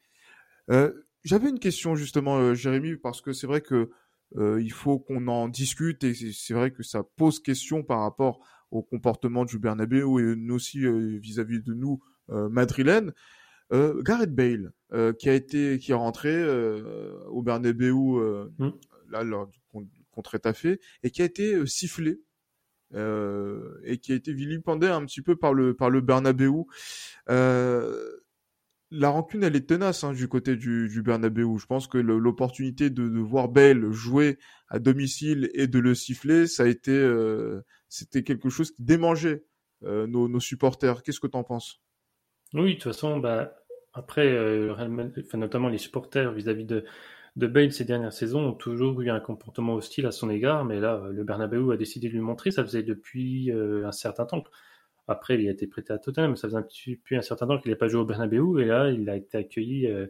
Euh, 0.70 0.92
J'avais 1.24 1.50
une 1.50 1.58
question 1.58 1.94
justement, 1.94 2.38
euh, 2.38 2.54
Jérémy, 2.54 2.96
parce 2.96 3.20
que 3.20 3.32
c'est 3.32 3.46
vrai 3.46 3.60
que 3.60 3.90
euh, 4.36 4.60
il 4.62 4.72
faut 4.72 4.98
qu'on 4.98 5.28
en 5.28 5.48
discute 5.48 6.04
et 6.04 6.14
c'est 6.14 6.54
vrai 6.54 6.70
que 6.70 6.82
ça 6.82 7.02
pose 7.02 7.40
question 7.40 7.82
par 7.82 8.00
rapport 8.00 8.40
au 8.70 8.82
comportement 8.82 9.44
du 9.44 9.58
Bernabeu 9.58 9.98
et 9.98 10.50
aussi 10.50 10.84
euh, 10.84 11.18
vis-à-vis 11.20 11.62
de 11.62 11.74
nous 11.74 12.02
euh, 12.30 12.48
madrilènes. 12.48 13.12
Euh, 13.72 14.02
Gareth 14.02 14.34
Bale, 14.34 14.72
qui 15.18 15.28
a 15.28 15.34
été, 15.34 15.78
qui 15.78 15.92
est 15.92 15.94
rentré 15.94 16.44
au 17.28 17.42
Bernabeu 17.42 17.92
mmh. 18.58 18.70
là 19.10 19.24
lors, 19.24 19.50
contre 20.12 20.34
Etafé 20.36 20.80
et 21.02 21.10
qui 21.10 21.22
a 21.22 21.24
été 21.24 21.66
sifflé 21.66 22.20
euh, 22.94 23.80
et 23.84 23.98
qui 23.98 24.12
a 24.12 24.14
été 24.14 24.32
vilipendé 24.32 24.86
un 24.86 25.04
petit 25.04 25.22
peu 25.22 25.36
par 25.36 25.52
le 25.52 25.74
par 25.74 25.90
le 25.90 26.00
Bernabeu. 26.00 26.50
Euh, 27.28 28.20
la 28.90 29.08
rancune, 29.08 29.42
elle 29.42 29.56
est 29.56 29.68
tenace 29.68 30.04
hein, 30.04 30.12
du 30.12 30.28
côté 30.28 30.54
du, 30.54 30.88
du 30.88 31.02
Bernabeu. 31.02 31.58
Je 31.58 31.66
pense 31.66 31.88
que 31.88 31.98
l'opportunité 31.98 32.90
de, 32.90 33.08
de, 33.08 33.18
voir 33.18 33.48
Bale 33.48 33.90
jouer 33.90 34.38
à 34.68 34.78
domicile 34.78 35.50
et 35.54 35.66
de 35.66 35.80
le 35.80 35.96
siffler, 35.96 36.46
ça 36.46 36.62
a 36.62 36.66
été, 36.66 36.92
euh, 36.92 37.62
c'était 37.88 38.22
quelque 38.22 38.50
chose 38.50 38.70
qui 38.70 38.84
démangeait 38.84 39.44
euh, 39.82 40.06
nos, 40.06 40.28
nos, 40.28 40.38
supporters. 40.38 41.02
Qu'est-ce 41.02 41.18
que 41.18 41.26
tu 41.26 41.36
en 41.36 41.42
penses? 41.42 41.82
Oui, 42.52 42.68
de 42.68 42.72
toute 42.74 42.84
façon, 42.84 43.18
bah, 43.18 43.52
après, 43.94 44.26
euh, 44.26 44.74
notamment 45.34 45.68
les 45.68 45.78
supporters 45.78 46.32
vis-à-vis 46.32 46.64
de, 46.64 46.84
de 47.36 47.46
Bale 47.46 47.72
ces 47.72 47.84
dernières 47.84 48.12
saisons 48.12 48.48
ont 48.48 48.52
toujours 48.52 49.00
eu 49.00 49.10
un 49.10 49.20
comportement 49.20 49.74
hostile 49.74 50.06
à 50.06 50.12
son 50.12 50.30
égard, 50.30 50.64
mais 50.64 50.80
là, 50.80 51.02
le 51.10 51.24
Bernabeu 51.24 51.72
a 51.72 51.76
décidé 51.76 52.08
de 52.08 52.12
lui 52.12 52.20
montrer. 52.20 52.50
Ça 52.50 52.62
faisait 52.64 52.82
depuis 52.82 53.50
un 53.52 53.92
certain 53.92 54.26
temps. 54.26 54.44
Après, 55.08 55.34
il 55.40 55.46
a 55.48 55.50
été 55.50 55.66
prêté 55.66 55.92
à 55.92 55.98
Tottenham, 55.98 56.30
mais 56.30 56.36
ça 56.36 56.48
faisait 56.48 56.62
depuis 56.92 57.16
un 57.16 57.22
certain 57.22 57.46
temps 57.46 57.58
qu'il 57.58 57.70
n'a 57.70 57.76
pas 57.76 57.88
joué 57.88 58.00
au 58.00 58.06
Bernabeu, 58.06 58.60
et 58.60 58.64
là, 58.64 58.90
il 58.90 59.08
a 59.10 59.16
été 59.16 59.36
accueilli 59.36 59.86
euh, 59.86 60.06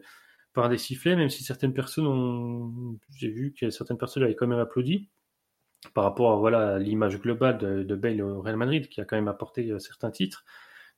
par 0.53 0.69
des 0.69 0.77
sifflets, 0.77 1.15
même 1.15 1.29
si 1.29 1.43
certaines 1.43 1.73
personnes 1.73 2.07
ont, 2.07 2.97
j'ai 3.17 3.29
vu 3.29 3.53
que 3.53 3.69
certaines 3.69 3.97
personnes 3.97 4.23
avaient 4.23 4.35
quand 4.35 4.47
même 4.47 4.59
applaudi 4.59 5.09
par 5.93 6.05
rapport 6.05 6.31
à 6.33 6.37
voilà 6.37 6.79
l'image 6.79 7.19
globale 7.19 7.85
de, 7.85 7.95
Bale 7.95 8.21
au 8.21 8.41
Real 8.41 8.57
Madrid, 8.57 8.87
qui 8.89 9.01
a 9.01 9.05
quand 9.05 9.17
même 9.17 9.27
apporté 9.27 9.69
euh, 9.71 9.79
certains 9.79 10.11
titres. 10.11 10.45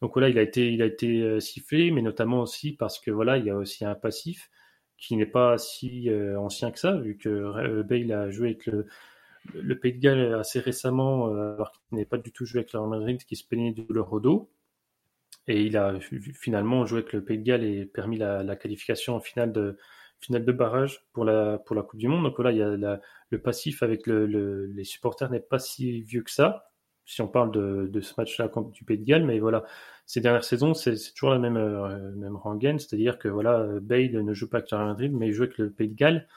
Donc 0.01 0.13
voilà, 0.13 0.29
il 0.29 0.37
a 0.37 0.41
été, 0.41 0.71
il 0.71 0.81
a 0.81 0.85
été 0.85 1.21
euh, 1.21 1.39
sifflé, 1.39 1.91
mais 1.91 2.01
notamment 2.01 2.41
aussi 2.41 2.73
parce 2.73 2.99
que 2.99 3.11
voilà, 3.11 3.37
il 3.37 3.45
y 3.45 3.49
a 3.49 3.57
aussi 3.57 3.85
un 3.85 3.95
passif 3.95 4.49
qui 4.97 5.15
n'est 5.15 5.25
pas 5.27 5.57
si 5.57 6.09
ancien 6.39 6.71
que 6.71 6.79
ça, 6.79 6.97
vu 6.97 7.17
que 7.17 7.83
Bale 7.83 8.11
a 8.11 8.31
joué 8.31 8.47
avec 8.47 8.67
le 9.53 9.79
Pays 9.79 9.93
de 9.93 9.99
Galles 9.99 10.33
assez 10.35 10.59
récemment, 10.59 11.33
euh, 11.33 11.55
alors 11.55 11.71
qu'il 11.71 11.97
n'est 11.97 12.05
pas 12.05 12.17
du 12.17 12.31
tout 12.31 12.45
joué 12.45 12.59
avec 12.59 12.73
le 12.73 12.85
Madrid, 12.87 13.23
qui 13.23 13.35
se 13.35 13.45
peignait 13.45 13.71
douleur 13.71 14.11
au 14.13 14.19
dos. 14.19 14.49
Et 15.47 15.61
il 15.63 15.77
a 15.77 15.97
finalement 16.33 16.85
joué 16.85 16.99
avec 16.99 17.13
le 17.13 17.23
Pays 17.23 17.37
de 17.37 17.43
Galles 17.43 17.63
et 17.63 17.85
permis 17.85 18.17
la, 18.17 18.55
qualification 18.57 19.15
en 19.15 19.21
finale 19.21 19.53
de, 19.53 19.77
finale 20.19 20.43
de 20.43 20.51
barrage 20.51 21.05
pour 21.13 21.23
la, 21.23 21.57
pour 21.59 21.75
la 21.75 21.83
Coupe 21.83 21.99
du 21.99 22.07
Monde. 22.09 22.23
Donc 22.23 22.39
là, 22.39 22.51
il 22.51 22.57
y 22.57 22.61
a 22.61 22.99
le 23.29 23.41
passif 23.41 23.81
avec 23.81 24.07
le, 24.07 24.65
les 24.65 24.83
supporters 24.83 25.29
n'est 25.31 25.39
pas 25.39 25.59
si 25.59 26.01
vieux 26.01 26.21
que 26.21 26.31
ça, 26.31 26.69
si 27.07 27.21
on 27.21 27.27
parle 27.27 27.51
de, 27.51 28.01
ce 28.01 28.13
match-là 28.17 28.51
du 28.71 28.83
Pays 28.83 28.99
de 28.99 29.05
Galles. 29.05 29.25
Mais 29.25 29.39
voilà, 29.39 29.63
ces 30.05 30.21
dernières 30.21 30.43
saisons, 30.43 30.75
c'est 30.75 30.95
toujours 31.15 31.31
la 31.31 31.39
même, 31.39 31.57
euh, 31.57 32.11
même 32.15 32.35
rengaine, 32.35 32.77
c'est-à-dire 32.77 33.17
que 33.17 33.27
voilà, 33.27 33.65
Bale 33.81 34.23
ne 34.23 34.33
joue 34.35 34.49
pas 34.49 34.57
avec 34.57 34.69
le 34.69 34.77
Real 34.77 34.89
Madrid, 34.89 35.13
mais 35.13 35.27
il 35.29 35.33
joue 35.33 35.43
avec 35.43 35.57
le 35.57 35.71
Pays 35.71 35.89
de 35.89 35.95
Galles. 35.95 36.27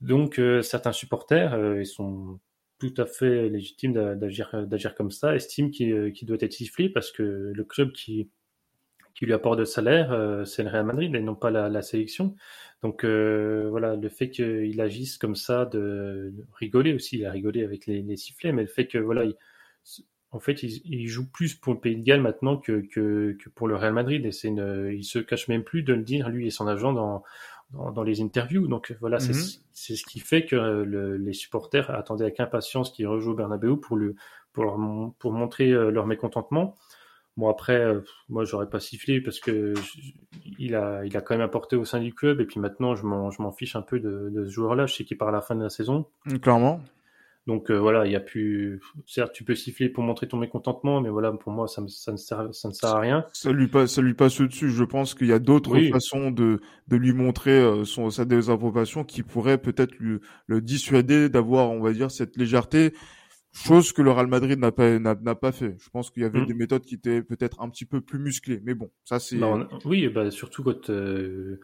Donc 0.00 0.38
euh, 0.38 0.62
certains 0.62 0.92
supporters, 0.92 1.54
euh, 1.54 1.80
ils 1.80 1.86
sont 1.86 2.38
tout 2.78 2.94
à 2.96 3.06
fait 3.06 3.48
légitimes 3.48 3.92
d'agir 3.92 4.94
comme 4.96 5.10
ça, 5.10 5.34
estiment 5.34 5.70
qu'il 5.70 5.92
euh, 5.92 6.12
doit 6.22 6.36
être 6.40 6.52
sifflé 6.52 6.88
parce 6.88 7.10
que 7.10 7.52
le 7.54 7.64
club 7.64 7.92
qui 7.92 8.30
lui 9.20 9.32
apporte 9.32 9.58
de 9.58 9.64
salaire, 9.64 10.44
c'est 10.46 10.62
le 10.62 10.68
Real 10.70 10.86
Madrid 10.86 11.12
et 11.12 11.20
non 11.20 11.34
pas 11.34 11.50
la, 11.50 11.82
sélection. 11.82 12.36
Donc 12.82 13.04
voilà, 13.04 13.96
le 13.96 14.08
fait 14.08 14.30
qu'il 14.30 14.80
agisse 14.80 15.18
comme 15.18 15.34
ça, 15.34 15.64
de, 15.64 16.32
rigoler 16.52 16.94
aussi, 16.94 17.18
il 17.18 17.26
a 17.26 17.32
rigolé 17.32 17.64
avec 17.64 17.86
les, 17.86 18.02
les 18.02 18.16
sifflets, 18.16 18.52
mais 18.52 18.62
le 18.62 18.68
fait 18.68 18.86
que 18.86 18.98
voilà, 18.98 19.24
il, 19.24 19.34
en 20.30 20.40
fait, 20.40 20.62
il, 20.62 20.80
il, 20.84 21.08
joue 21.08 21.26
plus 21.26 21.54
pour 21.54 21.72
le 21.72 21.80
Pays 21.80 21.96
de 21.96 22.04
Galles 22.04 22.20
maintenant 22.20 22.58
que, 22.58 22.82
que, 22.92 23.36
que 23.40 23.48
pour 23.48 23.66
le 23.66 23.76
Real 23.76 23.94
Madrid 23.94 24.26
et 24.26 24.32
c'est 24.32 24.48
une, 24.48 24.90
il 24.92 25.04
se 25.04 25.18
cache 25.18 25.48
même 25.48 25.64
plus 25.64 25.82
de 25.82 25.94
le 25.94 26.02
dire 26.02 26.28
lui 26.28 26.46
et 26.46 26.50
son 26.50 26.66
agent 26.66 26.92
dans 26.92 27.22
dans, 27.70 27.92
dans, 27.92 28.02
les 28.02 28.20
interviews. 28.20 28.66
Donc 28.66 28.96
voilà, 29.00 29.18
c'est 29.18 29.34
mhm. 29.34 29.62
c'est 29.72 29.96
ce 29.96 30.04
qui 30.04 30.20
fait 30.20 30.44
que 30.44 30.56
euh, 30.56 30.84
le, 30.84 31.16
les 31.16 31.32
supporters 31.32 31.90
attendaient 31.90 32.24
avec 32.24 32.40
impatience 32.40 32.90
qu'il 32.90 33.06
rejoue 33.06 33.34
Bernabeu 33.34 33.76
pour, 33.76 33.96
le, 33.96 34.14
pour, 34.52 34.64
leur, 34.64 34.78
pour 35.18 35.32
montrer 35.32 35.70
euh, 35.70 35.90
leur 35.90 36.06
mécontentement. 36.06 36.76
Bon 37.36 37.48
après, 37.48 37.78
euh, 37.78 38.00
moi 38.28 38.44
j'aurais 38.44 38.68
pas 38.68 38.80
sifflé 38.80 39.20
parce 39.20 39.38
que 39.38 39.74
il 40.58 40.74
a, 40.74 41.04
il 41.04 41.16
a 41.16 41.20
quand 41.20 41.34
même 41.34 41.44
apporté 41.44 41.76
au 41.76 41.84
sein 41.84 42.00
du 42.00 42.12
club 42.12 42.40
et 42.40 42.46
puis 42.46 42.58
maintenant 42.58 42.96
je 42.96 43.04
m'en 43.04 43.52
fiche 43.52 43.76
un 43.76 43.82
peu 43.82 44.00
de, 44.00 44.28
de 44.30 44.44
ce 44.44 44.50
joueur-là. 44.50 44.86
Je 44.86 44.94
sais 44.94 45.04
qu'il 45.04 45.18
part 45.18 45.28
à 45.28 45.32
la 45.32 45.40
fin 45.40 45.54
de 45.54 45.62
la 45.62 45.70
saison. 45.70 46.06
Clairement. 46.42 46.80
Donc 47.48 47.70
euh, 47.70 47.78
voilà, 47.78 48.04
il 48.04 48.12
y 48.12 48.14
a 48.14 48.20
plus. 48.20 48.78
Certes, 49.06 49.32
tu 49.32 49.42
peux 49.42 49.54
siffler 49.54 49.88
pour 49.88 50.04
montrer 50.04 50.28
ton 50.28 50.36
mécontentement, 50.36 51.00
mais 51.00 51.08
voilà, 51.08 51.32
pour 51.32 51.50
moi, 51.50 51.66
ça, 51.66 51.82
ça, 51.88 52.12
ne, 52.12 52.18
sert, 52.18 52.54
ça 52.54 52.68
ne 52.68 52.74
sert 52.74 52.90
à 52.90 53.00
rien. 53.00 53.24
Ça 53.32 53.50
lui 53.52 53.68
passe, 53.68 53.94
ça 53.94 54.02
lui 54.02 54.12
passe 54.12 54.38
dessus. 54.38 54.70
Je 54.70 54.84
pense 54.84 55.14
qu'il 55.14 55.28
y 55.28 55.32
a 55.32 55.38
d'autres 55.38 55.80
façons 55.90 56.30
de, 56.30 56.60
de 56.88 56.96
lui 56.96 57.14
montrer 57.14 57.58
euh, 57.58 57.86
son, 57.86 58.10
sa 58.10 58.26
désapprobation 58.26 59.02
qui 59.02 59.22
pourraient 59.22 59.56
peut-être 59.56 59.94
le 59.98 60.60
dissuader 60.60 61.30
d'avoir, 61.30 61.70
on 61.70 61.80
va 61.80 61.94
dire, 61.94 62.10
cette 62.10 62.36
légèreté. 62.36 62.92
Chose 63.50 63.92
que 63.92 64.02
le 64.02 64.10
Real 64.10 64.26
Madrid 64.26 64.58
n'a 64.58 64.70
pas 64.70 64.98
n'a, 64.98 65.34
pas 65.34 65.52
fait. 65.52 65.74
Je 65.80 65.88
pense 65.88 66.10
qu'il 66.10 66.24
y 66.24 66.26
avait 66.26 66.42
mmh. 66.42 66.46
des 66.46 66.54
méthodes 66.54 66.84
qui 66.84 66.96
étaient 66.96 67.22
peut-être 67.22 67.62
un 67.62 67.70
petit 67.70 67.86
peu 67.86 68.02
plus 68.02 68.18
musclées, 68.18 68.60
mais 68.62 68.74
bon, 68.74 68.90
ça 69.06 69.18
c'est. 69.18 69.40
oui, 69.86 70.06
bah 70.08 70.30
surtout 70.30 70.62
quand 70.62 70.90
euh, 70.90 71.58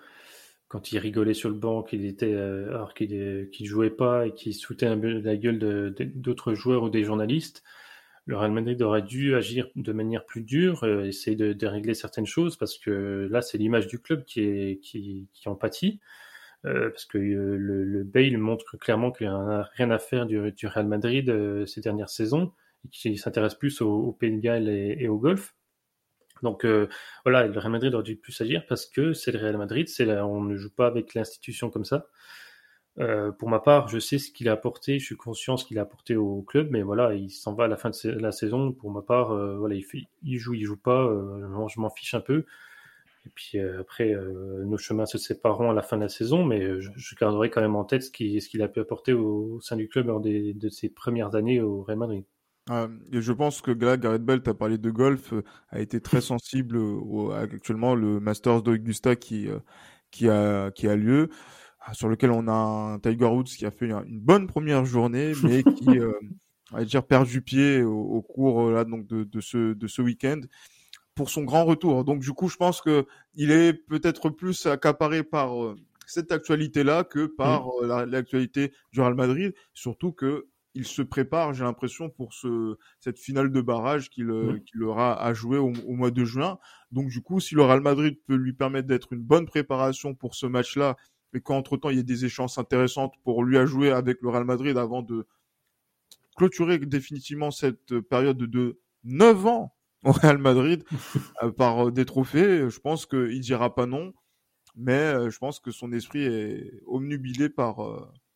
quand 0.69 0.93
il 0.93 0.99
rigolait 0.99 1.35
sur 1.35 1.51
le 1.51 1.55
banc, 1.55 1.83
qu'il 1.83 2.05
était, 2.07 2.35
euh, 2.35 2.69
alors 2.71 2.95
qu'il 2.95 3.11
ne 3.13 3.67
jouait 3.67 3.91
pas 3.91 4.27
et 4.27 4.35
qu'il 4.35 4.55
souhaitait 4.55 4.95
la 4.97 5.37
gueule 5.37 5.95
d'autres 6.15 6.55
joueurs 6.55 6.83
ou 6.83 6.91
des 6.91 7.05
journalistes, 7.05 7.63
le 8.27 8.37
Real 8.37 8.53
Madrid 8.53 8.81
aurait 8.83 9.03
dû 9.03 9.35
agir 9.35 9.69
de 9.77 9.93
manière 9.93 10.25
plus 10.25 10.43
dure, 10.43 10.85
euh, 10.85 11.05
essayer 11.05 11.37
de, 11.37 11.67
régler 11.67 11.95
certaines 11.95 12.27
choses, 12.27 12.57
parce 12.57 12.79
que 12.79 13.29
là, 13.31 13.43
c'est 13.43 13.59
l'image 13.59 13.87
du 13.87 13.99
club 13.99 14.25
qui, 14.25 14.41
est, 14.41 14.81
qui, 14.81 15.29
qui 15.33 15.49
en 15.49 15.55
pâtit. 15.55 16.01
Euh, 16.65 16.89
parce 16.89 17.05
que 17.05 17.19
le, 17.19 17.59
le 17.59 18.05
Bale 18.05 18.39
montre 18.39 18.79
clairement 18.79 19.13
qu'il 19.13 19.27
n'a 19.27 19.69
rien 19.75 19.91
à 19.91 19.99
faire 19.99 20.25
du, 20.25 20.51
du 20.53 20.67
Real 20.67 20.87
Madrid 20.87 21.31
ces 21.67 21.83
dernières 21.83 22.09
saisons, 22.09 22.53
et 22.87 22.89
qu'il 22.89 23.19
s'intéresse 23.19 23.55
plus 23.55 23.83
au, 23.83 23.91
au 23.91 24.19
de 24.21 24.41
Galles 24.41 24.69
et 24.69 25.09
au 25.09 25.19
golf. 25.19 25.55
Donc 26.43 26.65
euh, 26.65 26.89
voilà, 27.25 27.47
le 27.47 27.59
Real 27.59 27.73
Madrid 27.73 27.95
aurait 27.95 28.05
dû 28.05 28.17
plus 28.17 28.39
agir 28.41 28.65
parce 28.67 28.87
que 28.87 29.13
c'est 29.13 29.33
le 29.33 29.39
Real 29.39 29.57
Madrid, 29.57 29.89
on 30.01 30.43
ne 30.43 30.57
joue 30.57 30.71
pas 30.71 30.87
avec 30.87 31.15
l'institution 31.15 31.71
comme 31.71 31.85
ça. 31.85 32.07
Euh, 33.01 33.33
pour 33.33 33.49
ma 33.49 33.59
part, 33.59 33.89
je 33.89 33.99
sais 33.99 34.19
ce 34.19 34.31
qu'il 34.31 34.49
a 34.49 34.53
apporté, 34.53 34.99
je 35.01 35.05
suis 35.05 35.17
conscient 35.17 35.57
ce 35.57 35.65
qu'il 35.65 35.79
a 35.81 35.83
apporté 35.83 36.15
au 36.15 36.43
club, 36.43 36.69
mais 36.71 36.83
voilà, 36.83 37.15
il 37.15 37.31
s'en 37.31 37.55
va 37.55 37.65
à 37.65 37.69
la 37.69 37.77
fin 37.77 37.91
de 37.91 38.11
la 38.11 38.31
saison. 38.31 38.73
Pour 38.73 38.91
ma 38.93 39.03
part, 39.03 39.33
euh, 39.33 39.57
voilà, 39.59 39.75
il, 39.75 39.85
fait, 39.85 40.03
il 40.23 40.39
joue, 40.39 40.55
il 40.55 40.65
joue 40.65 40.77
pas, 40.77 41.09
je 41.69 41.81
m'en 41.81 41.91
fiche 41.91 42.15
un 42.15 42.21
peu. 42.21 42.45
Et 43.27 43.31
puis 43.35 43.59
après, 43.59 44.15
nos 44.67 44.77
chemins 44.77 45.07
se 45.07 45.17
sépareront 45.17 45.71
à 45.71 45.75
la 45.75 45.81
fin 45.83 45.97
de 45.97 46.03
la 46.03 46.11
saison, 46.11 46.45
mais 46.45 46.81
je, 46.81 47.15
garderai 47.17 47.49
quand 47.49 47.63
même 47.63 47.75
en 47.75 47.85
tête 47.85 48.03
ce 48.03 48.11
qu'il 48.11 48.63
a 48.63 48.69
pu 48.69 48.81
apporter 48.81 49.15
au, 49.15 49.61
sein 49.63 49.77
du 49.77 49.89
club 49.89 50.09
lors 50.09 50.21
de 50.21 50.69
ses 50.69 50.91
premières 50.91 51.35
années 51.35 51.63
au 51.63 51.83
Real 51.83 51.99
Madrid. 51.99 52.25
Euh, 52.71 52.89
et 53.13 53.21
je 53.21 53.33
pense 53.33 53.61
que 53.61 53.71
là, 53.71 53.97
Gareth 53.97 54.25
Bell, 54.25 54.43
tu 54.43 54.51
as 54.51 54.55
parlé 54.55 54.79
de 54.79 54.91
golf, 54.91 55.33
euh, 55.33 55.45
a 55.71 55.81
été 55.81 56.01
très 56.01 56.21
sensible 56.21 56.77
au, 56.79 57.31
actuellement 57.33 57.95
le 57.95 58.21
Masters 58.21 58.63
d'Augusta 58.63 59.17
qui, 59.17 59.49
euh, 59.49 59.59
qui, 60.11 60.29
a, 60.29 60.71
qui 60.71 60.89
a 60.89 60.97
lieu, 60.97 61.29
sur 61.93 62.09
lequel 62.09 62.31
on 62.31 62.49
a 62.49 62.53
un 62.53 62.99
Tiger 62.99 63.27
Woods 63.27 63.45
qui 63.45 63.67
a 63.67 63.71
fait 63.71 63.91
une, 63.91 64.21
bonne 64.21 64.47
première 64.47 64.87
journée, 64.87 65.33
mais 65.45 65.63
qui 65.63 66.01
on 66.73 66.79
va 66.79 66.85
dire 66.85 67.07
perdu 67.07 67.43
pied 67.43 67.83
au, 67.83 68.01
au 68.01 68.23
cours 68.23 68.71
là 68.71 68.85
donc 68.85 69.07
de, 69.07 69.25
de 69.25 69.41
ce 69.43 69.75
de 69.75 69.87
ce 69.87 70.01
week-end 70.01 70.41
pour 71.15 71.29
son 71.29 71.43
grand 71.45 71.67
retour. 71.67 72.05
Donc 72.05 72.21
du 72.21 72.33
coup, 72.33 72.49
je 72.49 72.57
pense 72.57 72.81
que 72.81 73.07
il 73.35 73.51
est 73.51 73.75
peut-être 73.75 74.31
plus 74.31 74.65
accaparé 74.65 75.23
par 75.23 75.53
cette 76.07 76.33
actualité-là 76.33 77.05
que 77.05 77.27
par 77.27 77.67
mmh. 77.67 78.05
l'actualité 78.05 78.73
du 78.93 79.03
Real 79.03 79.15
Madrid, 79.15 79.55
surtout 79.75 80.13
que 80.13 80.47
il 80.75 80.85
se 80.85 81.03
prépare, 81.03 81.55
j'ai 81.55 81.65
l'impression, 81.65 82.11
pour 82.11 82.35
ce, 82.35 82.77
cette 82.99 83.19
finale 83.19 83.53
de 83.53 83.61
barrage 83.61 84.11
qu'il 84.11 84.27
mmh. 84.27 84.83
aura 84.83 85.23
à 85.23 85.33
jouer 85.33 85.59
au, 85.59 85.71
mois 85.71 86.11
de 86.11 86.25
juin. 86.25 86.59
Donc 86.91 87.09
du 87.09 87.23
coup, 87.23 87.41
si 87.41 87.55
le 87.55 87.63
Real 87.63 87.81
Madrid 87.81 88.19
peut 88.27 88.35
lui 88.35 88.53
permettre 88.53 88.89
d'être 88.89 89.13
une 89.13 89.23
bonne 89.23 89.47
préparation 89.47 90.15
pour 90.15 90.35
ce 90.35 90.47
match-là, 90.47 90.97
et 91.33 91.41
qu'entre-temps, 91.41 91.91
il 91.91 91.97
y 91.97 92.01
ait 92.01 92.05
des 92.05 92.25
échanges 92.25 92.59
intéressantes 92.59 93.15
pour 93.25 93.43
lui 93.43 93.59
à 93.59 93.67
jouer 93.67 93.91
avec 93.91 94.19
le 94.23 94.29
Real 94.29 94.45
Madrid 94.45 94.77
avant 94.77 95.03
de 95.03 95.27
clôturer 96.37 96.79
définitivement 96.79 97.51
cette 97.51 98.01
période 98.01 98.39
de 98.39 98.81
9 99.05 99.47
ans 99.47 99.75
au 100.05 100.13
Real 100.13 100.39
Madrid 100.39 100.85
par 101.57 101.91
des 101.91 102.05
trophées, 102.05 102.69
je 102.69 102.79
pense 102.79 103.07
qu'il 103.07 103.41
dira 103.41 103.75
pas 103.75 103.87
non 103.87 104.13
mais 104.77 105.31
je 105.31 105.39
pense 105.39 105.61
que 105.61 105.71
son 105.71 105.93
esprit 105.93 106.25
est 106.25 106.81
omnubilé 106.87 107.49
par 107.49 107.79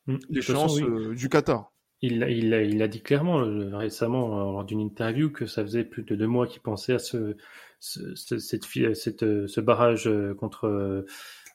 mmh, 0.06 0.16
les 0.30 0.40
chances 0.40 0.76
du 0.76 1.28
Qatar. 1.28 1.72
Il, 2.00 2.24
il, 2.28 2.52
il, 2.52 2.82
a 2.82 2.88
dit 2.88 3.02
clairement 3.02 3.38
récemment 3.76 4.28
lors 4.28 4.64
d'une 4.64 4.80
interview 4.80 5.30
que 5.30 5.46
ça 5.46 5.62
faisait 5.62 5.82
plus 5.82 6.04
de 6.04 6.14
deux 6.14 6.28
mois 6.28 6.46
qu'il 6.46 6.62
pensait 6.62 6.92
à 6.92 7.00
ce, 7.00 7.36
ce, 7.80 8.14
cette, 8.14 8.64
cette, 8.94 9.46
ce 9.46 9.60
barrage 9.60 10.08
contre 10.38 11.04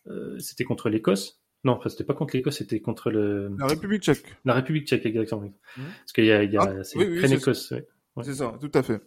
euh, 0.08 0.38
c'était 0.39 0.64
contre 0.64 0.89
l'Écosse. 0.89 1.39
Non, 1.64 1.74
enfin, 1.74 1.89
c'était 1.89 2.04
pas 2.04 2.14
contre 2.14 2.36
l'Écosse, 2.36 2.58
c'était 2.58 2.82
contre 2.82 3.10
le... 3.10 3.56
la 3.58 3.68
République 3.68 4.04
tchèque. 4.04 4.36
La 4.44 4.54
République 4.54 4.86
tchèque, 4.86 5.06
exactement. 5.06 5.41
Mmh. 5.41 5.82
Parce 6.00 6.12
qu'il 6.14 6.26
y 6.26 6.32
a, 6.32 6.44
il 6.44 6.52
y 6.52 6.58
a 6.58 6.62
ah, 6.62 6.84
c'est 6.84 6.98
oui, 6.98 7.34
écosse 7.34 7.74
C'est 8.22 8.34
ça, 8.34 8.58
tout 8.60 8.72
à 8.74 8.84
fait. 8.84 9.02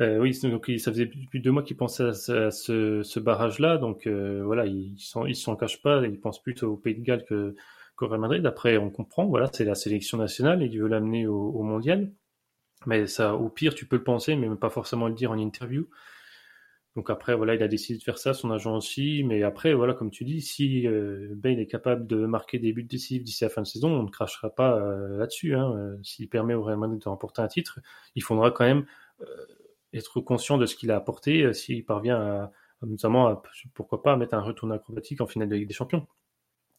Euh, 0.00 0.18
oui, 0.18 0.38
donc 0.42 0.70
ça 0.78 0.90
faisait 0.90 1.06
plus 1.06 1.38
de 1.38 1.44
deux 1.44 1.52
mois 1.52 1.62
qu'ils 1.62 1.76
pensaient 1.76 2.04
à, 2.04 2.50
ce, 2.50 3.02
ce 3.02 3.20
barrage-là, 3.20 3.78
donc 3.78 4.06
euh, 4.06 4.42
voilà, 4.44 4.66
ils 4.66 4.98
s'en 4.98 5.24
ils 5.24 5.36
s'en 5.36 5.56
cachent 5.56 5.80
pas, 5.80 6.04
ils 6.04 6.20
pensent 6.20 6.42
plutôt 6.42 6.72
au 6.72 6.76
Pays 6.76 6.96
de 6.96 7.02
Galles 7.02 7.24
que 7.24 7.54
qu'au 7.96 8.08
Real 8.08 8.20
Madrid. 8.20 8.44
Après, 8.46 8.76
on 8.78 8.90
comprend, 8.90 9.26
voilà, 9.26 9.50
c'est 9.52 9.64
la 9.64 9.74
sélection 9.74 10.18
nationale 10.18 10.62
et 10.62 10.66
il 10.66 10.80
veut 10.80 10.88
l'amener 10.88 11.26
au, 11.26 11.62
mondial, 11.62 12.12
mais 12.86 13.06
ça, 13.06 13.34
au 13.34 13.48
pire, 13.48 13.74
tu 13.74 13.86
peux 13.86 13.96
le 13.96 14.04
penser, 14.04 14.36
mais 14.36 14.54
pas 14.56 14.70
forcément 14.70 15.08
le 15.08 15.14
dire 15.14 15.30
en 15.30 15.38
interview. 15.38 15.88
Donc 16.96 17.10
après, 17.10 17.34
voilà, 17.34 17.54
il 17.54 17.62
a 17.62 17.68
décidé 17.68 17.98
de 17.98 18.02
faire 18.02 18.16
ça, 18.16 18.32
son 18.32 18.50
agent 18.50 18.74
aussi. 18.74 19.22
Mais 19.24 19.42
après, 19.42 19.74
voilà, 19.74 19.92
comme 19.92 20.10
tu 20.10 20.24
dis, 20.24 20.40
si 20.40 20.86
euh, 20.86 21.36
est 21.44 21.66
capable 21.66 22.06
de 22.06 22.24
marquer 22.24 22.58
des 22.58 22.72
buts 22.72 22.84
décisifs 22.84 23.22
d'ici 23.22 23.44
la 23.44 23.50
fin 23.50 23.60
de 23.60 23.66
saison, 23.66 23.90
on 23.90 24.02
ne 24.02 24.10
crachera 24.10 24.48
pas 24.48 24.78
euh, 24.78 25.18
là-dessus. 25.18 25.54
Hein. 25.54 25.74
Euh, 25.76 25.96
s'il 26.02 26.28
permet 26.30 26.54
au 26.54 26.62
Real 26.62 26.78
Madrid 26.78 26.98
de 26.98 27.08
remporter 27.08 27.42
un 27.42 27.48
titre, 27.48 27.80
il 28.14 28.22
faudra 28.22 28.50
quand 28.50 28.64
même 28.64 28.86
être 29.92 30.20
conscient 30.20 30.58
de 30.58 30.66
ce 30.66 30.74
qu'il 30.74 30.90
a 30.90 30.96
apporté 30.96 31.52
s'il 31.54 31.84
parvient 31.84 32.18
à, 32.20 32.52
notamment, 32.82 33.28
à, 33.28 33.42
pourquoi 33.74 34.02
pas, 34.02 34.12
à 34.12 34.16
mettre 34.16 34.34
un 34.34 34.42
retour 34.42 34.70
acrobatique 34.72 35.20
en 35.20 35.26
finale 35.26 35.48
de 35.48 35.56
Ligue 35.56 35.68
des 35.68 35.74
Champions. 35.74 36.06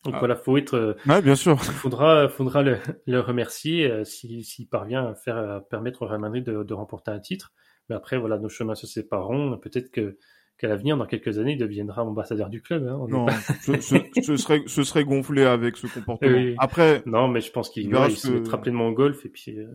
Donc 0.04 0.14
ah. 0.16 0.20
voilà, 0.20 0.36
faut 0.36 0.58
être. 0.58 0.96
Ouais, 1.08 1.22
bien 1.22 1.36
sûr. 1.36 1.58
Il 1.64 1.72
faudra, 1.72 2.30
faudra 2.30 2.62
le, 2.64 2.78
le 3.08 3.20
remercier 3.20 4.04
s'il 4.06 4.68
parvient 4.70 5.08
à 5.08 5.16
faire 5.16 5.38
à 5.38 5.62
permettre 5.62 6.04
au 6.04 6.08
Real 6.08 6.20
Madrid 6.20 6.44
de, 6.44 6.64
de 6.64 6.74
remporter 6.74 7.12
un 7.12 7.20
titre. 7.20 7.52
Mais 7.90 7.96
après, 7.96 8.18
voilà, 8.18 8.38
nos 8.38 8.50
chemins 8.50 8.76
se 8.76 8.88
sépareront. 8.88 9.58
Peut-être 9.58 9.92
que 9.92 10.18
qu'à 10.58 10.68
l'avenir, 10.68 10.98
dans 10.98 11.06
quelques 11.06 11.38
années, 11.38 11.54
il 11.54 11.58
deviendra 11.58 12.04
ambassadeur 12.04 12.50
du 12.50 12.62
club. 12.62 12.88
Hein. 12.88 13.06
non, 13.10 13.28
ce, 13.62 13.80
serait, 14.38 14.64
ce 14.66 14.84
serait 14.84 15.04
gonflé 15.04 15.44
avec 15.44 15.78
ce 15.78 15.88
comportement. 15.88 16.56
Après, 16.58 17.04
non, 17.06 17.28
mais 17.28 17.42
je 17.42 17.52
pense 17.52 17.70
qu'il 17.70 17.84
il 17.94 18.18
se 18.18 18.32
mettra 18.32 18.60
pleinement 18.60 18.88
au 18.88 18.94
golf 18.94 19.26
et 19.26 19.30
puis 19.30 19.58
euh, 19.58 19.68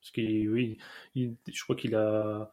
parce 0.00 0.10
qu'il, 0.12 0.50
oui, 0.50 0.78
je 1.14 1.62
crois 1.62 1.76
qu'il 1.76 1.94
a 1.94 2.50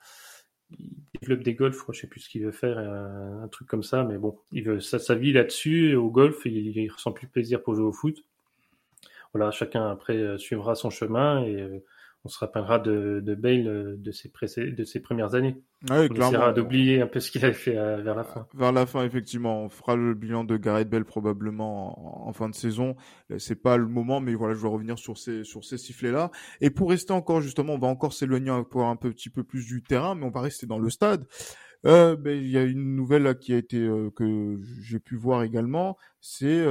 il 0.80 1.20
développe 1.22 1.44
des 1.44 1.54
golfs, 1.54 1.86
je, 1.92 2.00
sais 2.02 2.08
plus 2.08 2.22
ce 2.22 2.30
qu'il 2.30 2.44
veut 2.44 2.52
faire, 2.52 2.78
euh, 2.78 3.44
un, 3.44 3.48
truc 3.48 3.68
comme 3.68 3.84
ça, 3.84 4.04
mais 4.04 4.18
bon, 4.18 4.38
il 4.52 4.64
veut 4.64 4.80
sa, 4.80 5.00
sa 5.00 5.16
vie 5.16 5.34
là-dessus 5.34 5.96
au 5.96 6.10
golf, 6.10 6.46
il, 6.46 6.78
il 6.78 6.92
ressent 6.92 7.12
plus 7.12 7.28
plaisir 7.28 7.62
pour 7.62 7.76
jouer 7.76 7.86
au 7.86 7.94
foot. 7.94 8.24
Voilà, 9.34 9.52
chacun 9.52 9.90
après 9.90 10.16
euh, 10.16 10.38
suivra 10.38 10.76
son 10.76 10.90
chemin 10.90 11.44
et 11.44 11.84
on 12.26 12.30
se 12.30 12.40
rappellera 12.40 12.80
de, 12.80 13.22
de 13.24 13.36
Bale 13.36 13.68
euh, 13.68 13.96
de 13.98 14.12
ses, 14.12 14.32
de 14.72 14.84
ses 14.84 15.00
premières 15.00 15.36
années. 15.36 15.62
Ah 15.92 16.02
oui, 16.02 16.08
on 16.10 16.16
essaiera 16.16 16.54
d'oublier 16.54 17.00
un 17.02 17.08
peu 17.08 17.20
ce 17.20 17.30
qu'il 17.30 17.46
avait 17.46 17.54
fait 17.54 17.78
euh, 17.78 18.02
vers 18.02 18.16
la 18.16 18.24
fin. 18.24 18.48
Vers 18.56 18.72
la 18.72 18.88
fin, 18.88 19.06
effectivement. 19.06 19.64
On 19.64 19.70
fera 19.70 19.96
le 19.96 20.16
bilan 20.16 20.44
de 20.44 20.58
Gareth 20.58 20.90
Bale 20.90 21.06
probablement 21.06 22.28
en, 22.28 22.34
fin 22.34 22.50
de 22.50 22.56
saison. 22.56 22.96
Euh, 23.32 23.38
c'est 23.38 23.62
pas 23.62 23.78
le 23.78 23.86
moment, 23.86 24.22
mais 24.22 24.34
voilà, 24.34 24.56
je 24.56 24.62
vais 24.62 24.68
revenir 24.68 24.98
sur 24.98 25.20
ces, 25.20 25.44
sur 25.44 25.64
ces 25.64 25.78
sifflets-là. 25.78 26.32
Et 26.62 26.72
pour 26.72 26.90
rester 26.90 27.14
encore, 27.14 27.42
justement, 27.42 27.74
on 27.76 27.80
va 27.80 27.88
encore 27.88 28.14
s'éloigner 28.14 28.52
pour 28.72 28.86
un 28.86 28.96
petit 28.96 29.30
peu 29.30 29.44
plus 29.44 29.68
du 29.68 29.84
terrain, 29.84 30.16
mais 30.16 30.26
on 30.26 30.32
va 30.32 30.42
rester 30.42 30.66
dans 30.66 30.80
le 30.80 30.90
stade. 30.90 31.26
Euh, 31.86 32.16
ben, 32.16 32.36
il 32.36 32.50
y 32.50 32.58
a 32.58 32.64
une 32.64 32.96
nouvelle 32.96 33.38
qui 33.38 33.54
a 33.54 33.58
été 33.58 33.78
que 34.16 34.60
j'ai 34.82 35.00
pu 35.00 35.16
voir 35.16 35.44
également, 35.44 35.98
c'est 36.20 36.66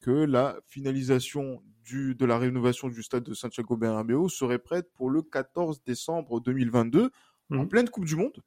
que 0.00 0.10
la 0.10 0.58
finalisation 0.66 1.62
de 1.90 2.24
la 2.26 2.38
rénovation 2.38 2.88
du 2.88 3.02
stade 3.02 3.24
de 3.24 3.34
Santiago 3.34 3.76
Bernabéu 3.76 4.28
serait 4.28 4.58
prête 4.58 4.90
pour 4.94 5.10
le 5.10 5.22
14 5.22 5.82
décembre 5.84 6.40
2022, 6.40 7.10
en 7.50 7.56
mmh. 7.56 7.68
pleine 7.68 7.88
Coupe 7.88 8.04
du 8.04 8.16
Monde. 8.16 8.42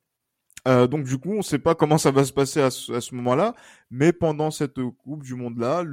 Euh, 0.68 0.88
donc 0.88 1.06
du 1.06 1.18
coup, 1.18 1.32
on 1.32 1.38
ne 1.38 1.42
sait 1.42 1.60
pas 1.60 1.74
comment 1.74 1.98
ça 1.98 2.12
va 2.12 2.24
se 2.24 2.34
passer 2.34 2.62
à 2.62 2.70
ce, 2.70 3.16
moment-là, 3.16 3.56
mais 3.90 4.14
pendant 4.14 4.52
cette 4.52 4.80
Coupe 5.04 5.24
du 5.24 5.36
Monde-là, 5.36 5.84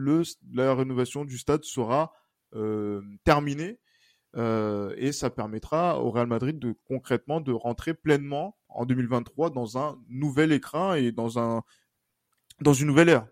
la 0.53 0.75
rénovation 0.75 1.25
du 1.25 1.39
stade 1.39 1.65
sera 1.65 2.13
euh, 2.55 3.01
terminée 3.25 3.79
euh, 4.37 4.95
et 4.99 5.13
ça 5.13 5.31
permettra 5.31 6.03
au 6.03 6.11
Real 6.11 6.27
Madrid 6.27 6.59
de 6.59 6.75
concrètement 6.87 7.41
de 7.41 7.53
rentrer 7.53 7.95
pleinement 7.95 8.58
en 8.69 8.85
2023 8.87 9.51
dans 9.51 9.79
un 9.79 9.99
nouvel 10.09 10.53
écran 10.53 10.95
et 10.95 11.13
dans 11.13 11.39
un 11.39 11.63
dans 12.61 12.73
une 12.73 12.89
nouvelle 12.89 13.09
ère. 13.09 13.27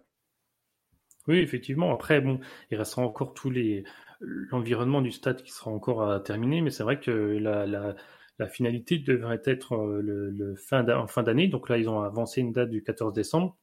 Oui, 1.28 1.38
effectivement. 1.38 1.92
Après, 1.92 2.20
bon, 2.20 2.40
il 2.70 2.78
restera 2.78 3.02
encore 3.02 3.34
tous 3.34 3.50
les 3.50 3.84
l'environnement 4.20 5.02
du 5.02 5.10
stade 5.12 5.42
qui 5.42 5.52
sera 5.52 5.70
encore 5.70 6.10
à 6.10 6.20
terminer, 6.20 6.62
mais 6.62 6.70
c'est 6.70 6.82
vrai 6.82 7.00
que 7.00 7.10
la, 7.10 7.66
la, 7.66 8.48
finalité 8.48 8.98
devrait 8.98 9.42
être 9.44 9.74
euh, 9.74 10.00
le, 10.02 10.30
le 10.30 10.54
fin 10.56 10.88
en 10.88 11.06
fin 11.06 11.22
d'année. 11.22 11.48
Donc 11.48 11.68
là, 11.68 11.78
ils 11.78 11.88
ont 11.88 12.02
avancé 12.02 12.40
une 12.40 12.52
date 12.52 12.70
du 12.70 12.82
14 12.82 13.12
décembre. 13.12 13.56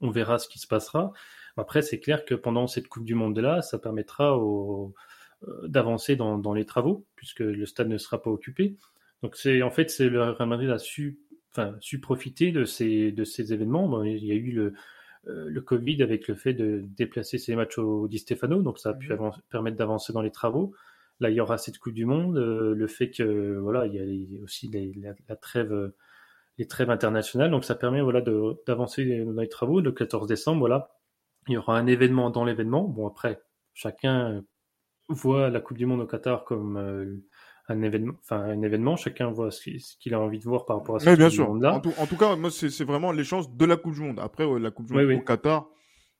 On 0.00 0.10
verra 0.10 0.38
ce 0.38 0.48
qui 0.48 0.58
se 0.58 0.66
passera. 0.66 1.12
Après, 1.56 1.82
c'est 1.82 2.00
clair 2.00 2.24
que 2.24 2.34
pendant 2.34 2.66
cette 2.66 2.88
Coupe 2.88 3.04
du 3.04 3.14
Monde-là, 3.14 3.62
ça 3.62 3.78
permettra 3.78 4.36
euh, 4.36 4.88
d'avancer 5.68 6.16
dans, 6.16 6.38
dans, 6.38 6.54
les 6.54 6.66
travaux, 6.66 7.06
puisque 7.16 7.40
le 7.40 7.66
stade 7.66 7.88
ne 7.88 7.98
sera 7.98 8.20
pas 8.22 8.30
occupé. 8.30 8.76
Donc 9.24 9.36
c'est 9.36 9.62
en 9.62 9.70
fait, 9.70 9.88
c'est 9.88 10.10
le 10.10 10.22
Real 10.22 10.46
Madrid 10.46 10.68
a 10.68 10.76
su, 10.76 11.18
enfin, 11.50 11.74
su 11.80 11.98
profiter 11.98 12.52
de 12.52 12.66
ces, 12.66 13.10
de 13.10 13.24
ces 13.24 13.54
événements. 13.54 13.88
Bon, 13.88 14.04
il 14.04 14.22
y 14.22 14.32
a 14.32 14.34
eu 14.34 14.52
le, 14.52 14.74
euh, 15.28 15.46
le 15.48 15.60
Covid 15.62 16.02
avec 16.02 16.28
le 16.28 16.34
fait 16.34 16.52
de 16.52 16.82
déplacer 16.84 17.38
ces 17.38 17.56
matchs 17.56 17.78
au 17.78 18.06
Di 18.06 18.18
Stefano, 18.18 18.60
donc 18.60 18.78
ça 18.78 18.90
a 18.90 18.92
pu 18.92 19.10
mhm. 19.10 19.30
permettre 19.48 19.78
d'avancer 19.78 20.12
dans 20.12 20.20
les 20.20 20.30
travaux. 20.30 20.74
Là, 21.20 21.30
il 21.30 21.36
y 21.36 21.40
aura 21.40 21.56
cette 21.56 21.78
Coupe 21.78 21.94
du 21.94 22.04
Monde, 22.04 22.36
euh, 22.36 22.74
le 22.74 22.86
fait 22.86 23.10
que 23.10 23.56
voilà, 23.56 23.86
il 23.86 23.94
y 23.94 24.38
a 24.38 24.42
aussi 24.42 24.70
la, 25.00 25.36
trêve, 25.36 25.92
les 26.58 26.68
trêves 26.68 26.90
internationales, 26.90 27.50
donc 27.50 27.64
ça 27.64 27.76
permet 27.76 28.02
voilà 28.02 28.20
d'avancer 28.20 29.24
dans 29.24 29.40
les 29.40 29.48
travaux. 29.48 29.80
Le 29.80 29.92
14 29.92 30.28
décembre, 30.28 30.58
voilà, 30.58 30.98
il 31.48 31.54
y 31.54 31.56
aura 31.56 31.78
un 31.78 31.86
événement 31.86 32.28
dans 32.28 32.44
l'événement. 32.44 32.84
Bon 32.86 33.08
après, 33.08 33.40
chacun 33.72 34.44
voit 35.08 35.48
la 35.48 35.60
Coupe 35.60 35.78
du 35.78 35.86
Monde 35.86 36.02
au 36.02 36.06
Qatar 36.06 36.44
comme 36.44 36.76
euh, 36.76 37.24
un 37.68 37.82
événement, 37.82 38.14
enfin 38.20 38.40
un 38.40 38.62
événement. 38.62 38.96
Chacun 38.96 39.30
voit 39.30 39.50
ce 39.50 39.70
qu'il 39.98 40.14
a 40.14 40.20
envie 40.20 40.38
de 40.38 40.44
voir 40.44 40.66
par 40.66 40.78
rapport 40.78 40.96
à 40.96 40.98
ce 41.00 41.16
bien 41.16 41.30
sûr. 41.30 41.48
Monde-là. 41.48 41.80
En, 41.98 42.06
tout, 42.06 42.16
cas, 42.16 42.36
moi, 42.36 42.50
c'est 42.50 42.84
vraiment 42.84 43.12
les 43.12 43.24
chances 43.24 43.54
de 43.54 43.64
la 43.64 43.76
Coupe 43.76 43.94
du 43.94 44.00
Monde. 44.00 44.20
Après, 44.20 44.46
la 44.58 44.70
Coupe 44.70 44.86
du 44.86 44.92
Monde 44.92 45.10
au 45.10 45.20
Qatar, 45.20 45.68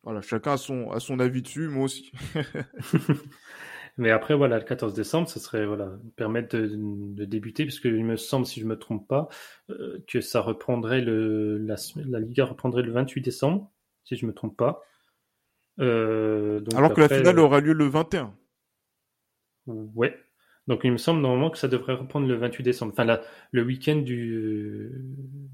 voilà, 0.02 0.20
chacun 0.20 0.52
a 0.52 0.56
son, 0.56 0.90
a 0.90 1.00
son 1.00 1.18
avis 1.20 1.42
dessus, 1.42 1.68
moi 1.68 1.84
aussi. 1.84 2.12
Mais 3.96 4.10
après, 4.10 4.34
voilà, 4.34 4.58
le 4.58 4.64
14 4.64 4.92
décembre, 4.92 5.28
ce 5.28 5.38
serait 5.38 5.66
voilà 5.66 5.92
permettre 6.16 6.56
de, 6.58 6.68
de 6.74 7.24
débuter, 7.24 7.64
parce 7.64 7.78
qu'il 7.78 8.04
me 8.04 8.16
semble, 8.16 8.44
si 8.44 8.60
je 8.60 8.66
me 8.66 8.76
trompe 8.76 9.06
pas, 9.06 9.28
euh, 9.70 10.02
que 10.08 10.20
ça 10.20 10.40
reprendrait 10.40 11.00
le 11.00 11.58
la, 11.58 11.76
la 12.06 12.18
Liga 12.18 12.44
reprendrait 12.44 12.82
le 12.82 12.90
28 12.90 13.20
décembre, 13.20 13.70
si 14.02 14.16
je 14.16 14.26
me 14.26 14.32
trompe 14.32 14.56
pas. 14.56 14.82
Euh, 15.80 16.60
donc 16.60 16.74
Alors 16.74 16.92
que 16.92 17.00
la 17.00 17.08
finale 17.08 17.38
aura 17.38 17.60
lieu 17.60 17.72
le 17.72 17.86
21. 17.86 18.34
Ouais, 19.66 20.18
donc 20.66 20.80
il 20.84 20.92
me 20.92 20.96
semble 20.96 21.20
normalement 21.20 21.50
que 21.50 21.58
ça 21.58 21.68
devrait 21.68 21.94
reprendre 21.94 22.26
le 22.26 22.36
28 22.36 22.62
décembre, 22.62 22.92
enfin 22.92 23.04
la, 23.04 23.22
le 23.52 23.62
week-end 23.62 23.96
du 23.96 24.90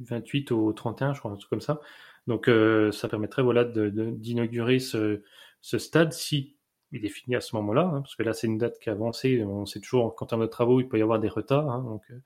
28 0.01 0.53
au 0.53 0.73
31, 0.73 1.15
je 1.15 1.19
crois, 1.19 1.33
un 1.33 1.37
truc 1.37 1.51
comme 1.51 1.61
ça. 1.61 1.81
Donc 2.27 2.49
euh, 2.49 2.93
ça 2.93 3.09
permettrait 3.09 3.43
voilà 3.43 3.65
d'inaugurer 3.65 4.79
ce, 4.79 5.23
ce, 5.63 5.79
stade 5.79 6.13
si 6.13 6.57
il 6.93 7.05
est 7.05 7.09
fini 7.09 7.35
à 7.37 7.41
ce 7.41 7.57
moment-là, 7.57 7.83
hein, 7.83 8.01
parce 8.03 8.15
que 8.15 8.23
là 8.23 8.33
c'est 8.33 8.47
une 8.47 8.59
date 8.59 8.79
qui 8.79 8.89
a 8.91 8.93
avancé. 8.93 9.43
On 9.45 9.67
sait 9.67 9.81
toujours 9.81 10.15
qu'en 10.15 10.27
termes 10.27 10.43
de 10.43 10.47
travaux 10.47 10.81
il 10.81 10.89
peut 10.89 10.99
y 10.99 11.03
avoir 11.03 11.19
des 11.19 11.29
retards. 11.29 11.69
Hein, 11.69 11.83
donc 11.85 12.03
euh, 12.11 12.21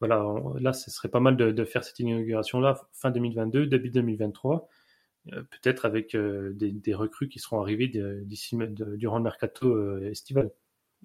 voilà, 0.00 0.24
là 0.60 0.72
ce 0.72 0.90
serait 0.90 1.08
pas 1.08 1.20
mal 1.20 1.36
de, 1.36 1.52
de 1.52 1.64
faire 1.64 1.84
cette 1.84 2.00
inauguration 2.00 2.60
là 2.60 2.80
fin 2.92 3.10
2022, 3.10 3.66
début 3.66 3.90
2023. 3.90 4.68
Euh, 5.32 5.42
peut-être 5.42 5.84
avec 5.86 6.16
des, 6.16 6.72
des, 6.72 6.94
recrues 6.94 7.28
qui 7.28 7.38
seront 7.40 7.60
arrivées 7.60 7.88
d'ici 8.24 8.56
durant 8.96 9.18
le 9.18 9.24
mercato 9.24 9.98
estival. 10.02 10.50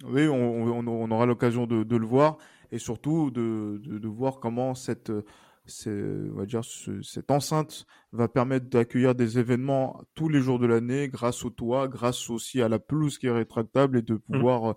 Oui, 0.04 0.26
on, 0.28 0.86
on, 0.88 1.10
aura 1.10 1.26
l'occasion 1.26 1.66
de, 1.66 1.84
de, 1.84 1.96
le 1.96 2.06
voir 2.06 2.38
et 2.70 2.78
surtout 2.78 3.30
de, 3.30 3.80
de, 3.84 3.98
de 3.98 4.08
voir 4.08 4.40
comment 4.40 4.74
cette, 4.74 5.12
on 5.86 6.34
va 6.34 6.46
dire, 6.46 6.62
cette 7.02 7.30
enceinte 7.30 7.86
va 8.12 8.28
permettre 8.28 8.68
d'accueillir 8.68 9.14
des 9.14 9.38
événements 9.38 10.00
tous 10.14 10.28
les 10.28 10.40
jours 10.40 10.58
de 10.58 10.66
l'année 10.66 11.08
grâce 11.08 11.44
au 11.44 11.50
toit, 11.50 11.88
grâce 11.88 12.30
aussi 12.30 12.60
à 12.62 12.68
la 12.68 12.78
pelouse 12.78 13.18
qui 13.18 13.26
est 13.26 13.32
rétractable 13.32 13.98
et 13.98 14.02
de 14.02 14.14
mmh. 14.14 14.20
pouvoir 14.32 14.70
euh, 14.70 14.74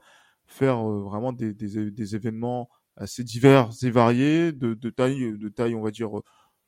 faire 0.48 0.78
euh, 0.78 1.02
vraiment 1.04 1.34
des, 1.34 1.54
des, 1.54 1.92
des, 1.92 2.16
événements 2.16 2.70
assez 2.98 3.24
divers 3.24 3.70
et 3.84 3.90
variés, 3.90 4.52
de, 4.52 4.74
de 4.74 4.90
taille, 4.90 5.38
de 5.38 5.50
taille, 5.50 5.76
on 5.76 5.82
va 5.82 5.92
dire, 5.92 6.12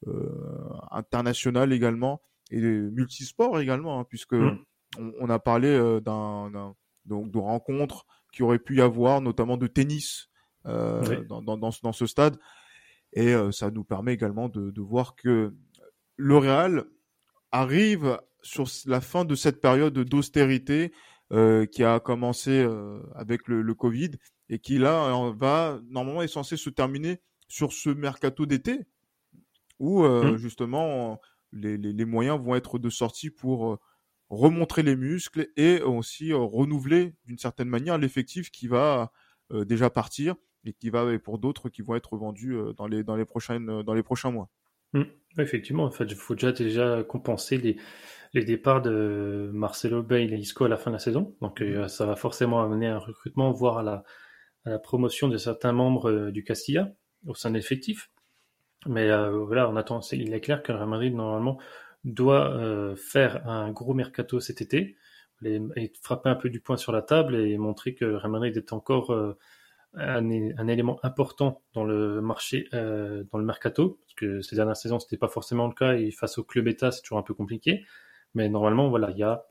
euh, 0.08 0.74
internationale 0.92 1.72
également 1.74 2.22
et 2.52 2.62
multisport 2.62 3.60
également, 3.60 4.00
hein, 4.00 4.06
puisque 4.08 4.34
mmh. 4.34 4.60
on, 5.00 5.14
on, 5.20 5.30
a 5.30 5.40
parlé 5.40 5.68
euh, 5.68 6.00
d'un, 6.00 6.74
donc 7.06 7.32
de 7.32 7.38
rencontres 7.38 8.06
qui 8.38 8.44
aurait 8.44 8.60
pu 8.60 8.78
y 8.78 8.82
avoir, 8.82 9.20
notamment 9.20 9.58
de 9.58 9.66
tennis 9.66 10.30
dans, 10.64 11.42
dans, 11.42 11.58
dans, 11.58 11.72
dans, 11.82 11.92
ce 11.92 12.06
stade. 12.06 12.38
Et 13.14 13.34
ça 13.52 13.72
nous 13.72 13.84
permet 13.84 14.14
également 14.14 14.48
de, 14.48 14.70
de 14.70 14.82
voir 14.82 15.16
que 15.16 15.56
le 16.18 16.38
Real 16.38 16.86
arrive 17.52 18.20
sur 18.44 18.66
la 18.86 19.02
fin 19.02 19.26
de 19.26 19.34
cette 19.34 19.60
période 19.60 19.98
d'austérité 19.98 20.92
euh, 21.34 21.66
qui 21.66 21.84
a 21.84 22.00
commencé 22.00 22.52
euh, 22.52 23.00
avec 23.16 23.48
le, 23.48 23.62
le, 23.62 23.74
Covid 23.74 24.12
et 24.50 24.60
qui 24.60 24.78
là 24.78 25.32
va 25.36 25.82
normalement 25.90 26.22
est 26.22 26.30
censé 26.30 26.56
se 26.56 26.70
terminer 26.70 27.20
sur 27.50 27.74
ce 27.74 27.90
mercato 27.90 28.46
d'été 28.46 28.86
où 29.80 30.06
euh, 30.06 30.32
mmh. 30.32 30.38
justement 30.38 31.20
les, 31.52 31.78
les, 31.78 31.92
les, 31.92 32.06
moyens 32.06 32.40
vont 32.40 32.56
être 32.56 32.80
de 32.80 32.90
sortie 32.90 33.30
pour 33.30 33.74
euh, 33.74 33.80
remontrer 34.30 34.84
les 34.84 34.96
muscles 34.96 35.48
et 35.56 35.82
aussi 35.82 36.32
euh, 36.32 36.38
renouveler 36.38 37.14
d'une 37.26 37.38
certaine 37.38 37.70
manière 37.70 37.98
l'effectif 37.98 38.52
qui 38.52 38.68
va 38.68 39.12
déjà 39.50 39.90
partir 39.90 40.36
et 40.66 40.74
qui 40.74 40.90
va 40.90 41.10
et 41.14 41.20
pour 41.20 41.40
d'autres 41.40 41.70
qui 41.70 41.82
vont 41.82 41.96
être 41.96 42.18
vendus 42.18 42.58
dans 42.76 42.86
les 42.86 43.02
dans 43.02 43.16
les 43.16 43.24
prochaines 43.24 43.82
dans 43.82 43.94
les 43.94 44.04
prochains 44.04 44.30
mois. 44.30 44.50
Mmh. 44.92 45.04
Effectivement, 45.38 45.86
en 45.86 45.92
fait, 45.92 46.04
il 46.04 46.16
faut 46.16 46.34
déjà 46.34 46.52
déjà 46.52 47.02
compenser 47.04 47.58
les 47.58 47.78
les 48.34 48.44
départs 48.44 48.82
de 48.82 49.50
Marcelo 49.54 50.04
Bale 50.04 50.34
et 50.34 50.38
Isco 50.38 50.66
à 50.66 50.68
la 50.68 50.76
fin 50.76 50.92
de 50.92 50.96
la 50.96 51.00
saison. 51.00 51.34
Donc 51.40 51.62
mmh. 51.62 51.88
ça 51.88 52.06
va 52.06 52.18
forcément 52.18 52.62
amener 52.62 52.88
un 52.88 52.98
recrutement, 52.98 53.54
voire 53.54 53.78
à 53.78 53.84
la, 53.84 54.04
à 54.66 54.72
la 54.72 54.80
promotion 54.80 55.30
de 55.30 55.38
certains 55.38 55.72
membres 55.72 56.30
du 56.30 56.44
Castilla 56.44 56.92
au 57.26 57.34
sein 57.34 57.50
de 57.50 57.56
l'effectif. 57.56 58.12
Mais 58.86 59.10
euh, 59.10 59.44
voilà, 59.46 59.70
on 59.70 59.76
attend. 59.76 60.02
il 60.12 60.34
est 60.34 60.42
clair 60.42 60.62
que 60.62 60.72
le 60.72 60.78
Real 60.78 60.90
Madrid 60.90 61.16
normalement 61.16 61.60
doit 62.04 62.52
euh, 62.52 62.96
faire 62.96 63.48
un 63.48 63.72
gros 63.72 63.94
mercato 63.94 64.40
cet 64.40 64.62
été 64.62 64.98
et, 65.44 65.94
frapper 66.02 66.30
un 66.30 66.36
peu 66.36 66.50
du 66.50 66.60
poing 66.60 66.78
sur 66.78 66.92
la 66.92 67.02
table 67.02 67.36
et 67.36 67.58
montrer 67.58 67.94
que 67.94 68.06
Real 68.06 68.32
Madrid 68.32 68.58
est 68.58 68.74
encore 68.74 69.12
euh, 69.12 69.38
un, 69.94 70.68
élément 70.68 71.00
important 71.04 71.62
dans 71.74 71.84
le 71.84 72.22
marché, 72.22 72.68
euh, 72.74 73.24
dans 73.32 73.38
le 73.38 73.46
mercato, 73.46 74.00
parce 74.02 74.14
que 74.16 74.42
ces 74.42 74.56
dernières 74.56 74.78
saisons 74.78 75.00
c'était 75.00 75.18
pas 75.18 75.28
forcément 75.28 75.68
le 75.68 75.74
cas 75.74 75.94
et 75.96 76.12
face 76.12 76.38
au 76.38 76.44
club 76.44 76.68
État 76.68 76.92
c'est 76.92 77.02
toujours 77.02 77.20
un 77.20 77.24
peu 77.24 77.34
compliqué. 77.34 77.86
Mais 78.34 78.50
normalement 78.50 78.90
voilà, 78.90 79.12
il 79.12 79.18
y 79.18 79.24
a 79.24 79.46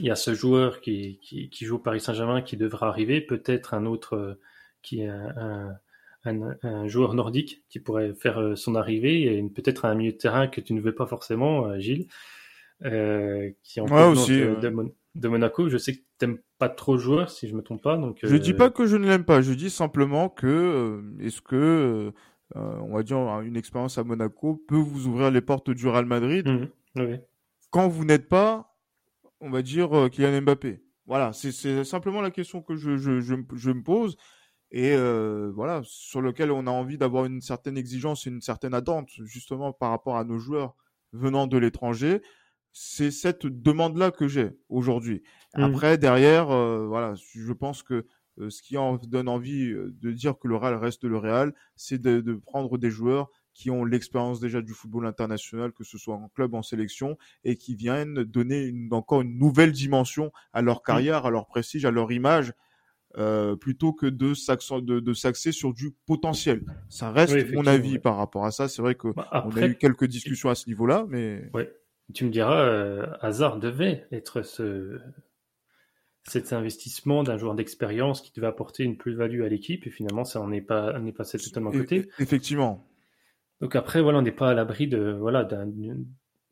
y 0.00 0.10
a 0.10 0.16
ce 0.16 0.34
joueur 0.34 0.80
qui, 0.80 1.20
qui, 1.20 1.64
joue 1.66 1.76
au 1.76 1.78
Paris 1.78 2.00
Saint-Germain 2.00 2.40
qui 2.40 2.56
devra 2.56 2.88
arriver, 2.88 3.20
peut-être 3.20 3.74
un 3.74 3.84
autre 3.84 4.38
qui 4.82 5.02
est 5.02 5.08
un, 5.08 5.76
joueur 6.86 7.14
nordique 7.14 7.64
qui 7.68 7.80
pourrait 7.80 8.14
faire 8.14 8.38
euh, 8.38 8.56
son 8.56 8.74
arrivée 8.74 9.36
et 9.36 9.42
peut-être 9.48 9.84
un 9.84 9.94
milieu 9.94 10.12
de 10.12 10.16
terrain 10.16 10.46
que 10.46 10.60
tu 10.60 10.72
ne 10.72 10.80
veux 10.80 10.94
pas 10.94 11.06
forcément, 11.06 11.66
euh, 11.66 11.78
Gilles, 11.78 12.06
euh, 12.84 13.50
qui 13.62 13.78
est 13.78 13.82
en 13.82 14.12
aussi, 14.12 14.38
de, 14.38 15.28
Monaco. 15.28 15.68
Je 15.68 15.78
sais 15.78 15.94
que 15.94 16.00
tu 16.18 16.26
n'aimes 16.26 16.38
pas 16.58 16.68
trop 16.68 16.94
le 16.94 17.00
joueur, 17.00 17.30
si 17.30 17.48
je 17.48 17.54
me 17.54 17.62
trompe 17.62 17.82
pas. 17.82 17.96
Donc, 17.96 18.20
je 18.22 18.36
dis 18.36 18.54
pas 18.54 18.70
que 18.70 18.86
je 18.86 18.96
ne 18.96 19.06
l'aime 19.06 19.24
pas, 19.24 19.42
je 19.42 19.52
dis 19.52 19.70
simplement 19.70 20.28
que 20.28 21.02
est-ce 21.20 21.40
que 21.40 22.12
on 22.54 22.94
va 22.94 23.02
dire 23.02 23.16
une 23.40 23.56
expérience 23.56 23.98
à 23.98 24.04
Monaco 24.04 24.62
peut 24.68 24.76
vous 24.76 25.06
ouvrir 25.06 25.30
les 25.30 25.40
portes 25.40 25.70
du 25.70 25.88
Real 25.88 26.04
Madrid 26.04 26.46
mmh, 26.46 27.16
quand 27.70 27.88
vous 27.88 28.04
n'êtes 28.04 28.28
pas, 28.28 28.76
on 29.40 29.50
va 29.50 29.62
dire 29.62 30.08
Kylian 30.10 30.42
Mbappé? 30.42 30.82
Voilà, 31.06 31.32
c'est 31.32 31.84
simplement 31.84 32.20
la 32.20 32.30
question 32.30 32.62
que 32.62 32.76
je, 32.76 32.96
je, 32.96 33.20
je, 33.20 33.34
je 33.54 33.70
me 33.70 33.82
pose 33.82 34.16
et 34.72 34.94
euh, 34.94 35.52
voilà 35.54 35.82
sur 35.84 36.20
lequel 36.20 36.50
on 36.50 36.66
a 36.66 36.70
envie 36.70 36.98
d'avoir 36.98 37.26
une 37.26 37.40
certaine 37.40 37.76
exigence 37.76 38.26
et 38.26 38.30
une 38.30 38.40
certaine 38.40 38.74
attente 38.74 39.10
justement 39.20 39.72
par 39.72 39.90
rapport 39.90 40.16
à 40.16 40.24
nos 40.24 40.38
joueurs 40.38 40.74
venant 41.12 41.46
de 41.46 41.58
l'étranger 41.58 42.22
c'est 42.72 43.10
cette 43.10 43.46
demande 43.46 43.98
là 43.98 44.10
que 44.10 44.26
j'ai 44.26 44.50
aujourd'hui 44.68 45.22
mmh. 45.56 45.62
après 45.62 45.98
derrière 45.98 46.50
euh, 46.50 46.86
voilà 46.86 47.14
je 47.14 47.52
pense 47.52 47.82
que 47.82 48.06
euh, 48.38 48.48
ce 48.48 48.62
qui 48.62 48.78
en 48.78 48.96
donne 48.96 49.28
envie 49.28 49.66
euh, 49.66 49.94
de 50.00 50.10
dire 50.10 50.38
que 50.38 50.48
le 50.48 50.56
Real 50.56 50.74
reste 50.74 51.04
le 51.04 51.18
Real 51.18 51.54
c'est 51.76 52.00
de, 52.00 52.20
de, 52.20 52.34
prendre 52.34 52.78
des 52.78 52.90
joueurs 52.90 53.28
qui 53.52 53.70
ont 53.70 53.84
l'expérience 53.84 54.40
déjà 54.40 54.62
du 54.62 54.72
football 54.72 55.06
international, 55.06 55.72
que 55.72 55.84
ce 55.84 55.98
soit 55.98 56.14
en 56.14 56.30
club, 56.30 56.54
en 56.54 56.62
sélection, 56.62 57.18
et 57.44 57.56
qui 57.56 57.74
viennent 57.74 58.24
donner 58.24 58.64
une, 58.64 58.88
encore 58.94 59.20
une 59.20 59.36
nouvelle 59.36 59.72
dimension 59.72 60.32
à 60.54 60.62
leur 60.62 60.78
mmh. 60.78 60.86
carrière, 60.86 61.26
à 61.26 61.30
leur 61.30 61.46
prestige, 61.46 61.84
à 61.84 61.90
leur 61.90 62.10
image, 62.12 62.54
euh, 63.18 63.56
plutôt 63.56 63.92
que 63.92 64.06
de 64.06 64.34
s'axer 64.34 64.80
de, 64.80 65.00
de 65.00 65.12
sur 65.14 65.74
du 65.74 65.90
potentiel. 66.06 66.62
Ça 66.88 67.10
reste 67.10 67.52
mon 67.52 67.66
avis 67.66 67.98
par 67.98 68.16
rapport 68.16 68.44
à 68.44 68.50
ça. 68.50 68.68
C'est 68.68 68.82
vrai 68.82 68.94
que 68.94 69.08
bah, 69.08 69.44
on 69.46 69.56
a 69.56 69.66
eu 69.66 69.76
quelques 69.76 70.06
discussions 70.06 70.48
à 70.48 70.54
ce 70.54 70.68
niveau-là, 70.68 71.06
mais 71.08 71.50
ouais. 71.54 71.72
Tu 72.14 72.24
me 72.24 72.30
diras, 72.30 72.62
euh, 72.62 73.06
Hazard 73.20 73.58
devait 73.58 74.06
être 74.10 74.42
ce 74.42 74.98
cet 76.24 76.52
investissement 76.52 77.24
d'un 77.24 77.36
joueur 77.36 77.54
d'expérience 77.54 78.20
qui 78.20 78.32
devait 78.32 78.46
apporter 78.46 78.84
une 78.84 78.96
plus-value 78.96 79.42
à 79.42 79.48
l'équipe 79.48 79.86
et 79.86 79.90
finalement 79.90 80.24
ça 80.24 80.40
on 80.40 80.52
est 80.52 80.60
pas 80.60 80.94
on 80.96 81.04
est 81.06 81.12
passé 81.12 81.38
totalement 81.38 81.70
à 81.70 81.72
côté. 81.72 82.08
Effectivement. 82.18 82.86
Donc 83.60 83.74
après 83.74 84.02
voilà 84.02 84.18
on 84.18 84.22
n'est 84.22 84.30
pas 84.30 84.50
à 84.50 84.54
l'abri 84.54 84.86
de 84.86 85.16
voilà 85.18 85.42
d'un 85.42 85.66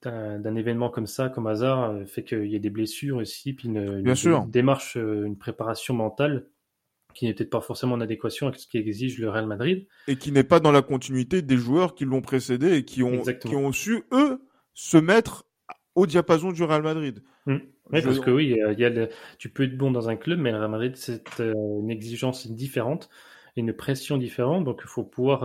d'un 0.03 0.55
événement 0.57 0.89
comme 0.89 1.07
ça, 1.07 1.29
comme 1.29 1.47
hasard, 1.47 1.91
euh, 1.91 2.07
fait 2.07 2.25
qu'il 2.25 2.47
y 2.47 2.57
ait 2.57 2.61
des 2.61 2.71
blessures 2.71 3.19
aussi, 3.19 3.53
puis 3.53 3.69
une, 3.69 4.03
Bien 4.03 4.15
sûr. 4.15 4.47
démarche, 4.47 4.97
euh, 4.97 5.25
une 5.25 5.37
préparation 5.37 5.95
mentale 5.95 6.47
qui 7.13 7.27
n'est 7.27 7.35
peut-être 7.35 7.51
pas 7.51 7.61
forcément 7.61 7.95
en 7.95 8.01
adéquation 8.01 8.47
avec 8.47 8.61
ce 8.61 8.67
qui 8.67 8.79
exige 8.79 9.19
le 9.19 9.29
Real 9.29 9.47
Madrid. 9.47 9.87
Et 10.07 10.17
qui 10.17 10.33
n'est 10.33 10.45
pas 10.45 10.61
dans 10.61 10.73
la 10.73 10.81
continuité 10.81 11.43
des 11.43 11.57
joueurs 11.57 11.95
qui 11.95 12.05
l'ont 12.05 12.23
précédé 12.23 12.77
et 12.77 12.85
qui 12.85 13.03
ont, 13.03 13.23
qui 13.23 13.57
ont 13.57 13.73
su, 13.73 14.05
eux, 14.13 14.41
se 14.75 14.97
mettre 14.97 15.45
au 15.97 16.07
diapason 16.07 16.53
du 16.53 16.63
Real 16.63 16.83
Madrid. 16.83 17.23
Mmh. 17.47 17.57
Oui, 17.93 18.03
parce 18.03 18.21
que 18.21 18.31
oui, 18.31 18.57
il 18.57 18.79
y 18.79 18.85
a 18.85 19.09
tu 19.39 19.49
peux 19.49 19.65
être 19.65 19.77
bon 19.77 19.91
dans 19.91 20.09
un 20.09 20.15
club, 20.15 20.39
mais 20.39 20.53
le 20.53 20.59
Real 20.59 20.71
Madrid, 20.71 20.93
c'est 20.95 21.41
euh, 21.41 21.53
une 21.81 21.91
exigence 21.91 22.47
différente, 22.47 23.11
une 23.57 23.73
pression 23.73 24.17
différente, 24.17 24.65
donc 24.65 24.81
il 24.85 24.89
faut 24.89 25.03
pouvoir 25.03 25.45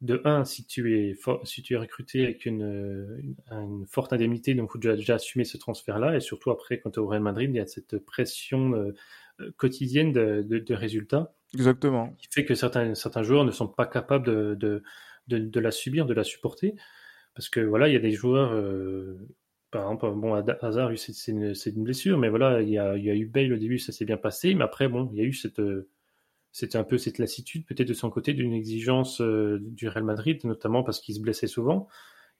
de 0.00 0.22
un, 0.24 0.44
si 0.44 0.66
tu 0.66 0.96
es, 0.96 1.14
si 1.44 1.62
tu 1.62 1.74
es 1.74 1.76
recruté 1.76 2.24
avec 2.24 2.46
une, 2.46 3.34
une, 3.50 3.86
forte 3.86 4.12
indemnité, 4.12 4.54
donc 4.54 4.70
il 4.70 4.72
faut 4.72 4.78
déjà, 4.78 4.96
déjà 4.96 5.14
assumer 5.16 5.44
ce 5.44 5.58
transfert-là. 5.58 6.16
Et 6.16 6.20
surtout 6.20 6.50
après, 6.50 6.80
quand 6.80 6.90
tu 6.90 7.00
es 7.00 7.02
au 7.02 7.06
Real 7.06 7.22
Madrid, 7.22 7.50
il 7.52 7.56
y 7.56 7.60
a 7.60 7.66
cette 7.66 7.98
pression 7.98 8.74
euh, 8.74 8.94
quotidienne 9.58 10.12
de, 10.12 10.42
de, 10.42 10.58
de, 10.58 10.74
résultats. 10.74 11.34
Exactement. 11.54 12.14
Qui 12.18 12.28
fait 12.30 12.44
que 12.46 12.54
certains, 12.54 12.94
certains 12.94 13.22
joueurs 13.22 13.44
ne 13.44 13.50
sont 13.50 13.68
pas 13.68 13.86
capables 13.86 14.26
de, 14.26 14.54
de, 14.54 14.82
de, 15.38 15.60
la 15.60 15.70
subir, 15.70 16.06
de 16.06 16.14
la 16.14 16.24
supporter. 16.24 16.74
Parce 17.34 17.50
que 17.50 17.60
voilà, 17.60 17.88
il 17.88 17.92
y 17.92 17.96
a 17.96 18.00
des 18.00 18.12
joueurs, 18.12 18.52
euh, 18.52 19.18
par 19.70 19.82
exemple, 19.82 20.10
bon, 20.12 20.34
Hazard, 20.34 20.92
c'est 20.96 21.30
une, 21.30 21.54
une, 21.66 21.84
blessure, 21.84 22.16
mais 22.16 22.30
voilà, 22.30 22.62
il 22.62 22.70
y 22.70 22.78
a, 22.78 22.96
il 22.96 23.04
y 23.04 23.10
a 23.10 23.14
eu 23.14 23.26
Bale 23.26 23.52
au 23.52 23.58
début, 23.58 23.78
ça 23.78 23.92
s'est 23.92 24.06
bien 24.06 24.16
passé. 24.16 24.54
Mais 24.54 24.64
après, 24.64 24.88
bon, 24.88 25.10
il 25.12 25.18
y 25.18 25.20
a 25.20 25.24
eu 25.24 25.34
cette 25.34 25.60
c'était 26.52 26.78
un 26.78 26.84
peu 26.84 26.98
cette 26.98 27.18
lassitude 27.18 27.64
peut-être 27.66 27.88
de 27.88 27.94
son 27.94 28.10
côté 28.10 28.32
d'une 28.32 28.52
exigence 28.52 29.20
euh, 29.20 29.58
du 29.60 29.88
Real 29.88 30.04
Madrid, 30.04 30.40
notamment 30.44 30.82
parce 30.82 31.00
qu'il 31.00 31.14
se 31.14 31.20
blessait 31.20 31.46
souvent. 31.46 31.88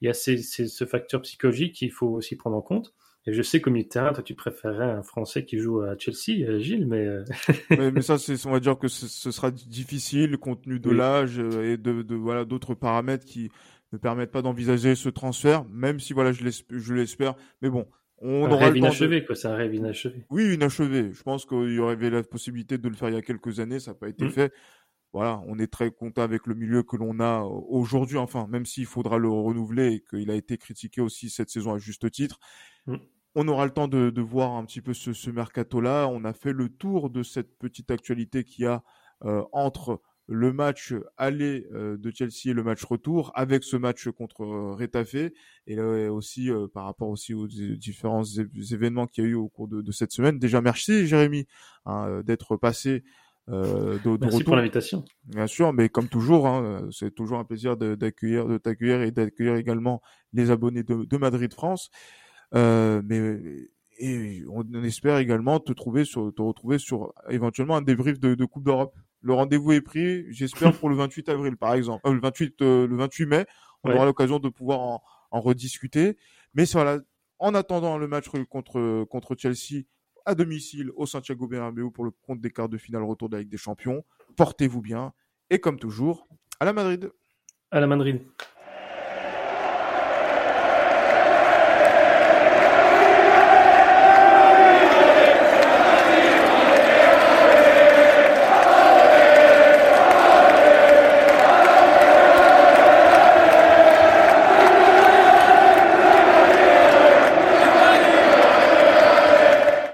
Il 0.01 0.07
y 0.07 0.09
a 0.09 0.15
ces, 0.15 0.39
ces, 0.39 0.67
ce 0.67 0.85
facteur 0.85 1.23
psychologique 1.23 1.75
qu'il 1.75 1.93
faut 1.93 2.09
aussi 2.09 2.37
prendre 2.37 2.57
en 2.57 2.63
compte. 2.63 2.95
Et 3.27 3.35
je 3.35 3.43
sais 3.43 3.61
qu'au 3.61 3.71
milieu 3.71 3.85
de 3.85 3.91
terrain, 3.91 4.13
toi, 4.15 4.23
tu 4.23 4.35
préférerais 4.35 4.91
un 4.91 5.03
Français 5.03 5.45
qui 5.45 5.59
joue 5.59 5.83
à 5.83 5.97
Chelsea, 5.99 6.43
euh, 6.43 6.59
Gilles, 6.59 6.87
mais... 6.87 7.05
Euh, 7.05 7.25
mais, 7.71 7.91
mais, 7.91 8.01
ça, 8.01 8.17
c'est, 8.19 8.47
on 8.47 8.51
va 8.51 8.61
dire 8.61 8.79
que 8.79 8.89
ce 8.89 9.31
sera 9.31 9.51
difficile 9.51 10.39
compte 10.39 10.63
tenu 10.63 10.81
de 10.81 10.91
l'âge 10.91 11.39
et 11.39 11.77
de, 11.77 12.03
de 12.03 12.15
voilà 12.15 12.47
d'autres 12.47 12.75
paramètres 12.75 13.27
qui 13.27 13.51
ne 13.93 13.99
permettent 13.99 14.31
pas 14.31 14.43
d'envisager 14.43 14.95
ce 14.95 15.09
transfert, 15.09 15.65
même 15.67 16.01
si 16.01 16.13
voilà, 16.13 16.33
je 16.33 16.95
l'espère. 16.95 17.35
Mais 17.61 17.69
bon, 17.69 17.87
on 18.21 18.45
un 18.45 18.57
rêve 18.57 18.77
inachevé, 18.77 19.25
quoi. 19.25 19.35
C'est 19.35 19.49
un 19.49 19.55
rêve 19.55 19.75
inachevé. 19.75 20.25
Oui, 20.31 20.55
inachevé. 20.55 21.12
Je 21.12 21.23
pense 21.23 21.47
qu'il 21.47 21.73
y 21.73 21.79
aurait 21.79 21.95
eu 21.95 22.11
la 22.11 22.23
possibilité 22.23 22.77
de 22.77 22.89
le 22.89 22.95
faire 22.95 23.09
il 23.09 23.14
y 23.14 23.18
a 23.18 23.23
quelques 23.23 23.61
années. 23.61 23.81
Ça 23.81 23.93
n'a 23.93 23.95
pas 23.95 24.09
été 24.09 24.27
mm. 24.27 24.31
fait. 24.31 24.53
Voilà, 25.12 25.43
on 25.47 25.59
est 25.59 25.66
très 25.66 25.91
content 25.91 26.23
avec 26.23 26.47
le 26.47 26.55
milieu 26.55 26.83
que 26.83 26.97
l'on 26.97 27.18
a 27.18 27.41
aujourd'hui. 27.41 28.18
Enfin, 28.18 28.47
même 28.49 28.66
s'il 28.66 28.87
faudra 28.87 29.18
le 29.18 29.29
renouveler 29.29 29.95
et 29.95 30.01
qu'il 30.01 30.31
a 30.31 30.35
été 30.35 30.59
critiqué 30.59 31.01
aussi 31.01 31.31
cette 31.31 31.51
saison 31.51 31.75
à 31.75 31.79
juste 31.79 32.11
titre. 32.11 32.39
Mm. 32.87 32.97
On 33.37 33.49
aura 33.49 33.64
le 33.64 33.71
temps 33.71 33.89
de, 33.89 34.11
de, 34.11 34.21
voir 34.21 34.53
un 34.53 34.64
petit 34.64 34.81
peu 34.81 34.93
ce, 34.93 35.12
ce 35.12 35.31
mercato-là. 35.31 36.09
On 36.09 36.25
a 36.25 36.33
fait 36.33 36.53
le 36.53 36.68
tour 36.68 37.11
de 37.11 37.23
cette 37.23 37.59
petite 37.59 37.91
actualité 37.91 38.45
qu'il 38.45 38.64
y 38.64 38.66
a 38.66 38.83
euh, 39.25 39.45
entre 39.53 40.01
le 40.31 40.53
match 40.53 40.95
aller 41.16 41.66
euh, 41.74 41.97
de 41.99 42.11
Chelsea 42.14 42.47
et 42.47 42.53
le 42.53 42.62
match 42.62 42.85
retour 42.85 43.33
avec 43.35 43.64
ce 43.64 43.76
match 43.76 44.09
contre 44.11 44.45
euh, 44.45 44.74
Retafe 44.74 45.14
et 45.14 45.74
là 45.74 46.12
aussi 46.12 46.51
euh, 46.51 46.68
par 46.72 46.85
rapport 46.85 47.09
aussi 47.09 47.35
aux 47.35 47.49
différents 47.49 48.22
événements 48.72 49.09
qu'il 49.09 49.24
y 49.24 49.26
a 49.26 49.31
eu 49.31 49.35
au 49.35 49.49
cours 49.49 49.66
de, 49.66 49.83
de 49.83 49.93
cette 49.93 50.12
semaine. 50.12 50.39
Déjà 50.39 50.61
merci 50.61 51.07
Jérémy 51.09 51.47
hein, 51.85 52.22
d'être 52.24 52.57
passé 52.57 53.03
euh, 53.49 53.99
de, 54.05 54.16
de 54.16 54.18
Merci 54.20 54.37
retour. 54.37 54.45
pour 54.45 54.57
l'invitation. 54.57 55.05
Bien 55.24 55.49
sûr, 55.49 55.72
mais 55.72 55.89
comme 55.89 56.09
toujours, 56.09 56.47
hein, 56.47 56.89
c'est 56.93 57.12
toujours 57.12 57.39
un 57.39 57.45
plaisir 57.45 57.76
d'accueillir, 57.76 58.47
de 58.47 58.59
t'accueillir 58.59 59.03
et 59.03 59.11
d'accueillir 59.11 59.57
également 59.57 60.01
les 60.33 60.53
abonnés 60.53 60.85
de, 60.85 61.05
de 61.05 61.16
Madrid 61.16 61.53
France. 61.53 61.91
Euh, 62.55 63.03
mais 63.05 63.41
et 63.99 64.45
on, 64.49 64.64
espère 64.83 65.18
également 65.18 65.59
te 65.61 65.72
trouver 65.72 66.05
sur, 66.05 66.33
te 66.35 66.43
retrouver 66.43 66.78
sur 66.78 67.12
éventuellement 67.28 67.76
un 67.76 67.83
débrief 67.83 68.20
de, 68.20 68.35
de 68.35 68.45
Coupe 68.45 68.64
d'Europe 68.64 68.95
le 69.23 69.35
rendez-vous 69.35 69.73
est 69.73 69.81
pris, 69.81 70.25
j'espère 70.33 70.73
pour 70.79 70.89
le 70.89 70.97
28 70.97 71.29
avril 71.29 71.57
par 71.57 71.75
exemple, 71.75 72.07
euh, 72.07 72.12
le 72.12 72.21
28 72.21 72.62
euh, 72.62 72.87
le 72.87 72.97
28 72.97 73.27
mai, 73.27 73.47
on 73.85 73.93
aura 73.93 74.05
l'occasion 74.05 74.39
de 74.39 74.49
pouvoir 74.49 74.81
en, 74.81 75.03
en, 75.31 75.41
rediscuter. 75.41 76.16
Mais 76.55 76.64
voilà, 76.64 76.99
en 77.39 77.55
attendant 77.55 77.99
le 77.99 78.09
match 78.09 78.27
contre 78.49 79.05
contre 79.05 79.37
Chelsea 79.37 79.85
à 80.27 80.35
domicile 80.35 80.91
au 80.97 81.07
Santiago 81.07 81.47
Bernabéu 81.47 81.91
pour 81.91 82.05
le 82.05 82.11
compte 82.11 82.41
des 82.41 82.51
quarts 82.51 82.68
de 82.68 82.79
finale 82.79 83.03
retour 83.03 83.29
de 83.29 83.37
la 83.37 83.41
Ligue 83.41 83.51
des 83.51 83.57
Champions, 83.57 84.05
portez-vous 84.37 84.83
bien 84.83 85.12
et 85.51 85.59
comme 85.59 85.79
toujours, 85.79 86.29
à 86.61 86.64
la 86.64 86.73
Madrid. 86.73 87.11
À 87.71 87.81
la 87.81 87.87
Madrid. 87.87 88.21